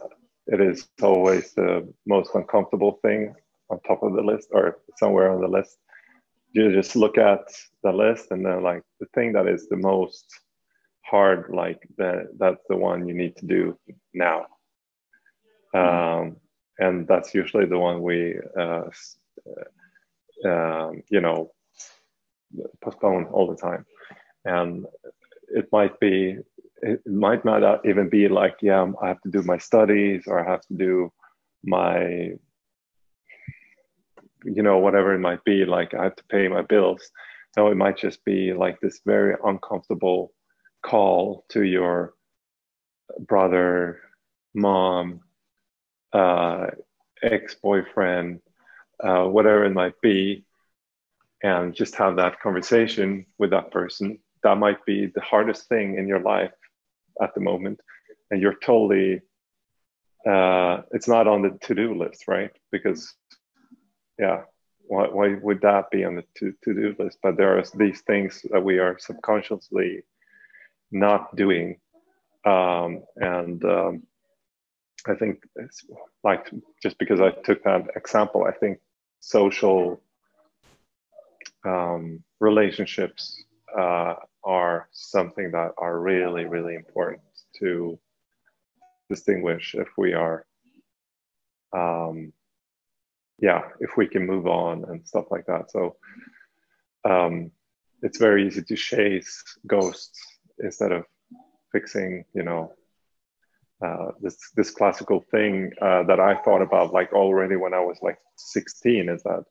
it 0.48 0.62
is 0.62 0.88
always 1.02 1.54
the 1.54 1.88
most 2.08 2.32
uncomfortable 2.34 3.00
thing 3.04 3.36
on 3.70 3.80
top 3.82 4.02
of 4.02 4.14
the 4.14 4.22
list 4.22 4.50
or 4.52 4.80
somewhere 4.98 5.32
on 5.32 5.42
the 5.42 5.48
list 5.48 5.78
you 6.52 6.72
just 6.74 6.96
look 6.96 7.18
at 7.18 7.42
the 7.84 7.92
list 7.92 8.32
and 8.32 8.46
then 8.46 8.64
like 8.64 8.84
the 9.00 9.06
thing 9.14 9.34
that 9.34 9.48
is 9.48 9.68
the 9.70 9.78
most 9.78 10.26
hard 11.02 11.50
like 11.54 11.88
that 11.98 12.28
that's 12.38 12.64
the 12.70 12.76
one 12.76 13.08
you 13.08 13.14
need 13.14 13.36
to 13.36 13.46
do 13.46 13.78
now 14.14 14.46
um, 15.74 16.36
and 16.80 17.08
that's 17.08 17.34
usually 17.36 17.66
the 17.66 17.78
one 17.78 18.02
we 18.02 18.36
uh, 18.60 18.84
um, 20.46 21.04
you 21.10 21.22
know 21.22 21.52
postpone 22.82 23.26
all 23.26 23.48
the 23.48 23.56
time. 23.56 23.86
And 24.46 24.86
it 25.50 25.68
might 25.72 26.00
be 26.00 26.38
it 26.82 27.06
might 27.06 27.44
not 27.44 27.86
even 27.86 28.10
be 28.10 28.28
like 28.28 28.56
yeah 28.62 28.86
i 29.02 29.08
have 29.08 29.22
to 29.22 29.30
do 29.30 29.42
my 29.44 29.58
studies 29.58 30.24
or 30.28 30.40
i 30.40 30.50
have 30.50 30.62
to 30.62 30.74
do 30.74 31.12
my 31.64 32.32
you 34.46 34.64
know 34.64 34.78
whatever 34.78 35.14
it 35.14 35.20
might 35.20 35.44
be 35.44 35.66
like 35.66 35.94
i 35.94 36.04
have 36.04 36.16
to 36.16 36.24
pay 36.30 36.48
my 36.48 36.62
bills. 36.62 37.12
No 37.58 37.68
it 37.68 37.76
might 37.76 37.98
just 37.98 38.24
be 38.24 38.54
like 38.54 38.80
this 38.80 39.02
very 39.06 39.36
uncomfortable 39.44 40.32
call 40.84 41.46
to 41.50 41.64
your 41.64 42.14
brother 43.28 44.00
mom 44.54 45.20
uh, 46.14 46.68
ex-boyfriend 47.22 48.40
uh, 49.04 49.26
whatever 49.26 49.66
it 49.66 49.74
might 49.74 50.00
be 50.02 50.45
and 51.43 51.74
just 51.74 51.95
have 51.95 52.18
that 52.18 52.39
conversation 52.39 53.26
with 53.38 53.52
that 53.52 53.72
person. 53.72 54.20
That 54.43 54.58
might 54.58 54.86
be 54.86 55.08
the 55.08 55.22
hardest 55.22 55.68
thing 55.70 55.97
in 55.97 56.08
your 56.08 56.20
life 56.20 56.52
at 57.22 57.34
the 57.34 57.41
moment. 57.41 57.80
And 58.32 58.41
you're 58.41 58.60
totally 58.64 59.22
uh, 60.28 60.82
it's 60.91 61.08
not 61.08 61.28
on 61.28 61.41
the 61.41 61.58
to-do 61.62 61.95
list 61.95 62.28
right? 62.28 62.52
Because 62.72 63.14
yeah 64.18 64.41
why, 64.82 65.08
why 65.08 65.36
would 65.41 65.62
that 65.62 65.91
be 65.91 66.04
on 66.04 66.16
the 66.16 66.24
to, 66.38 66.54
to-do 66.64 66.95
list? 67.00 67.20
But 67.22 67.38
there 67.38 67.58
are 67.58 67.64
these 67.76 68.02
things 68.02 68.43
that 68.52 68.64
we 68.64 68.80
are 68.80 68.97
subconsciously 69.00 70.02
not 70.91 71.36
doing. 71.36 71.78
Um, 72.45 73.04
and 73.18 73.64
um, 73.66 74.04
i 75.08 75.16
think 75.16 75.43
it's 75.56 75.86
like 76.24 76.50
just 76.82 76.97
because 76.97 77.22
i 77.22 77.32
took 77.32 77.64
that 77.64 77.88
example 77.95 78.43
i 78.43 78.52
think 78.52 78.80
social 79.20 80.01
um, 81.65 82.24
relationships 82.39 83.43
uh, 83.78 84.15
are 84.43 84.88
something 84.91 85.51
that 85.51 85.72
are 85.78 85.99
really 85.99 86.45
really 86.45 86.76
important 86.76 87.22
to 87.59 87.99
distinguish 89.09 89.76
if 89.76 89.88
we 89.97 90.13
are 90.13 90.45
um, 91.74 92.34
yeah, 93.41 93.61
if 93.80 93.91
we 93.97 94.07
can 94.07 94.26
move 94.26 94.47
on 94.47 94.86
and 94.89 95.07
stuff 95.07 95.26
like 95.32 95.45
that. 95.45 95.72
So 95.72 95.95
um, 97.05 97.51
it's 98.01 98.17
very 98.17 98.45
easy 98.45 98.61
to 98.61 98.76
chase 98.76 99.43
ghosts 99.65 100.20
instead 100.59 100.91
of 100.91 101.05
fixing, 101.72 102.26
you 102.34 102.43
know, 102.43 102.74
uh, 103.86 104.12
this 104.22 104.38
this 104.56 104.72
classical 104.72 105.24
thing 105.32 105.72
uh, 105.82 106.04
that 106.04 106.20
I 106.20 106.36
thought 106.44 106.62
about 106.62 106.94
like 106.94 107.14
already 107.14 107.56
when 107.56 107.74
I 107.74 107.80
was 107.80 107.98
like 108.02 108.18
16 108.36 109.10
is 109.10 109.24
that 109.24 109.46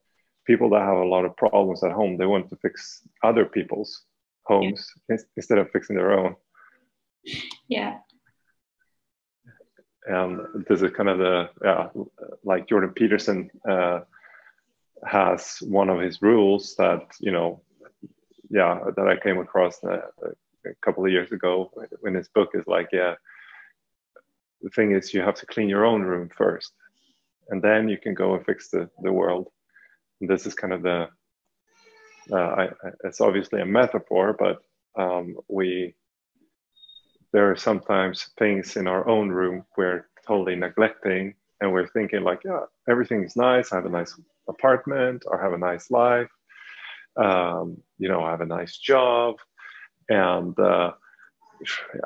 people 0.47 0.71
that 0.71 0.83
have 0.83 0.99
a 0.99 1.05
lot 1.05 1.25
of 1.25 1.37
problems 1.37 1.83
at 1.83 1.93
home 1.93 2.17
they 2.17 2.27
want 2.27 2.49
to 2.51 2.57
fix 2.57 3.03
other 3.23 3.45
people's 3.47 4.05
homes 4.45 4.87
yeah. 5.09 5.17
instead 5.37 5.59
of 5.59 5.71
fixing 5.71 5.97
their 5.97 6.13
own. 6.13 6.37
Yeah. 7.69 7.99
and 10.09 10.65
this 10.69 10.83
is 10.83 10.91
kind 10.93 11.09
of 11.09 11.19
the 11.19 11.51
yeah, 11.63 11.89
like 12.43 12.69
Jordan 12.69 12.91
Peterson 12.91 13.51
uh, 13.69 14.01
has 15.07 15.59
one 15.63 15.91
of 15.91 16.01
his 16.01 16.23
rules 16.23 16.75
that 16.77 17.03
you 17.21 17.31
know, 17.31 17.63
yeah, 18.51 18.81
that 18.97 19.07
I 19.07 19.17
came 19.17 19.39
across 19.39 19.83
a, 19.85 20.03
a 20.67 20.75
couple 20.83 21.05
of 21.05 21.13
years 21.13 21.31
ago 21.31 21.71
in 22.07 22.15
his 22.15 22.29
book 22.29 22.51
is 22.55 22.67
like, 22.67 22.89
yeah, 22.93 23.15
the 24.63 24.71
thing 24.71 24.93
is 24.93 25.15
you 25.15 25.21
have 25.21 25.37
to 25.37 25.47
clean 25.47 25.69
your 25.69 25.85
own 25.85 26.03
room 26.03 26.31
first, 26.37 26.73
and 27.49 27.63
then 27.63 27.89
you 27.89 27.99
can 27.99 28.15
go 28.15 28.35
and 28.35 28.45
fix 28.45 28.69
the 28.69 28.89
the 29.03 29.13
world. 29.13 29.49
And 30.21 30.29
this 30.29 30.47
is 30.47 30.55
kind 30.55 30.73
of 30.73 30.83
the 30.83 31.09
uh, 32.33 32.37
I, 32.37 32.69
it's 33.05 33.21
obviously 33.21 33.61
a 33.61 33.67
metaphor, 33.67 34.37
but 34.39 34.59
um, 35.01 35.37
we 35.49 35.95
there 37.33 37.51
are 37.51 37.57
sometimes 37.57 38.31
things 38.39 38.77
in 38.77 38.87
our 38.87 39.07
own 39.07 39.29
room 39.29 39.63
we're 39.77 40.07
totally 40.27 40.57
neglecting 40.57 41.35
and 41.61 41.71
we're 41.71 41.89
thinking 41.89 42.23
like 42.23 42.41
yeah 42.45 42.61
everything's 42.89 43.37
nice. 43.37 43.73
I 43.73 43.77
have 43.77 43.87
a 43.87 43.91
nice 43.91 44.19
apartment 44.49 45.25
or 45.27 45.41
have 45.41 45.53
a 45.53 45.59
nice 45.59 45.91
life. 45.91 46.31
Um, 47.17 47.79
you 47.99 48.09
know 48.09 48.23
i 48.23 48.31
have 48.31 48.41
a 48.41 48.47
nice 48.47 48.77
job. 48.79 49.37
And 50.09 50.59
uh, 50.59 50.93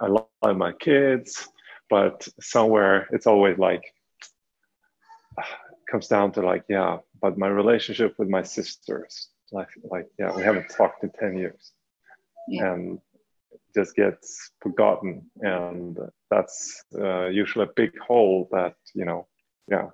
i 0.01 0.07
love 0.07 0.57
my 0.57 0.73
kids 0.73 1.49
but 1.93 2.27
somewhere 2.41 3.07
it's 3.15 3.27
always 3.27 3.59
like 3.59 3.85
comes 5.91 6.09
down 6.09 6.33
to 6.33 6.41
like 6.41 6.65
yeah 6.69 6.97
but 7.21 7.37
my 7.37 7.49
relationship 7.49 8.15
with 8.19 8.29
my 8.37 8.43
sisters 8.43 9.29
like 9.53 9.69
like 9.95 10.09
yeah 10.19 10.35
we 10.35 10.43
haven't 10.43 10.69
talked 10.71 11.05
in 11.05 11.11
10 11.11 11.37
years. 11.37 11.73
Yeah. 12.49 12.73
and 12.73 12.99
just 13.75 13.95
gets 13.95 14.51
forgotten. 14.61 15.31
And 15.41 15.97
that's 16.31 16.83
uh, 16.99 17.27
usually 17.27 17.67
a 17.67 17.77
big 17.77 17.93
hole 17.99 18.49
that 18.53 18.75
you 18.95 19.05
know 19.05 19.27
yeah. 19.71 19.89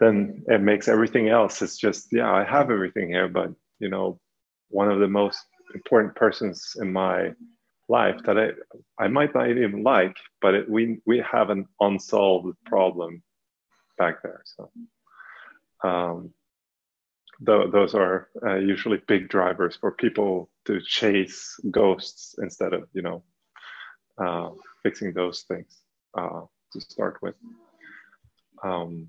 Then 0.00 0.44
it 0.48 0.60
makes 0.60 0.88
everything 0.88 1.28
else. 1.28 1.62
It's 1.62 1.78
just 1.86 2.02
yeah 2.12 2.30
i 2.40 2.44
have 2.54 2.70
everything 2.70 3.08
here 3.16 3.28
but 3.28 3.50
you 3.84 3.90
know 3.94 4.06
one 4.80 4.90
of 4.90 4.98
the 5.00 5.12
most 5.22 5.40
important 5.74 6.14
persons 6.14 6.76
in 6.82 6.92
my 6.92 7.16
life 7.98 8.18
that 8.26 8.36
i 8.44 8.48
i 9.04 9.06
might 9.16 9.34
not 9.34 9.50
even 9.50 9.82
like 9.82 10.16
but 10.42 10.54
it, 10.54 10.64
we 10.76 10.82
we 11.10 11.18
have 11.34 11.48
an 11.50 11.66
unsolved 11.80 12.56
problem 12.72 13.22
back 13.98 14.22
there 14.22 14.42
so 14.52 14.62
um 15.88 16.18
th- 17.46 17.70
those 17.72 17.94
are 17.94 18.28
uh, 18.46 18.56
usually 18.72 19.00
big 19.06 19.28
drivers 19.28 19.76
for 19.76 19.90
people 20.04 20.50
to 20.66 20.80
chase 20.98 21.38
ghosts 21.70 22.34
instead 22.44 22.72
of 22.72 22.82
you 22.92 23.02
know 23.02 23.18
uh, 24.18 24.50
fixing 24.82 25.12
those 25.12 25.42
things 25.42 25.80
uh, 26.16 26.42
to 26.72 26.80
start 26.80 27.18
with. 27.22 27.34
Um, 28.62 29.08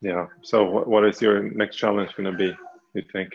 yeah. 0.00 0.26
So, 0.42 0.64
what, 0.64 0.88
what 0.88 1.04
is 1.04 1.20
your 1.20 1.42
next 1.42 1.76
challenge 1.76 2.14
going 2.16 2.30
to 2.30 2.36
be? 2.36 2.56
You 2.94 3.02
think? 3.12 3.30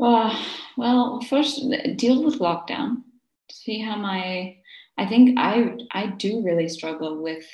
Uh, 0.00 0.34
well, 0.76 1.20
first 1.22 1.60
deal 1.96 2.24
with 2.24 2.38
lockdown. 2.38 3.02
See 3.50 3.80
how 3.80 3.96
my. 3.96 4.56
I 4.96 5.06
think 5.06 5.38
I 5.38 5.76
I 5.92 6.06
do 6.06 6.42
really 6.42 6.68
struggle 6.68 7.22
with 7.22 7.44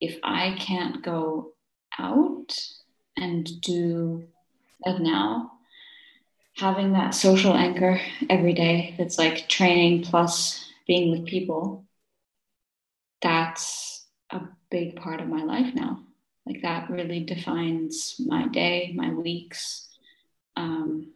if 0.00 0.18
I 0.22 0.56
can't 0.58 1.02
go 1.02 1.52
out 1.98 2.56
and 3.16 3.48
do 3.60 4.24
like 4.84 5.00
now 5.00 5.52
having 6.56 6.92
that 6.92 7.14
social 7.14 7.54
anchor 7.54 8.00
every 8.30 8.52
day 8.52 8.94
that's 8.98 9.18
like 9.18 9.48
training 9.48 10.02
plus 10.02 10.64
being 10.86 11.10
with 11.10 11.26
people 11.26 11.84
that's 13.22 14.06
a 14.30 14.40
big 14.70 14.96
part 14.96 15.20
of 15.20 15.28
my 15.28 15.42
life 15.42 15.74
now 15.74 16.00
like 16.46 16.62
that 16.62 16.88
really 16.90 17.20
defines 17.20 18.16
my 18.26 18.46
day 18.48 18.92
my 18.94 19.10
weeks 19.10 19.88
um, 20.56 21.12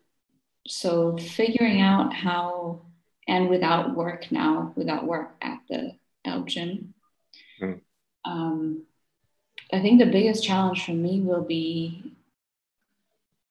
so 0.66 1.16
figuring 1.16 1.80
out 1.80 2.12
how 2.12 2.82
and 3.28 3.48
without 3.48 3.94
work 3.94 4.30
now 4.30 4.72
without 4.76 5.06
work 5.06 5.34
at 5.40 5.60
the 5.68 5.92
Elgin, 6.24 6.94
mm. 7.60 7.80
um, 8.24 8.82
I 9.72 9.80
think 9.80 9.98
the 9.98 10.06
biggest 10.06 10.44
challenge 10.44 10.84
for 10.84 10.92
me 10.92 11.20
will 11.20 11.42
be 11.42 12.12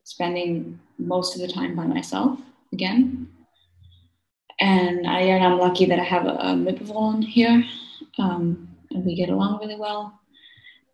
spending 0.03 0.79
most 0.97 1.35
of 1.35 1.41
the 1.41 1.53
time 1.53 1.75
by 1.75 1.85
myself 1.85 2.39
again. 2.73 3.29
And 4.59 5.07
I 5.07 5.21
and 5.21 5.43
I'm 5.43 5.59
lucky 5.59 5.85
that 5.85 5.99
I 5.99 6.03
have 6.03 6.25
a, 6.25 6.31
a 6.31 6.53
Mitbewohner 6.53 7.25
here, 7.25 7.63
um, 8.17 8.67
and 8.91 9.05
we 9.05 9.15
get 9.15 9.29
along 9.29 9.59
really 9.59 9.77
well. 9.77 10.19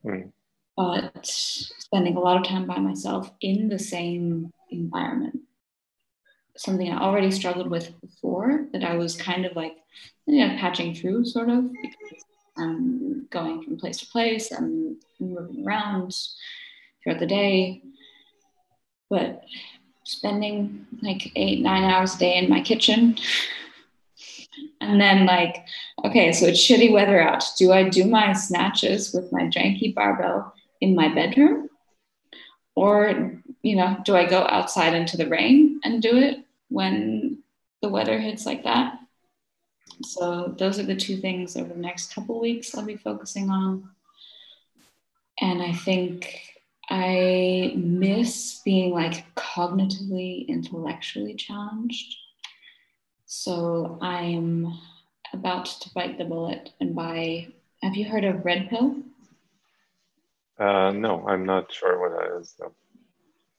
Mm. 0.06 0.32
But 0.78 1.26
spending 1.26 2.18
a 2.18 2.20
lot 2.20 2.38
of 2.38 2.46
time 2.46 2.68
by 2.68 2.78
myself 2.78 3.32
in 3.42 3.70
the 3.70 3.80
same 3.80 4.52
environment, 4.70 5.40
something 6.58 6.90
I 6.90 7.02
already 7.02 7.32
struggled 7.32 7.70
with 7.70 8.00
before, 8.02 8.68
that 8.74 8.84
I 8.84 8.96
was 8.96 9.16
kind 9.16 9.46
of 9.46 9.56
like, 9.56 9.76
you 10.26 10.46
know, 10.46 10.56
patching 10.58 10.96
through, 10.96 11.26
sort 11.26 11.50
of, 11.50 11.72
because 11.72 12.24
I'm 12.58 13.28
going 13.30 13.64
from 13.64 13.78
place 13.78 13.98
to 13.98 14.08
place. 14.08 14.52
I'm 14.52 14.98
moving 15.20 15.66
around 15.66 16.16
throughout 17.04 17.20
the 17.20 17.28
day. 17.28 17.82
But 19.10 19.44
spending 20.04 20.88
like 21.02 21.32
eight, 21.36 21.62
nine 21.62 21.84
hours 21.84 22.16
a 22.16 22.20
day 22.20 22.38
in 22.38 22.50
my 22.50 22.62
kitchen. 22.62 23.18
And 24.82 25.02
then, 25.02 25.26
like, 25.26 25.66
okay, 26.06 26.32
so 26.32 26.46
it's 26.46 26.60
shitty 26.60 26.92
weather 26.92 27.20
out. 27.20 27.44
Do 27.58 27.72
I 27.72 27.90
do 27.90 28.06
my 28.06 28.34
snatches 28.34 29.14
with 29.14 29.32
my 29.32 29.44
janky 29.44 29.94
barbell 29.94 30.54
in 30.80 30.96
my 30.96 31.14
bedroom? 31.14 31.70
Or, 32.76 33.42
you 33.64 33.76
know, 33.76 33.98
do 34.06 34.16
I 34.16 34.30
go 34.30 34.44
outside 34.44 34.94
into 34.94 35.18
the 35.18 35.28
rain 35.28 35.80
and 35.84 36.02
do 36.02 36.18
it 36.18 36.45
when 36.76 37.42
the 37.82 37.88
weather 37.88 38.20
hits 38.20 38.46
like 38.46 38.66
that? 38.66 39.00
So 40.04 40.54
those 40.60 40.78
are 40.78 40.84
the 40.84 40.96
two 40.96 41.16
things 41.16 41.56
over 41.56 41.70
the 41.74 41.80
next 41.80 42.14
couple 42.14 42.42
weeks 42.42 42.76
I'll 42.76 42.84
be 42.84 42.98
focusing 42.98 43.50
on. 43.50 43.90
And 45.40 45.62
I 45.62 45.72
think 45.72 46.38
I 46.90 47.74
miss 47.78 48.62
being 48.66 48.92
like 48.92 49.34
cognitively, 49.36 50.50
intellectually 50.50 51.36
challenged. 51.36 52.18
So 53.26 53.98
I'm 54.02 54.78
about 55.32 55.66
to 55.66 55.90
bite 55.96 56.18
the 56.18 56.26
bullet 56.26 56.72
and 56.82 56.94
buy. 56.94 57.54
Have 57.84 57.96
you 57.96 58.04
heard 58.04 58.26
of 58.26 58.44
Red 58.44 58.70
Pill? 58.70 58.98
Uh, 60.60 60.92
no, 60.92 61.26
I'm 61.26 61.46
not 61.46 61.72
sure 61.72 62.02
what 62.02 62.20
that 62.20 62.38
is. 62.38 62.54
No. 62.60 62.74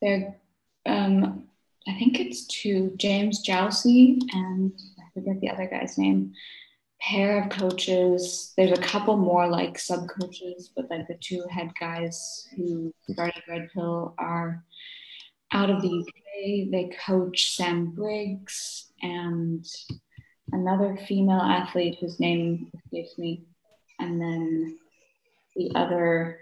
They're, 0.03 0.37
um, 0.85 1.49
I 1.89 1.95
think 1.95 2.19
it's 2.19 2.47
to 2.63 2.93
James 2.97 3.47
Jowsey 3.47 4.19
and 4.33 4.73
I 4.99 5.05
forget 5.15 5.41
the 5.41 5.51
other 5.51 5.69
guy's 5.69 5.97
name 5.99 6.33
pair 7.01 7.43
of 7.43 7.51
coaches. 7.51 8.53
There's 8.57 8.77
a 8.77 8.83
couple 8.83 9.17
more 9.17 9.47
like 9.47 9.79
sub 9.79 10.09
coaches, 10.09 10.71
but 10.75 10.91
like 10.91 11.07
the 11.07 11.19
two 11.21 11.45
head 11.51 11.71
guys 11.79 12.49
who 12.57 12.93
started 13.11 13.43
Red 13.49 13.69
Pill 13.73 14.15
are 14.19 14.65
out 15.53 15.71
of 15.71 15.83
the 15.83 16.01
UK. 16.01 16.71
They 16.71 16.91
coach 17.05 17.55
Sam 17.57 17.93
Briggs 17.93 18.91
and 19.03 19.65
another 20.53 20.99
female 21.07 21.41
athlete 21.41 21.99
whose 22.01 22.19
name 22.19 22.71
escapes 22.75 23.17
me, 23.19 23.45
and 24.01 24.21
then 24.21 24.79
the 25.55 25.71
other 25.75 26.41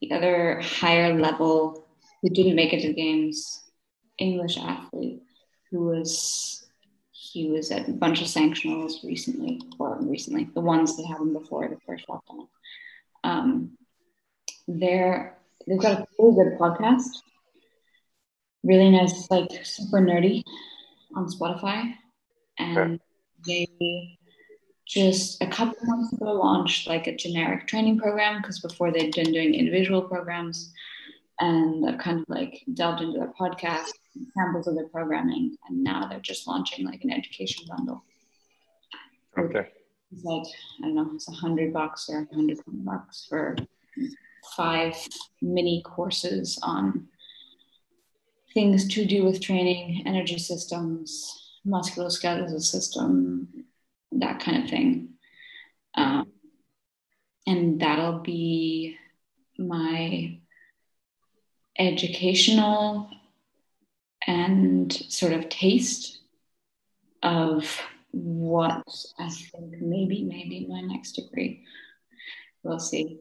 the 0.00 0.12
other 0.12 0.60
higher 0.60 1.18
level 1.18 1.86
who 2.20 2.28
didn't 2.30 2.56
make 2.56 2.72
it 2.72 2.82
to 2.82 2.88
the 2.88 2.94
games 2.94 3.67
English 4.18 4.58
athlete 4.58 5.22
who 5.70 5.80
was 5.86 6.66
he 7.10 7.50
was 7.50 7.70
at 7.70 7.88
a 7.88 7.92
bunch 7.92 8.22
of 8.22 8.26
sanctionals 8.26 9.04
recently, 9.04 9.60
or 9.78 9.98
recently, 10.00 10.48
the 10.54 10.60
ones 10.60 10.96
that 10.96 11.06
happened 11.06 11.34
before 11.34 11.68
the 11.68 11.76
first 11.86 12.06
lockdown. 12.08 12.48
Um, 13.22 13.76
they're 14.66 15.36
they've 15.66 15.80
got 15.80 16.00
a 16.00 16.06
really 16.18 16.34
good 16.36 16.58
podcast, 16.58 17.08
really 18.62 18.90
nice, 18.90 19.30
like 19.30 19.64
super 19.64 20.00
nerdy, 20.00 20.42
on 21.14 21.26
Spotify, 21.26 21.94
and 22.58 23.00
they 23.46 24.18
just 24.86 25.42
a 25.42 25.46
couple 25.46 25.76
months 25.82 26.12
ago 26.14 26.32
launched 26.32 26.88
like 26.88 27.06
a 27.06 27.16
generic 27.16 27.66
training 27.66 27.98
program 27.98 28.40
because 28.40 28.60
before 28.60 28.90
they'd 28.90 29.14
been 29.14 29.32
doing 29.32 29.54
individual 29.54 30.00
programs 30.00 30.72
and 31.40 31.88
I've 31.88 31.98
kind 31.98 32.20
of 32.20 32.24
like 32.28 32.62
delved 32.74 33.02
into 33.02 33.18
their 33.18 33.32
podcast, 33.38 33.90
samples 34.36 34.66
of 34.66 34.74
their 34.74 34.88
programming, 34.88 35.56
and 35.68 35.82
now 35.82 36.06
they're 36.06 36.20
just 36.20 36.46
launching 36.46 36.86
like 36.86 37.04
an 37.04 37.12
education 37.12 37.64
bundle. 37.68 38.04
Okay. 39.38 39.68
It's 40.10 40.24
like 40.24 40.46
I 40.82 40.86
don't 40.86 40.94
know, 40.94 41.10
it's 41.14 41.28
a 41.28 41.32
hundred 41.32 41.72
bucks 41.72 42.08
or 42.08 42.26
a 42.30 42.34
hundred 42.34 42.58
bucks 42.66 43.26
for 43.28 43.56
five 44.56 44.94
mini 45.42 45.82
courses 45.84 46.58
on 46.62 47.08
things 48.54 48.88
to 48.88 49.04
do 49.04 49.24
with 49.24 49.40
training, 49.40 50.02
energy 50.06 50.38
systems, 50.38 51.60
musculoskeletal 51.66 52.60
system, 52.60 53.48
that 54.12 54.40
kind 54.40 54.64
of 54.64 54.70
thing. 54.70 55.10
Um, 55.94 56.32
and 57.46 57.80
that'll 57.80 58.20
be 58.20 58.96
my 59.58 60.38
educational 61.78 63.08
and 64.26 64.92
sort 64.92 65.32
of 65.32 65.48
taste 65.48 66.18
of 67.22 67.80
what 68.10 68.82
I 69.18 69.28
think 69.28 69.80
maybe 69.80 70.24
maybe 70.24 70.66
my 70.68 70.80
next 70.80 71.12
degree. 71.12 71.64
We'll 72.62 72.80
see, 72.80 73.20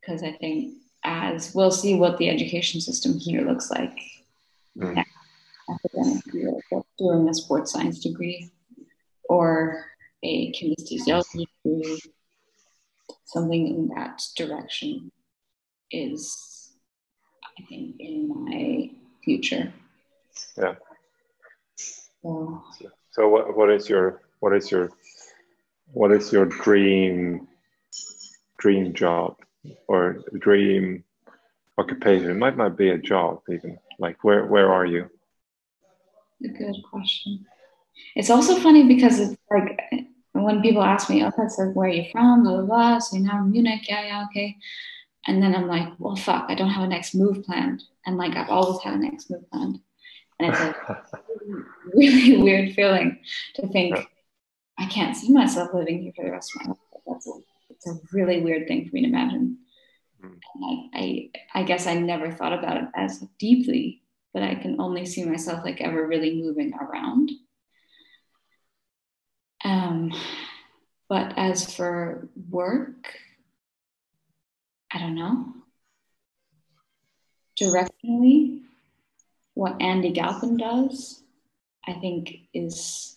because 0.00 0.22
I 0.22 0.32
think 0.32 0.74
as 1.04 1.54
we'll 1.54 1.70
see 1.70 1.94
what 1.94 2.18
the 2.18 2.30
education 2.30 2.80
system 2.80 3.18
here 3.18 3.42
looks 3.42 3.70
like. 3.70 3.98
Mm. 4.78 5.04
Academic 5.68 6.22
year, 6.32 6.52
doing 6.98 7.28
a 7.28 7.34
sports 7.34 7.72
science 7.72 8.00
degree 8.00 8.50
or 9.28 9.84
a 10.22 10.52
kinesiology 10.52 11.46
degree, 11.64 12.00
something 13.24 13.68
in 13.68 13.88
that 13.88 14.22
direction 14.36 15.10
is, 15.90 16.53
I 17.58 17.62
think, 17.62 17.96
in 17.98 18.44
my 18.44 18.90
future. 19.24 19.72
Yeah. 20.56 20.74
So, 21.76 22.62
so 23.10 23.28
what, 23.28 23.56
what 23.56 23.70
is 23.70 23.88
your 23.88 24.22
what 24.40 24.54
is 24.54 24.70
your 24.70 24.90
what 25.92 26.10
is 26.12 26.32
your 26.32 26.46
dream 26.46 27.46
dream 28.58 28.94
job 28.94 29.36
or 29.88 30.24
dream 30.38 31.04
occupation? 31.78 32.30
It 32.30 32.36
might 32.36 32.56
not 32.56 32.76
be 32.76 32.90
a 32.90 32.98
job 32.98 33.42
even. 33.48 33.78
Like 33.98 34.24
where 34.24 34.46
where 34.46 34.72
are 34.72 34.86
you? 34.86 35.10
A 36.44 36.48
good 36.48 36.76
question. 36.90 37.46
It's 38.16 38.30
also 38.30 38.56
funny 38.56 38.84
because 38.84 39.20
it's 39.20 39.36
like 39.50 39.80
when 40.32 40.60
people 40.62 40.82
ask 40.82 41.08
me, 41.08 41.22
oh, 41.22 41.28
okay, 41.28 41.48
so 41.48 41.66
where 41.66 41.88
are 41.88 41.92
you 41.92 42.06
from? 42.10 42.42
Blah 42.42 42.56
blah 42.56 42.66
blah. 42.66 42.98
So 42.98 43.18
now 43.18 43.42
in 43.42 43.52
Munich, 43.52 43.88
yeah, 43.88 44.06
yeah, 44.06 44.24
okay. 44.30 44.56
And 45.26 45.42
then 45.42 45.54
I'm 45.54 45.66
like, 45.66 45.88
well, 45.98 46.16
fuck, 46.16 46.46
I 46.48 46.54
don't 46.54 46.70
have 46.70 46.84
a 46.84 46.88
next 46.88 47.14
move 47.14 47.44
planned. 47.44 47.82
And 48.06 48.16
like 48.16 48.36
I've 48.36 48.50
always 48.50 48.82
had 48.82 48.94
a 48.94 48.98
next 48.98 49.30
move 49.30 49.48
planned. 49.50 49.80
And 50.38 50.52
it's 50.52 50.60
a 50.60 51.02
really 51.94 52.36
weird 52.42 52.74
feeling 52.74 53.18
to 53.54 53.68
think 53.68 53.96
I 54.78 54.86
can't 54.86 55.16
see 55.16 55.32
myself 55.32 55.72
living 55.72 56.02
here 56.02 56.12
for 56.14 56.24
the 56.24 56.32
rest 56.32 56.52
of 56.54 56.62
my 56.62 56.68
life. 56.70 56.78
That's 57.06 57.26
a, 57.26 57.32
it's 57.70 57.86
a 57.86 57.98
really 58.12 58.40
weird 58.40 58.66
thing 58.66 58.88
for 58.88 58.94
me 58.94 59.02
to 59.02 59.08
imagine. 59.08 59.58
Mm. 60.22 60.38
And 60.54 60.90
I, 60.94 61.30
I, 61.54 61.60
I 61.60 61.62
guess 61.62 61.86
I 61.86 61.94
never 61.94 62.30
thought 62.30 62.52
about 62.52 62.78
it 62.78 62.88
as 62.94 63.24
deeply, 63.38 64.02
but 64.32 64.42
I 64.42 64.54
can 64.56 64.80
only 64.80 65.06
see 65.06 65.24
myself 65.24 65.64
like 65.64 65.80
ever 65.80 66.06
really 66.06 66.42
moving 66.42 66.74
around. 66.74 67.30
Um, 69.64 70.12
but 71.08 71.34
as 71.38 71.74
for 71.74 72.28
work, 72.50 73.14
I 74.94 75.00
don't 75.00 75.16
know. 75.16 75.52
Directionally, 77.60 78.62
what 79.54 79.80
Andy 79.82 80.12
Galpin 80.12 80.56
does, 80.56 81.22
I 81.86 81.94
think 81.94 82.32
is 82.54 83.16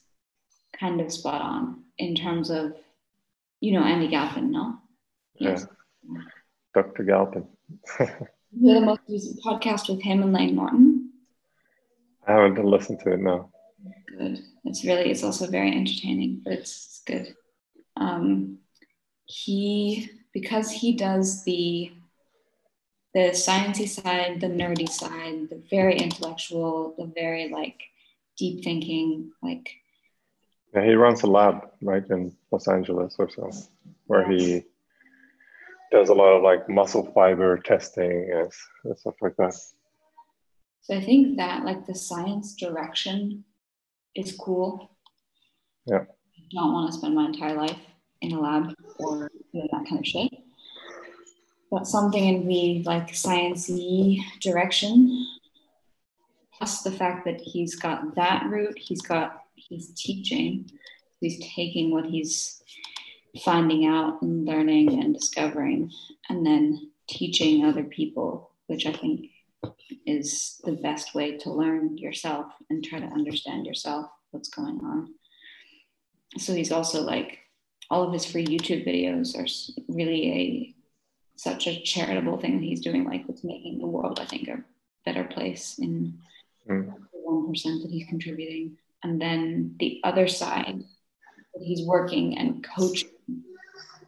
kind 0.80 1.00
of 1.00 1.12
spot 1.12 1.42
on 1.42 1.84
in 2.00 2.16
terms 2.16 2.50
of, 2.50 2.74
you 3.62 3.74
know, 3.74 3.84
Andy 3.84 4.08
Galpin, 4.08 4.52
no? 4.52 4.78
Yes. 5.36 5.68
Yeah. 6.10 6.22
Dr. 6.74 7.04
Galpin. 7.04 7.48
You're 8.52 8.80
the 8.80 8.86
most 8.86 9.02
recent 9.08 9.44
podcast 9.44 9.90
with 9.90 10.02
him 10.02 10.24
and 10.24 10.34
Layne 10.34 10.56
Norton. 10.56 11.12
I 12.28 12.34
haven't 12.34 12.64
listened 12.64 13.00
to 13.02 13.14
it, 13.14 13.20
no. 13.20 13.52
Good. 14.18 14.40
It's 14.66 14.84
really, 14.84 15.12
it's 15.12 15.24
also 15.24 15.48
very 15.48 15.72
entertaining, 15.72 16.42
but 16.44 16.54
it's, 16.54 16.72
it's 16.72 17.02
good. 17.06 17.36
Um, 17.98 18.60
he, 19.26 20.10
because 20.38 20.70
he 20.70 20.96
does 20.96 21.44
the 21.46 21.92
the 23.16 23.32
sciencey 23.44 23.88
side, 23.88 24.40
the 24.40 24.48
nerdy 24.62 24.88
side, 24.88 25.50
the 25.50 25.60
very 25.72 25.98
intellectual, 25.98 26.94
the 27.00 27.08
very 27.22 27.50
like 27.50 27.80
deep 28.38 28.64
thinking, 28.64 29.32
like. 29.42 29.68
Yeah, 30.76 30.86
he 30.86 30.94
runs 30.94 31.24
a 31.24 31.28
lab 31.28 31.56
right 31.82 32.08
in 32.12 32.36
Los 32.52 32.68
Angeles 32.68 33.16
or 33.18 33.32
so, 33.32 33.50
where 34.06 34.30
he 34.30 34.64
does 35.92 36.10
a 36.10 36.14
lot 36.14 36.36
of 36.36 36.44
like 36.44 36.70
muscle 36.70 37.12
fiber 37.16 37.58
testing 37.58 38.30
and, 38.32 38.52
and 38.84 38.98
stuff 39.00 39.16
like 39.22 39.36
that. 39.38 39.56
So 40.82 40.96
I 40.96 41.02
think 41.02 41.38
that 41.38 41.66
like 41.66 41.88
the 41.88 41.96
science 41.96 42.54
direction 42.54 43.44
is 44.14 44.38
cool. 44.40 44.92
Yeah. 45.88 46.04
I 46.38 46.44
don't 46.52 46.74
want 46.74 46.92
to 46.92 46.98
spend 46.98 47.16
my 47.16 47.26
entire 47.26 47.56
life 47.56 47.82
in 48.22 48.34
a 48.34 48.40
lab 48.40 48.74
or 49.00 49.32
that 49.72 49.86
kind 49.88 50.00
of 50.00 50.06
shit 50.06 50.32
but 51.70 51.88
something 51.88 52.24
in 52.24 52.48
the 52.48 52.84
like 52.84 53.10
sciencey 53.10 54.20
direction. 54.42 55.26
Plus 56.54 56.82
the 56.82 56.92
fact 56.92 57.26
that 57.26 57.40
he's 57.40 57.76
got 57.76 58.16
that 58.16 58.48
route, 58.50 58.78
he's 58.78 59.02
got 59.02 59.44
he's 59.56 59.92
teaching, 59.96 60.70
he's 61.20 61.40
taking 61.56 61.92
what 61.92 62.06
he's 62.06 62.64
finding 63.44 63.86
out 63.86 64.22
and 64.22 64.46
learning 64.46 65.00
and 65.04 65.14
discovering, 65.14 65.92
and 66.30 66.46
then 66.46 66.90
teaching 67.08 67.64
other 67.64 67.84
people, 67.84 68.52
which 68.68 68.88
I 68.88 68.94
think 68.94 69.28
is 70.06 70.60
the 70.64 70.72
best 70.72 71.14
way 71.14 71.38
to 71.38 71.52
learn 71.52 71.98
yourself 71.98 72.48
and 72.70 72.84
try 72.84 73.00
to 73.00 73.06
understand 73.06 73.66
yourself, 73.66 74.08
what's 74.32 74.50
going 74.50 74.80
on. 74.84 75.14
So 76.38 76.54
he's 76.54 76.72
also 76.72 77.02
like 77.02 77.40
all 77.90 78.04
of 78.04 78.14
his 78.14 78.26
free 78.26 78.46
YouTube 78.46 78.86
videos 78.88 79.36
are 79.38 79.48
really 79.88 80.32
a 80.32 80.74
such 81.36 81.68
a 81.68 81.82
charitable 81.82 82.40
thing 82.40 82.60
that 82.60 82.66
he's 82.66 82.82
doing, 82.82 83.06
like 83.06 83.24
it's 83.30 83.44
making 83.44 83.80
the 83.80 83.86
world, 83.86 84.20
I 84.20 84.26
think, 84.26 84.48
a 84.48 84.64
better 85.06 85.24
place 85.24 85.78
in 85.78 86.18
mm. 86.68 86.86
the 86.86 87.08
one 87.12 87.48
percent 87.48 87.84
that 87.84 87.92
he's 87.92 88.08
contributing. 88.08 88.78
And 89.04 89.22
then 89.22 89.76
the 89.80 90.02
other 90.04 90.28
side 90.28 90.84
that 91.54 91.64
he's 91.64 91.86
working 91.86 92.38
and 92.38 92.66
coaching 92.76 93.10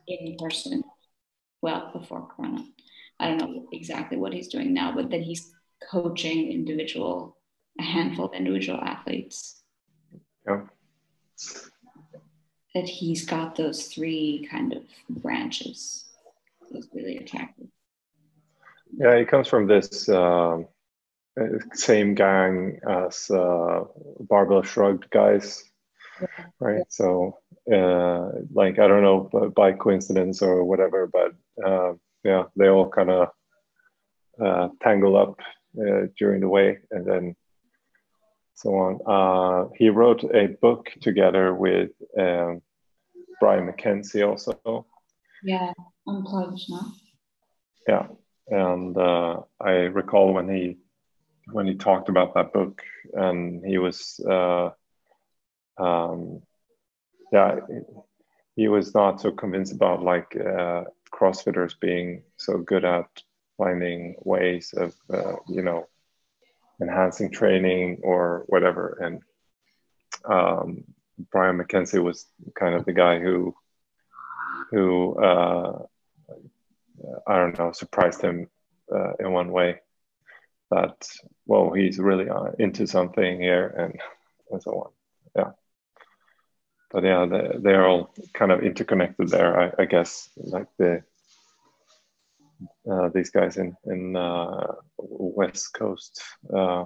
in 0.08 0.38
person. 0.38 0.84
Well, 1.62 1.92
before 1.94 2.28
Corona, 2.36 2.66
I 3.20 3.30
don't 3.30 3.38
know 3.38 3.68
exactly 3.72 4.18
what 4.18 4.34
he's 4.34 4.48
doing 4.48 4.74
now, 4.74 4.94
but 4.96 5.12
that 5.12 5.22
he's 5.22 5.52
coaching 5.92 6.52
individual, 6.52 7.38
a 7.80 7.84
handful 7.84 8.26
of 8.26 8.34
individual 8.34 8.80
athletes. 8.82 9.62
Yeah. 10.48 10.62
That 12.76 12.88
he's 12.88 13.26
got 13.26 13.56
those 13.56 13.88
three 13.88 14.48
kind 14.50 14.74
of 14.74 14.84
branches 15.10 16.06
was 16.72 16.88
really 16.94 17.18
attractive. 17.18 17.68
Yeah, 18.98 19.18
he 19.18 19.26
comes 19.26 19.48
from 19.48 19.68
this 19.68 20.10
uh, 20.10 20.60
same 21.74 22.16
gang 22.16 22.80
as 22.88 23.30
uh, 23.30 23.84
Barbell 24.20 24.64
Shrugged 24.64 25.10
guys, 25.10 25.64
yeah. 26.22 26.28
right? 26.60 26.84
So, 26.90 27.38
uh, 27.72 28.30
like, 28.54 28.80
I 28.80 28.88
don't 28.88 29.04
know 29.04 29.52
by 29.56 29.74
coincidence 29.74 30.42
or 30.42 30.64
whatever, 30.64 31.08
but 31.08 31.34
uh, 31.64 31.94
yeah, 32.24 32.44
they 32.56 32.68
all 32.68 32.90
kind 32.90 33.12
of 33.12 33.30
uh, 34.44 34.70
tangle 34.82 35.18
up 35.18 35.40
uh, 35.80 36.08
during 36.18 36.42
the 36.42 36.50
way 36.50 36.80
and 36.92 37.06
then 37.06 37.36
so 38.60 38.70
on. 38.76 39.00
Uh, 39.06 39.70
he 39.78 39.90
wrote 39.90 40.24
a 40.24 40.48
book 40.62 40.92
together 41.02 41.54
with 41.54 41.92
um, 42.18 42.62
Brian 43.40 43.68
McKenzie 43.68 44.28
also. 44.28 44.86
Yeah 45.44 45.72
unplugged 46.10 46.62
now. 46.70 46.94
Yeah, 47.88 48.08
and 48.48 48.98
uh, 48.98 49.42
I 49.60 49.72
recall 50.02 50.34
when 50.34 50.50
he 50.50 50.78
when 51.52 51.66
he 51.66 51.76
talked 51.76 52.10
about 52.10 52.34
that 52.36 52.54
book, 52.54 52.82
and 53.14 53.66
he 53.66 53.80
was, 53.80 54.20
uh, 54.30 54.70
um, 55.78 56.42
yeah, 57.32 57.56
he 58.56 58.68
was 58.68 58.94
not 58.94 59.22
so 59.22 59.32
convinced 59.32 59.74
about 59.74 60.04
like 60.04 60.36
uh, 60.36 60.84
CrossFitters 61.12 61.74
being 61.80 62.24
so 62.38 62.60
good 62.60 62.86
at 62.86 63.08
finding 63.58 64.16
ways 64.24 64.74
of, 64.78 64.94
uh, 65.12 65.38
you 65.48 65.64
know, 65.64 65.88
enhancing 66.82 67.32
training 67.32 68.00
or 68.04 68.44
whatever. 68.48 68.98
And 69.02 69.22
um, 70.26 70.84
Brian 71.32 71.58
McKenzie 71.58 72.04
was 72.04 72.26
kind 72.56 72.76
of 72.76 72.86
the 72.86 72.94
guy 72.94 73.20
who 73.20 73.56
who 74.72 75.16
uh, 75.16 75.86
I 77.28 77.38
don't 77.38 77.58
know, 77.58 77.72
surprised 77.72 78.22
him 78.22 78.50
uh, 78.94 79.14
in 79.20 79.32
one 79.32 79.52
way 79.52 79.82
that, 80.72 81.08
well, 81.46 81.72
he's 81.72 82.00
really 82.00 82.30
uh, 82.30 82.52
into 82.60 82.88
something 82.88 83.40
here 83.40 83.68
and, 83.68 84.00
and 84.52 84.62
so 84.62 84.72
on. 84.72 84.92
Yeah. 85.36 85.52
But 86.92 87.04
yeah, 87.04 87.26
they, 87.26 87.58
they're 87.60 87.88
all 87.88 88.14
kind 88.34 88.52
of 88.52 88.62
interconnected 88.62 89.30
there, 89.30 89.60
I, 89.60 89.84
I 89.84 89.86
guess, 89.86 90.30
like 90.38 90.68
the, 90.78 91.04
uh, 92.90 93.10
these 93.14 93.30
guys 93.30 93.58
in, 93.58 93.76
in 93.86 94.16
uh, 94.16 94.74
West 94.98 95.74
Coast 95.74 96.22
uh, 96.54 96.86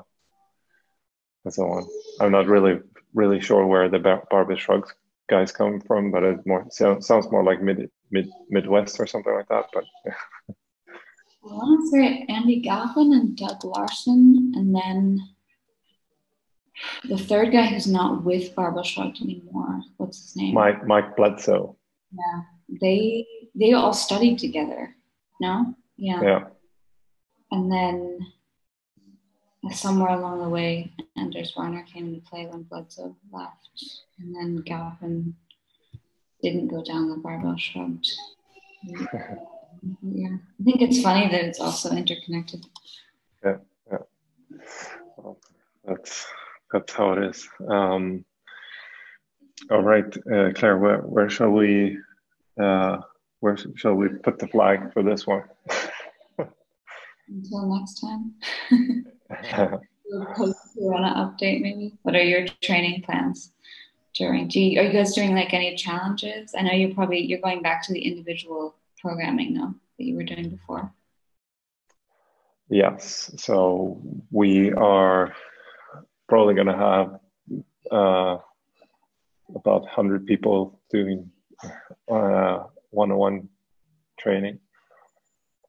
and 1.45 1.53
so 1.53 1.63
on. 1.63 1.87
I'm 2.19 2.31
not 2.31 2.47
really, 2.47 2.79
really 3.13 3.39
sure 3.39 3.65
where 3.65 3.89
the 3.89 3.99
Bar- 3.99 4.27
Barbell 4.29 4.57
Shrugs 4.57 4.93
guys 5.29 5.51
come 5.51 5.81
from, 5.81 6.11
but 6.11 6.23
it 6.23 6.45
more 6.45 6.65
sounds 6.69 7.31
more 7.31 7.43
like 7.43 7.61
mid 7.61 7.89
mid 8.11 8.29
Midwest 8.49 8.99
or 8.99 9.07
something 9.07 9.33
like 9.33 9.47
that. 9.49 9.65
But 9.73 9.85
yeah. 10.05 10.13
I 11.45 11.53
want 11.53 11.81
to 11.81 11.89
say 11.89 12.25
Andy 12.29 12.61
Galpin 12.61 13.13
and 13.13 13.35
Doug 13.35 13.63
Larson, 13.63 14.53
and 14.55 14.75
then 14.75 15.19
the 17.09 17.17
third 17.17 17.51
guy 17.51 17.65
who's 17.65 17.87
not 17.87 18.23
with 18.23 18.55
Barbell 18.55 18.83
Shrugged 18.83 19.21
anymore. 19.21 19.81
What's 19.97 20.21
his 20.21 20.35
name? 20.35 20.53
Mike 20.53 20.85
Mike 20.85 21.15
Bledsoe. 21.15 21.77
Yeah, 22.11 22.41
they 22.81 23.25
they 23.55 23.73
all 23.73 23.93
studied 23.93 24.39
together. 24.39 24.95
No, 25.39 25.75
yeah. 25.97 26.21
Yeah. 26.21 26.43
And 27.51 27.71
then 27.71 28.19
somewhere 29.71 30.09
along 30.17 30.41
the 30.41 30.49
way, 30.49 30.91
Anders 31.17 31.53
Varner 31.55 31.83
came 31.83 32.07
into 32.07 32.21
play 32.21 32.45
when 32.47 32.63
Bledsoe 32.63 33.15
left, 33.31 34.01
and 34.19 34.35
then 34.35 34.57
Galpin 34.57 35.35
didn't 36.41 36.67
go 36.67 36.83
down 36.83 37.09
the 37.09 37.17
barbell 37.17 37.55
shrugged. 37.57 38.07
yeah, 38.83 40.35
I 40.61 40.63
think 40.63 40.81
it's 40.81 41.01
funny 41.01 41.29
that 41.29 41.45
it's 41.45 41.59
also 41.59 41.91
interconnected. 41.91 42.65
Yeah, 43.43 43.57
yeah. 43.91 43.97
Well, 45.17 45.37
that's 45.85 46.25
that's 46.71 46.91
how 46.93 47.13
it 47.13 47.23
is. 47.23 47.47
Um, 47.69 48.25
all 49.71 49.83
right, 49.83 50.05
uh, 50.33 50.51
Claire, 50.53 50.77
where 50.77 50.99
where 50.99 51.29
shall 51.29 51.51
we 51.51 51.97
uh, 52.59 52.97
where 53.43 53.57
shall 53.75 53.93
we 53.93 54.07
put 54.07 54.39
the 54.39 54.47
flag 54.47 54.93
for 54.93 55.03
this 55.03 55.27
one? 55.27 55.43
Until 57.27 57.77
next 57.77 57.99
time. 57.99 58.35
post 60.37 60.57
Corona 60.73 61.13
update, 61.17 61.61
maybe. 61.61 61.97
What 62.03 62.15
are 62.15 62.23
your 62.23 62.45
training 62.61 63.01
plans 63.01 63.51
during? 64.15 64.47
Do 64.47 64.61
you, 64.61 64.79
are 64.79 64.83
you 64.83 64.93
guys 64.93 65.13
doing 65.13 65.35
like 65.35 65.53
any 65.53 65.75
challenges? 65.75 66.55
I 66.57 66.61
know 66.61 66.71
you're 66.71 66.93
probably 66.93 67.19
you're 67.19 67.41
going 67.41 67.61
back 67.61 67.83
to 67.83 67.93
the 67.93 67.99
individual 67.99 68.77
programming 68.97 69.53
now 69.53 69.75
that 69.97 70.05
you 70.05 70.15
were 70.15 70.23
doing 70.23 70.49
before. 70.49 70.93
Yes, 72.69 73.29
so 73.35 74.01
we 74.31 74.71
are 74.71 75.35
probably 76.29 76.53
going 76.53 76.67
to 76.67 76.77
have 76.77 77.19
uh, 77.91 78.37
about 79.53 79.81
100 79.81 80.25
people 80.25 80.79
doing 80.89 81.29
uh, 82.09 82.63
one-on-one 82.93 83.49
training 84.19 84.59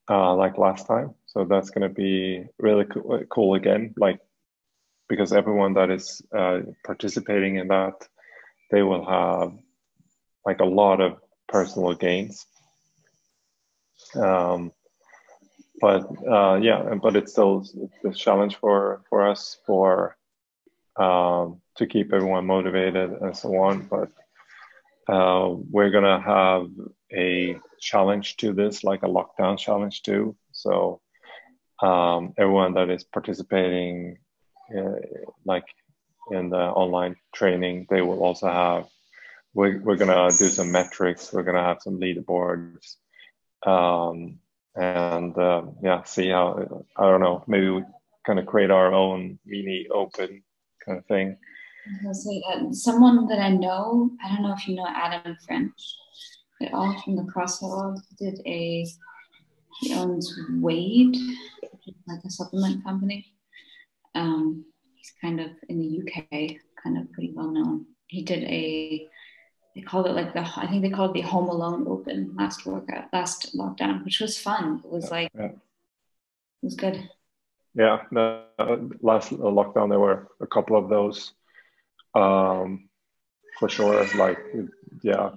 uh, 0.08 0.34
like 0.34 0.58
last 0.58 0.86
time. 0.86 1.14
So 1.26 1.44
that's 1.44 1.70
going 1.70 1.88
to 1.88 1.94
be 1.94 2.44
really 2.58 2.84
cool, 2.84 3.24
cool, 3.30 3.54
again, 3.54 3.94
like 3.96 4.20
because 5.08 5.32
everyone 5.32 5.74
that 5.74 5.90
is 5.90 6.22
uh, 6.36 6.60
participating 6.84 7.56
in 7.56 7.68
that, 7.68 8.06
they 8.70 8.82
will 8.82 9.04
have 9.04 9.52
like 10.46 10.60
a 10.60 10.64
lot 10.64 11.00
of 11.00 11.18
personal 11.48 11.94
gains. 11.94 12.46
Um, 14.14 14.72
but 15.80 16.06
uh, 16.26 16.56
yeah, 16.62 16.94
but 17.02 17.16
it's 17.16 17.32
still 17.32 17.64
a 18.04 18.12
challenge 18.12 18.56
for 18.56 19.02
for 19.08 19.28
us 19.28 19.58
for 19.66 20.16
um, 20.96 21.60
to 21.76 21.86
keep 21.86 22.12
everyone 22.12 22.46
motivated 22.46 23.10
and 23.10 23.36
so 23.36 23.54
on. 23.56 23.82
But 23.90 24.10
uh, 25.08 25.54
we're 25.70 25.90
gonna 25.90 26.20
have 26.20 26.68
a 27.12 27.58
challenge 27.80 28.36
to 28.38 28.52
this, 28.52 28.84
like 28.84 29.02
a 29.02 29.08
lockdown 29.08 29.58
challenge 29.58 30.02
too. 30.02 30.36
So 30.52 31.00
um, 31.82 32.34
everyone 32.38 32.74
that 32.74 32.90
is 32.90 33.04
participating, 33.04 34.18
uh, 34.76 34.96
like 35.44 35.66
in 36.30 36.50
the 36.50 36.56
online 36.56 37.16
training, 37.34 37.86
they 37.90 38.00
will 38.00 38.22
also 38.22 38.48
have. 38.48 38.86
We're, 39.52 39.78
we're 39.80 39.96
gonna 39.96 40.30
do 40.30 40.48
some 40.48 40.72
metrics. 40.72 41.32
We're 41.32 41.44
gonna 41.44 41.62
have 41.62 41.82
some 41.82 42.00
leaderboards, 42.00 42.96
um, 43.64 44.40
and 44.74 45.38
uh, 45.38 45.62
yeah, 45.82 46.02
see 46.04 46.30
how. 46.30 46.84
I 46.96 47.02
don't 47.02 47.20
know. 47.20 47.44
Maybe 47.46 47.70
we 47.70 47.84
kind 48.26 48.38
of 48.38 48.46
create 48.46 48.70
our 48.70 48.92
own 48.92 49.38
mini 49.44 49.86
open 49.92 50.42
kind 50.84 50.98
of 50.98 51.06
thing. 51.06 51.36
Say, 52.12 52.42
uh, 52.48 52.72
someone 52.72 53.28
that 53.28 53.38
I 53.38 53.50
know, 53.50 54.10
I 54.24 54.28
don't 54.28 54.42
know 54.42 54.54
if 54.54 54.66
you 54.66 54.74
know 54.74 54.86
Adam 54.88 55.36
French 55.46 55.72
at 56.62 56.72
all 56.72 56.98
from 57.02 57.16
the 57.16 57.22
CrossFit 57.22 57.98
did 58.18 58.40
a, 58.46 58.86
he 59.80 59.94
owns 59.94 60.38
Wade, 60.60 61.16
like 62.06 62.24
a 62.24 62.30
supplement 62.30 62.84
company. 62.84 63.26
Um, 64.14 64.64
he's 64.94 65.12
kind 65.20 65.40
of 65.40 65.50
in 65.68 65.78
the 65.78 66.00
UK, 66.00 66.56
kind 66.82 66.98
of 66.98 67.12
pretty 67.12 67.32
well 67.34 67.50
known. 67.50 67.86
He 68.06 68.22
did 68.22 68.44
a, 68.44 69.08
they 69.74 69.82
called 69.82 70.06
it 70.06 70.12
like 70.12 70.32
the, 70.32 70.40
I 70.56 70.66
think 70.68 70.82
they 70.82 70.90
called 70.90 71.10
it 71.10 71.22
the 71.22 71.28
Home 71.28 71.48
Alone 71.48 71.86
Open 71.88 72.34
last 72.38 72.64
workout, 72.64 73.12
last 73.12 73.56
lockdown, 73.56 74.04
which 74.04 74.20
was 74.20 74.38
fun. 74.38 74.80
It 74.84 74.90
was 74.90 75.10
like, 75.10 75.30
yeah. 75.34 75.46
it 75.46 75.58
was 76.62 76.76
good. 76.76 77.08
Yeah, 77.74 78.02
the 78.12 78.44
last 79.02 79.32
lockdown 79.32 79.88
there 79.88 79.98
were 79.98 80.28
a 80.40 80.46
couple 80.46 80.76
of 80.76 80.88
those, 80.88 81.32
um, 82.14 82.88
for 83.58 83.68
sure. 83.68 84.06
Like, 84.16 84.38
yeah, 85.02 85.30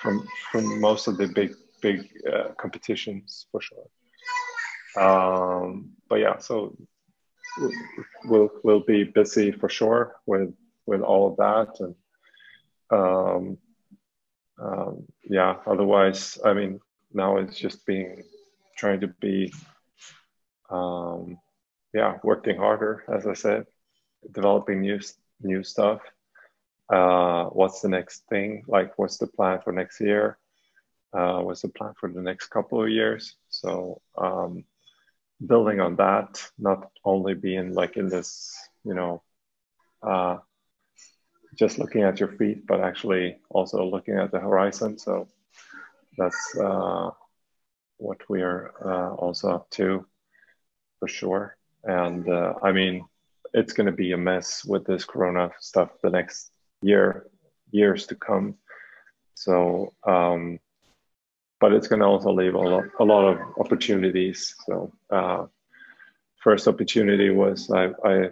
from 0.00 0.26
from 0.50 0.80
most 0.80 1.08
of 1.08 1.16
the 1.16 1.26
big 1.28 1.54
big 1.80 2.08
uh, 2.30 2.48
competitions 2.58 3.46
for 3.50 3.60
sure. 3.60 3.86
Um, 4.98 5.92
but 6.08 6.16
yeah, 6.16 6.38
so 6.38 6.76
we'll 8.24 8.50
we'll 8.62 8.84
be 8.84 9.04
busy 9.04 9.52
for 9.52 9.68
sure 9.68 10.16
with 10.26 10.54
with 10.86 11.02
all 11.02 11.28
of 11.30 11.36
that 11.36 11.80
and 11.80 11.94
um, 12.92 13.58
um, 14.60 15.06
yeah. 15.24 15.56
Otherwise, 15.66 16.38
I 16.44 16.52
mean, 16.52 16.80
now 17.12 17.38
it's 17.38 17.58
just 17.58 17.86
being 17.86 18.22
trying 18.76 19.00
to 19.00 19.08
be 19.08 19.52
um, 20.70 21.38
yeah, 21.94 22.18
working 22.22 22.56
harder, 22.56 23.04
as 23.12 23.26
I 23.26 23.34
said, 23.34 23.66
developing 24.32 24.80
new 24.80 25.00
new 25.42 25.62
stuff. 25.62 26.00
Uh, 26.88 27.44
what's 27.46 27.80
the 27.80 27.88
next 27.88 28.24
thing? 28.28 28.64
Like, 28.66 28.98
what's 28.98 29.18
the 29.18 29.26
plan 29.26 29.60
for 29.62 29.72
next 29.72 30.00
year? 30.00 30.38
Uh, 31.12 31.40
what's 31.40 31.62
the 31.62 31.68
plan 31.68 31.92
for 31.98 32.10
the 32.10 32.22
next 32.22 32.48
couple 32.48 32.82
of 32.82 32.88
years? 32.88 33.36
So, 33.48 34.00
um, 34.18 34.64
building 35.44 35.80
on 35.80 35.96
that, 35.96 36.42
not 36.58 36.90
only 37.04 37.34
being 37.34 37.74
like 37.74 37.96
in 37.96 38.08
this, 38.08 38.56
you 38.84 38.94
know, 38.94 39.22
uh, 40.02 40.38
just 41.56 41.78
looking 41.78 42.02
at 42.02 42.20
your 42.20 42.30
feet, 42.30 42.66
but 42.66 42.80
actually 42.80 43.38
also 43.50 43.84
looking 43.84 44.16
at 44.18 44.30
the 44.30 44.40
horizon. 44.40 44.98
So, 44.98 45.28
that's 46.16 46.56
uh, 46.58 47.10
what 47.98 48.18
we 48.28 48.42
are 48.42 48.72
uh, 48.84 49.14
also 49.14 49.50
up 49.50 49.70
to 49.70 50.06
for 50.98 51.08
sure. 51.08 51.56
And 51.84 52.28
uh, 52.28 52.54
I 52.62 52.72
mean, 52.72 53.06
it's 53.52 53.72
going 53.72 53.86
to 53.86 53.92
be 53.92 54.12
a 54.12 54.16
mess 54.16 54.64
with 54.64 54.86
this 54.86 55.04
Corona 55.04 55.50
stuff 55.60 55.90
the 56.02 56.10
next 56.10 56.50
year, 56.82 57.26
years 57.70 58.06
to 58.06 58.14
come. 58.14 58.56
So, 59.34 59.94
um, 60.06 60.60
but 61.60 61.72
it's 61.72 61.88
going 61.88 62.00
to 62.00 62.06
also 62.06 62.32
leave 62.32 62.54
a 62.54 62.58
lot, 62.58 62.84
a 62.98 63.04
lot 63.04 63.28
of 63.28 63.38
opportunities. 63.58 64.54
So, 64.66 64.92
uh, 65.10 65.46
first 66.42 66.68
opportunity 66.68 67.30
was 67.30 67.70
I, 67.70 67.90
I, 68.04 68.30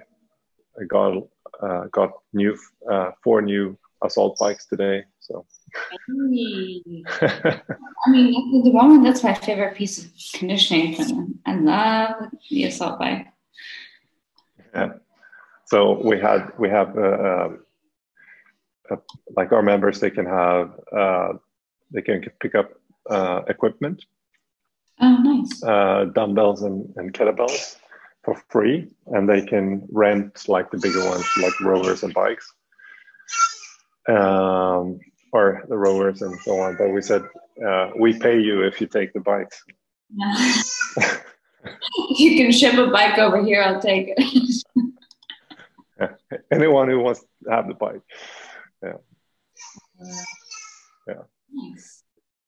I 0.80 0.84
got 0.86 1.22
uh, 1.62 1.84
got 1.90 2.12
new 2.32 2.56
uh, 2.90 3.10
four 3.22 3.42
new 3.42 3.76
assault 4.02 4.38
bikes 4.38 4.66
today. 4.66 5.04
So. 5.20 5.44
I 5.76 6.12
mean, 6.16 6.94
at 7.06 8.64
the 8.64 8.70
moment 8.72 9.04
that's 9.04 9.22
my 9.22 9.34
favorite 9.34 9.76
piece 9.76 10.04
of 10.04 10.10
conditioning. 10.34 11.38
I 11.44 11.56
love 11.56 12.30
the 12.48 12.64
assault 12.64 12.98
bike. 12.98 13.26
So 15.70 16.00
we 16.02 16.18
had 16.18 16.50
we 16.58 16.70
have 16.70 16.96
uh, 16.96 17.00
uh, 17.30 17.48
uh, 18.90 18.96
like 19.36 19.52
our 19.52 19.62
members 19.62 20.00
they 20.00 20.10
can 20.10 20.24
have 20.24 20.72
uh, 20.96 21.34
they 21.92 22.00
can 22.00 22.24
pick 22.40 22.54
up 22.54 22.72
uh, 23.10 23.42
equipment. 23.48 24.04
Oh, 25.00 25.16
nice. 25.22 25.62
Uh, 25.62 26.06
dumbbells 26.14 26.62
and, 26.62 26.92
and 26.96 27.12
kettlebells 27.12 27.76
for 28.24 28.42
free, 28.48 28.88
and 29.08 29.28
they 29.28 29.42
can 29.42 29.86
rent 29.92 30.48
like 30.48 30.70
the 30.70 30.78
bigger 30.78 31.04
ones, 31.04 31.26
like 31.40 31.60
rowers 31.60 32.02
and 32.02 32.14
bikes, 32.14 32.50
um, 34.08 34.98
or 35.32 35.62
the 35.68 35.76
rowers 35.76 36.22
and 36.22 36.40
so 36.40 36.60
on. 36.60 36.76
But 36.78 36.88
we 36.88 37.02
said 37.02 37.24
we 37.98 38.18
pay 38.18 38.40
you 38.40 38.62
if 38.62 38.80
you 38.80 38.86
take 38.86 39.12
the 39.12 39.20
bikes. 39.20 39.62
Yeah. 40.14 40.62
you 42.16 42.36
can 42.38 42.52
ship 42.52 42.74
a 42.78 42.90
bike 42.90 43.18
over 43.18 43.44
here, 43.44 43.62
I'll 43.62 43.80
take 43.80 44.14
it. 44.16 44.47
yeah. 46.00 46.08
Anyone 46.52 46.88
who 46.88 47.00
wants 47.00 47.20
to 47.44 47.50
have 47.50 47.68
the 47.68 47.74
bike. 47.74 48.02
Yeah. 48.82 48.98
Yeah. 51.06 51.22
Nice. 51.52 52.04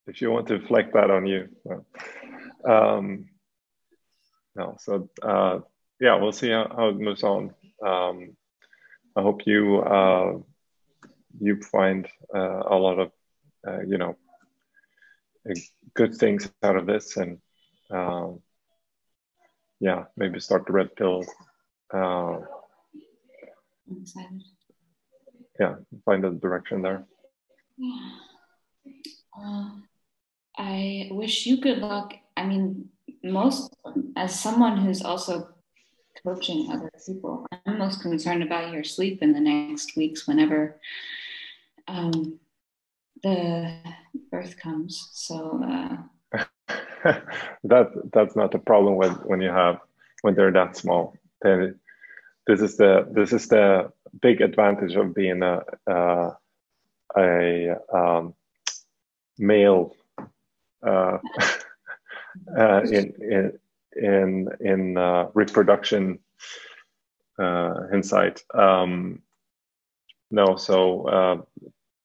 If 0.07 0.21
you 0.21 0.31
want 0.31 0.49
to 0.49 0.59
reflect 0.59 0.95
that 0.95 1.11
on 1.11 1.27
you. 1.27 1.49
Um, 2.65 3.27
no, 4.57 4.77
so 4.81 5.09
uh, 5.23 5.61
yeah, 6.01 6.17
we'll 6.17 6.33
see 6.33 6.51
how, 6.51 6.71
how 6.75 6.89
it 6.89 6.97
moves 6.97 7.23
on. 7.23 7.55
Um, 7.85 8.37
I 9.17 9.23
hope 9.23 9.47
you 9.47 9.81
uh, 9.81 10.39
you 11.41 11.61
find 11.63 12.07
uh, 12.35 12.63
a 12.67 12.77
lot 12.77 12.99
of 12.99 13.13
uh, 13.67 13.81
you 13.87 13.99
know 13.99 14.17
good 15.95 16.15
things 16.15 16.51
out 16.63 16.77
of 16.77 16.87
this 16.87 17.17
and 17.17 17.39
um, 17.91 18.41
yeah 19.81 20.05
maybe 20.17 20.39
start 20.39 20.67
the 20.67 20.73
red 20.73 20.95
pill 20.97 21.25
uh, 21.93 22.39
I'm 23.91 24.03
excited. 24.03 24.43
yeah 25.59 25.75
find 26.05 26.25
a 26.25 26.31
direction 26.31 26.83
there 26.83 27.05
Yeah. 27.77 28.11
Uh, 29.39 29.71
I 30.59 31.09
wish 31.13 31.47
you 31.47 31.61
good 31.61 31.79
luck. 31.79 32.13
I 32.37 32.45
mean, 32.45 32.89
most 33.23 33.75
as 34.17 34.39
someone 34.39 34.77
who's 34.79 35.03
also 35.03 35.49
coaching 36.23 36.71
other 36.71 36.91
people, 37.07 37.47
I'm 37.67 37.79
most 37.79 38.03
concerned 38.03 38.43
about 38.43 38.73
your 38.73 38.85
sleep 38.85 39.23
in 39.23 39.33
the 39.33 39.41
next 39.41 39.97
weeks 39.97 40.27
whenever 40.27 40.81
um, 41.89 42.39
the 43.23 43.73
birth 44.31 44.57
comes. 44.59 45.09
So 45.13 45.63
uh, 45.65 46.45
that 47.65 48.11
that's 48.13 48.37
not 48.37 48.53
the 48.53 48.59
problem 48.59 48.97
when 48.97 49.13
when 49.25 49.41
you 49.41 49.51
have 49.51 49.81
when 50.23 50.35
they're 50.35 50.53
that 50.53 50.77
small 50.77 51.15
then 51.43 51.79
this 52.51 52.61
is 52.63 52.77
the 52.77 53.07
this 53.13 53.33
is 53.33 53.47
the 53.49 53.93
big 54.21 54.41
advantage 54.41 54.97
of 54.97 55.15
being 55.15 55.43
a 55.43 55.63
a 57.17 57.77
um, 57.93 58.35
male 59.39 59.95
uh, 60.87 61.19
uh, 62.59 62.81
in 62.83 63.15
in 63.21 63.59
in 63.95 64.49
in 64.61 64.97
uh, 64.97 65.29
reproduction 65.35 66.19
uh, 67.39 67.75
insight. 67.93 68.43
Um, 68.53 69.23
no, 70.33 70.57
so 70.57 71.07
uh, 71.09 71.43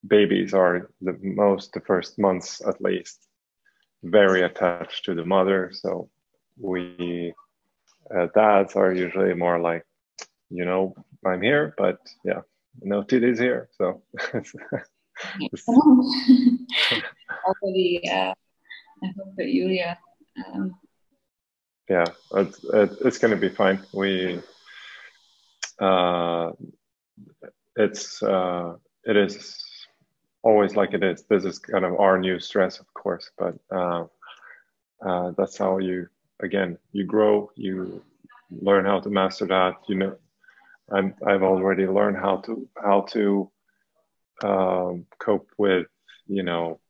babies 0.06 0.54
are 0.54 0.90
the 1.00 1.18
most 1.22 1.72
the 1.72 1.80
first 1.80 2.18
months 2.18 2.62
at 2.66 2.80
least 2.80 3.26
very 4.04 4.42
attached 4.42 5.04
to 5.06 5.14
the 5.14 5.24
mother. 5.24 5.72
So 5.72 6.08
we 6.56 7.34
uh, 8.14 8.26
dads 8.34 8.76
are 8.76 8.92
usually 8.92 9.34
more 9.34 9.58
like, 9.58 9.84
you 10.50 10.64
know, 10.64 10.94
I'm 11.24 11.42
here, 11.42 11.74
but 11.76 11.98
yeah, 12.24 12.40
no 12.82 13.02
titties 13.02 13.38
here. 13.38 13.68
So 13.76 14.02
already, 17.62 18.08
uh, 18.10 18.34
I 19.02 19.06
hope 19.16 19.36
that 19.36 19.46
Julia. 19.46 19.98
Um, 20.52 20.74
yeah, 21.88 22.04
it's, 22.34 22.64
it's 22.72 23.18
going 23.18 23.30
to 23.32 23.36
be 23.36 23.48
fine. 23.48 23.80
We, 23.92 24.40
uh, 25.78 26.50
it's, 27.76 28.22
uh, 28.22 28.74
it 29.04 29.16
is 29.16 29.62
always 30.42 30.74
like 30.74 30.94
it 30.94 31.02
is. 31.02 31.24
This 31.28 31.44
is 31.44 31.58
kind 31.58 31.84
of 31.84 31.94
our 32.00 32.18
new 32.18 32.40
stress, 32.40 32.80
of 32.80 32.92
course, 32.94 33.30
but 33.38 33.54
uh, 33.70 34.04
uh, 35.04 35.32
that's 35.36 35.56
how 35.58 35.78
you, 35.78 36.08
again, 36.40 36.78
you 36.92 37.04
grow, 37.04 37.50
you 37.54 38.02
learn 38.50 38.84
how 38.84 39.00
to 39.00 39.10
master 39.10 39.46
that. 39.46 39.74
You 39.88 39.94
know, 39.96 40.16
I'm, 40.90 41.14
I've 41.26 41.42
already 41.42 41.86
learned 41.86 42.16
how 42.16 42.38
to 42.38 42.68
how 42.76 43.02
to 43.12 43.50
um, 44.42 45.06
cope 45.18 45.50
with, 45.58 45.86
you 46.26 46.42
know, 46.42 46.80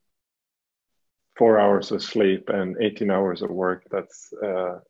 four 1.37 1.59
hours 1.59 1.93
of 1.93 2.03
sleep 2.03 2.49
and 2.49 2.77
18 2.81 3.11
hours 3.11 3.43
of 3.43 3.51
work. 3.51 3.85
That's 3.91 4.33
uh, 4.33 4.81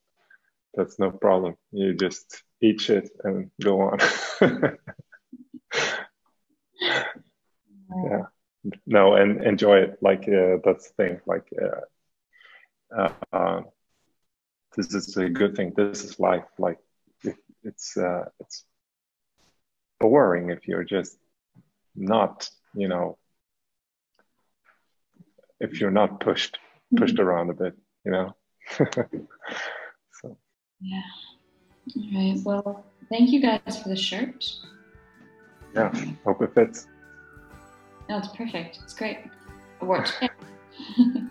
that's 0.74 0.98
no 0.98 1.10
problem. 1.10 1.56
You 1.72 1.94
just 1.94 2.42
eat 2.60 2.80
shit 2.80 3.08
and 3.24 3.50
go 3.62 3.80
on. 3.82 3.98
yeah 8.04 8.22
no 8.86 9.14
and 9.14 9.42
enjoy 9.44 9.78
it 9.78 9.98
like 10.02 10.22
uh, 10.28 10.56
that's 10.64 10.90
the 10.90 10.94
thing 10.96 11.20
like 11.26 11.48
uh, 12.96 13.08
uh, 13.32 13.62
this 14.76 14.92
is 14.94 15.16
a 15.16 15.28
good 15.28 15.56
thing 15.56 15.72
this 15.76 16.04
is 16.04 16.18
life 16.18 16.44
like 16.58 16.78
it, 17.22 17.36
it's 17.62 17.96
uh, 17.96 18.24
it's 18.40 18.64
boring 20.00 20.50
if 20.50 20.66
you're 20.68 20.84
just 20.84 21.16
not 21.94 22.48
you 22.74 22.88
know 22.88 23.16
if 25.60 25.80
you're 25.80 25.90
not 25.90 26.20
pushed 26.20 26.58
pushed 26.96 27.14
mm-hmm. 27.14 27.22
around 27.22 27.50
a 27.50 27.54
bit 27.54 27.74
you 28.04 28.12
know 28.12 28.36
so 28.76 30.36
yeah 30.80 31.02
all 31.96 32.02
right 32.14 32.40
well 32.44 32.84
thank 33.10 33.30
you 33.30 33.40
guys 33.40 33.80
for 33.82 33.88
the 33.88 33.96
shirt 33.96 34.44
yeah 35.74 35.92
hope 36.24 36.42
it 36.42 36.54
fits 36.54 36.88
no, 38.08 38.18
it's 38.18 38.28
perfect. 38.28 38.78
It's 38.84 38.94
great. 38.94 39.18
It 39.80 39.84
works. 39.84 40.12